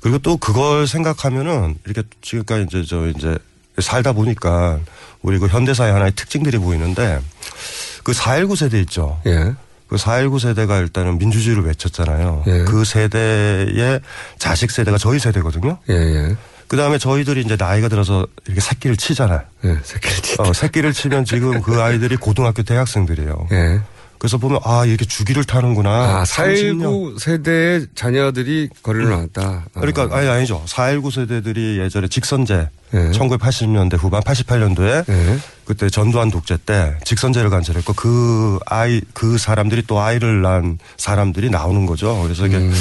[0.01, 3.37] 그리고 또 그걸 생각하면은 이렇게 지금까지 이제 저 이제
[3.79, 4.79] 살다 보니까
[5.21, 7.19] 우리 그 현대사의 하나의 특징들이 보이는데
[8.03, 9.21] 그 419 세대 있죠.
[9.27, 9.53] 예.
[9.89, 12.43] 그 419 세대가 일단은 민주주의를 외쳤잖아요.
[12.65, 13.99] 그 세대의
[14.37, 15.79] 자식 세대가 저희 세대거든요.
[15.89, 16.37] 예, 예.
[16.67, 19.41] 그 다음에 저희들이 이제 나이가 들어서 이렇게 새끼를 치잖아요.
[19.65, 20.35] 예, 새끼를 치.
[20.39, 23.47] 어, 새끼를 치면 지금 그 아이들이 고등학교 대학생들이에요.
[23.51, 23.81] 예.
[24.19, 25.89] 그래서 보면 아 이렇게 주기를 타는구나.
[25.89, 26.25] 아, 30년.
[26.25, 29.65] 419 세대의 자녀들이 거리를 나왔다.
[29.73, 29.79] 아.
[29.79, 30.61] 그러니까 아니 아니죠.
[30.67, 32.97] 419 세대들이 예전에 직선제 예.
[33.11, 35.05] 1980년대 후반 88년도에
[35.65, 41.85] 그때 전두환 독재 때 직선제를 간절했고 그 아이 그 사람들이 또 아이를 낳은 사람들이 나오는
[41.85, 42.21] 거죠.
[42.21, 42.73] 그래서 이게 음.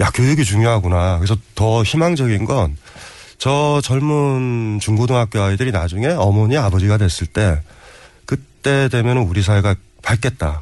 [0.00, 1.18] 야 교육이 중요하구나.
[1.18, 2.76] 그래서 더 희망적인 건
[3.38, 7.60] 저 젊은 중고등학교 아이들이 나중에 어머니 아버지가 됐을 때
[8.26, 10.60] 그때 되면은 우리 사회가 밝겠다.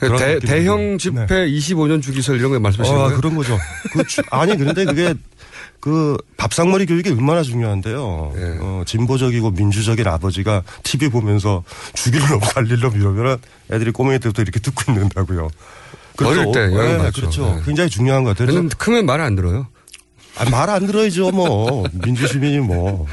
[0.00, 3.16] 그런 대, 대형 집회 25년 주기설 이런 거 말씀하시는 어, 거예요?
[3.18, 3.58] 그런 거죠.
[3.92, 5.14] 그 주- 아니 그런데 그게
[5.78, 8.32] 그 밥상머리 교육이 얼마나 중요한데요.
[8.36, 8.58] 예.
[8.60, 11.64] 어, 진보적이고 민주적인 아버지가 TV 보면서
[11.94, 13.36] 죽일 놈 살릴 놈 이러면은
[13.70, 15.48] 애들이 꼬맹이 때부터 이렇게 듣고 있는다고요.
[16.22, 17.20] 어릴 때 네, 받죠.
[17.22, 17.54] 그렇죠.
[17.56, 17.62] 네.
[17.64, 18.68] 굉장히 중요한 것 같아요.
[18.76, 19.68] 크면 말 안 들어요.
[20.50, 21.84] 말안 들어야죠, 뭐.
[21.92, 23.06] 민주시민이 뭐.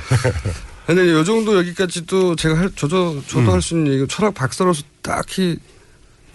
[0.86, 3.50] 근데 요 정도 여기까지도 제가 할, 저도, 저도 음.
[3.50, 5.58] 할수 있는 얘기, 철학 박사로서 딱히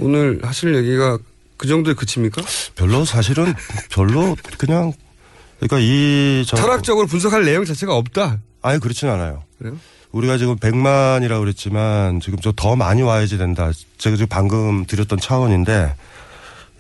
[0.02, 1.18] 오늘 하실 얘기가
[1.56, 2.42] 그 정도에 그칩니까?
[2.74, 3.54] 별로 사실은
[3.90, 4.92] 별로 그냥
[5.60, 8.38] 그러니까 이 저- 철학적으로 분석할 내용 자체가 없다.
[8.62, 9.44] 아니 그렇진 않아요.
[9.58, 9.76] 그래요?
[10.10, 13.70] 우리가 지금 100만이라고 그랬지만 지금 저 더 많이 와야지 된다.
[13.98, 15.94] 제가 지금 방금 드렸던 차원인데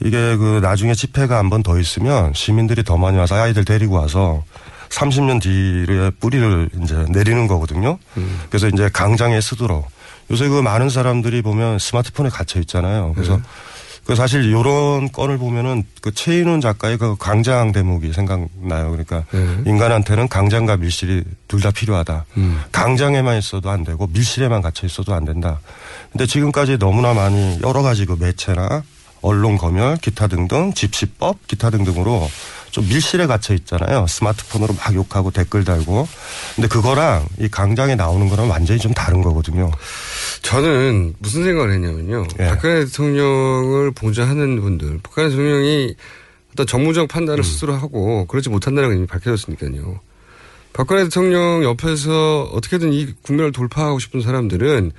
[0.00, 4.44] 이게 그 나중에 집회가 한 번 더 있으면 시민들이 더 많이 와서 아이들 데리고 와서
[4.90, 7.98] 30년 뒤에 뿌리를 이제 내리는 거거든요.
[8.50, 9.86] 그래서 이제 강장에 쓰도록
[10.30, 13.12] 요새 그 많은 사람들이 보면 스마트폰에 갇혀 있잖아요.
[13.14, 13.40] 그래서
[14.04, 18.90] 그 사실 요런 건을 보면은 그 최인훈 작가의 그 강장 대목이 생각나요.
[18.90, 19.24] 그러니까
[19.64, 22.24] 인간한테는 강장과 밀실이 둘 다 필요하다.
[22.72, 25.60] 강장에만 있어도 안 되고 밀실에만 갇혀 있어도 안 된다.
[26.10, 28.82] 근데 지금까지 너무나 많이 여러 가지 그 매체나
[29.20, 32.28] 언론 검열, 기타 등등, 집시법, 기타 등등으로
[32.72, 34.06] 좀 밀실에 갇혀 있잖아요.
[34.08, 36.08] 스마트폰으로 막 욕하고 댓글 달고.
[36.56, 39.70] 근데 그거랑 이 강장에 나오는 거랑 완전히 좀 다른 거거든요.
[40.42, 42.26] 저는 무슨 생각을 했냐면요.
[42.40, 42.46] 예.
[42.46, 45.94] 박근혜 대통령을 보좌하는 분들, 박근혜 대통령이
[46.52, 47.08] 어떤 정무적 음.
[47.08, 50.00] 판단을 스스로 하고 그렇지 못한다는 건 이미 밝혀졌으니까요.
[50.72, 54.92] 박근혜 대통령 옆에서 어떻게든 이 국면을 돌파하고 싶은 사람들은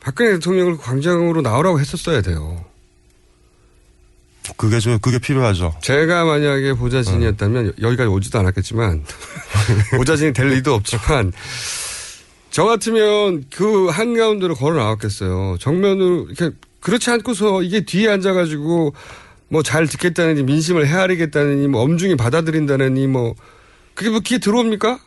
[0.00, 2.64] 박근혜 대통령을 광장으로 나오라고 했었어야 돼요.
[4.56, 5.74] 그게 저 그게 필요하죠.
[5.82, 9.04] 제가 만약에 보좌진이었다면 여- 여기까지 오지도 않았겠지만
[9.96, 11.32] 보좌진이 될 리도 없지만
[12.50, 15.56] 저 같으면 그 한가운데로 걸어 나왔겠어요.
[15.60, 18.94] 정면으로 이렇게 그렇지 않고서 이게 뒤에 앉아가지고
[19.48, 23.34] 뭐 잘 듣겠다느니 민심을 헤아리겠다느니 뭐 엄중히 받아들인다느니 뭐
[23.94, 24.98] 그게 뭐 귀에 들어옵니까?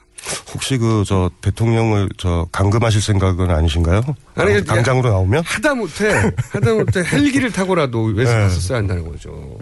[0.53, 4.01] 혹시 그 저 대통령을 저 감금하실 생각은 아니신가요?
[4.35, 5.43] 아니, 그- 당장으로 나오면?
[5.45, 8.39] 하다 못해 하다 못해 헬기를 타고라도 외서 네.
[8.43, 9.57] 갔었어야 한다는 거죠.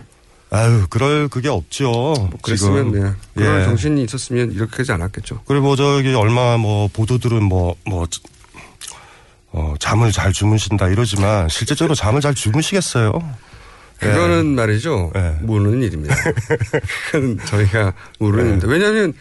[0.53, 2.30] 아유, 그럴 그게 없죠.
[2.41, 3.03] 그랬으면 지금.
[3.03, 3.11] 네.
[3.36, 3.65] 그럴 예.
[3.65, 5.41] 정신이 있었으면 이렇게 하지 않았겠죠.
[5.45, 8.06] 그리고 뭐 저기 얼마 뭐 보도들은 뭐 뭐
[9.53, 13.11] 어, 잠을 잘 주무신다 이러지만 실제적으로 잠을 잘 주무시겠어요?
[13.99, 15.11] 그거는 말이죠.
[15.41, 16.15] 모르는 일입니다.
[17.11, 18.68] 그건 저희가 모르는 일입니다.
[18.68, 19.14] 왜냐하면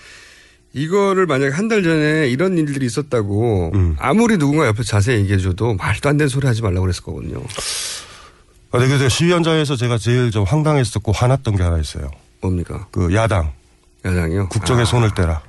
[0.73, 6.17] 이거를 만약에 한 달 전에 이런 일들이 있었다고 아무리 누군가 옆에 자세히 얘기해줘도 말도 안
[6.17, 7.43] 되는 소리 하지 말라고 그랬을 거거든요.
[8.73, 12.11] 아, 네, 그래서 시위 현장에서 제가 제일 좀 황당했었고 화났던 게 하나 있어요.
[12.41, 12.87] 뭡니까?
[12.91, 13.53] 그 야당.
[14.05, 14.49] 야당이요?
[14.49, 14.85] 국정에 아.
[14.85, 15.43] 손을 떼라.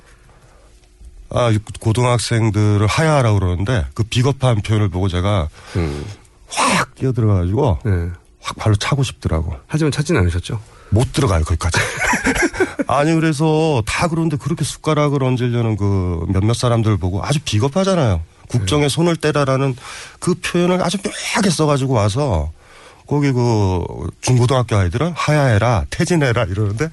[1.30, 6.06] 아, 이 고등학생들을 하야하라고 그러는데 그 비겁한 표현을 보고 제가 음.
[6.48, 7.80] 확 뛰어들어가지고
[8.42, 9.52] 확 발로 차고 싶더라고.
[9.52, 9.58] 네.
[9.68, 10.60] 하지만 찾진 않으셨죠?
[10.90, 11.78] 못 들어가요, 거기까지.
[12.88, 18.22] 아니, 그래서 다 그런데 그렇게 숟가락을 얹으려는 그 몇몇 사람들 보고 아주 비겁하잖아요.
[18.50, 19.78] 국정에 손을 떼라라는
[20.20, 22.52] 그 표현을 아주 묘하게 써가지고 와서
[23.12, 26.90] 거기 그 중고등학교 아이들은 하야해라, 퇴진해라 이러는데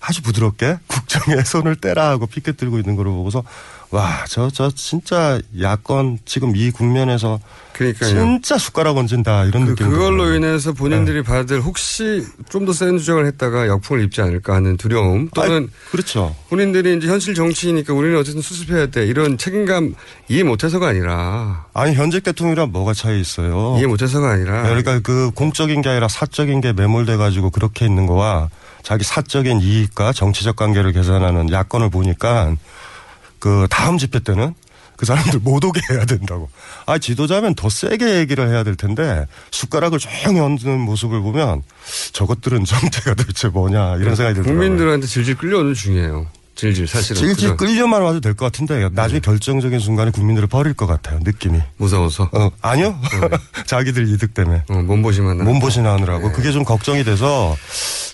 [0.00, 3.44] 아주 부드럽게 국정에 손을 떼라 하고 피켓 들고 있는 걸 보고서
[3.90, 7.38] 와, 저, 저 진짜 야권 지금 이 국면에서
[7.82, 8.10] 그러니까요.
[8.10, 9.88] 진짜 숟가락 얹은다 이런 느낌.
[9.90, 11.22] 그걸로 인해서 본인들이 네.
[11.22, 16.34] 받을 혹시 좀 더 센 주장을 했다가 역풍을 입지 않을까 하는 두려움 또는 그렇죠.
[16.48, 19.94] 본인들이 이제 현실 정치이니까 우리는 어쨌든 수습해야 돼 이런 책임감
[20.28, 23.74] 이해 못해서가 아니라 아니 현직 대통령이랑 뭐가 차이 있어요?
[23.78, 28.48] 이해 못해서가 아니라 그러니까 그 공적인 게 아니라 사적인 게 매몰돼 가지고 그렇게 있는 거와
[28.82, 32.54] 자기 사적인 이익과 정치적 관계를 계산하는 야권을 보니까
[33.38, 34.54] 그 다음 집회 때는
[35.02, 36.48] 그 사람들 못 오게 해야 된다고.
[36.86, 41.62] 아 지도자면 더 세게 얘기를 해야 될 텐데 숟가락을 조용히 얹는 모습을 보면
[42.12, 44.44] 저것들은 정체가 도대체 뭐냐 이런 생각이 들더라고요.
[44.44, 46.28] 국민들한테 질질 끌려오는 중이에요.
[46.54, 47.56] 질질 사실은 질질?
[47.56, 51.58] 끌려만 와도 될 것 같은데 나중에 결정적인 순간에 국민들을 버릴 것 같아요 느낌이.
[51.78, 52.30] 무서워서.
[52.32, 52.96] 어, 아니요.
[53.66, 54.62] 자기들 이득 때문에.
[54.68, 57.56] 어, 몸보신만 몸보신 하느라고 그게 좀 걱정이 돼서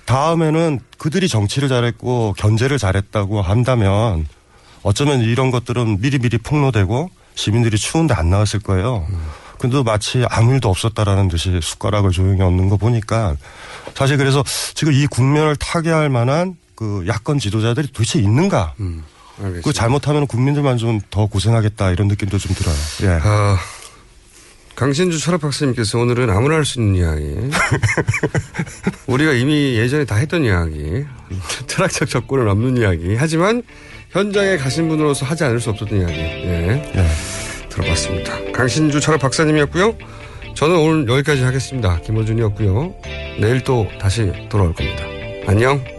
[0.06, 4.26] 다음에는 그들이 정치를 잘했고 견제를 잘했다고 한다면
[4.88, 9.06] 어쩌면 이런 것들은 미리미리 폭로되고 시민들이 추운데 안 나왔을 거예요.
[9.58, 13.36] 근데 마치 아무 일도 없었다라는 듯이 숟가락을 조용히 얹는 거 보니까
[13.94, 14.42] 사실 그래서
[14.74, 18.74] 지금 이 국면을 타개할 만한 그 야권 지도자들이 도대체 있는가?
[19.62, 22.74] 그 잘못하면 국민들만 좀 더 고생하겠다 이런 느낌도 좀 들어요.
[23.02, 23.20] 예.
[23.22, 23.58] 아,
[24.74, 27.50] 강신주 철학 박사님께서 오늘은 아무나 할 수 있는 이야기.
[29.06, 31.04] 우리가 이미 예전에 다 했던 이야기.
[31.66, 33.16] 철학적 접근을 넘는 이야기.
[33.16, 33.62] 하지만
[34.10, 36.14] 현장에 가신 분으로서 하지 않을 수 없었던 이야기.
[36.18, 36.82] 예.
[37.68, 38.52] 들어봤습니다.
[38.52, 39.96] 강신주 철학 박사님이었고요.
[40.54, 42.00] 저는 오늘 여기까지 하겠습니다.
[42.00, 42.94] 김호준이었고요.
[43.40, 45.04] 내일 또 다시 돌아올 겁니다.
[45.46, 45.97] 안녕.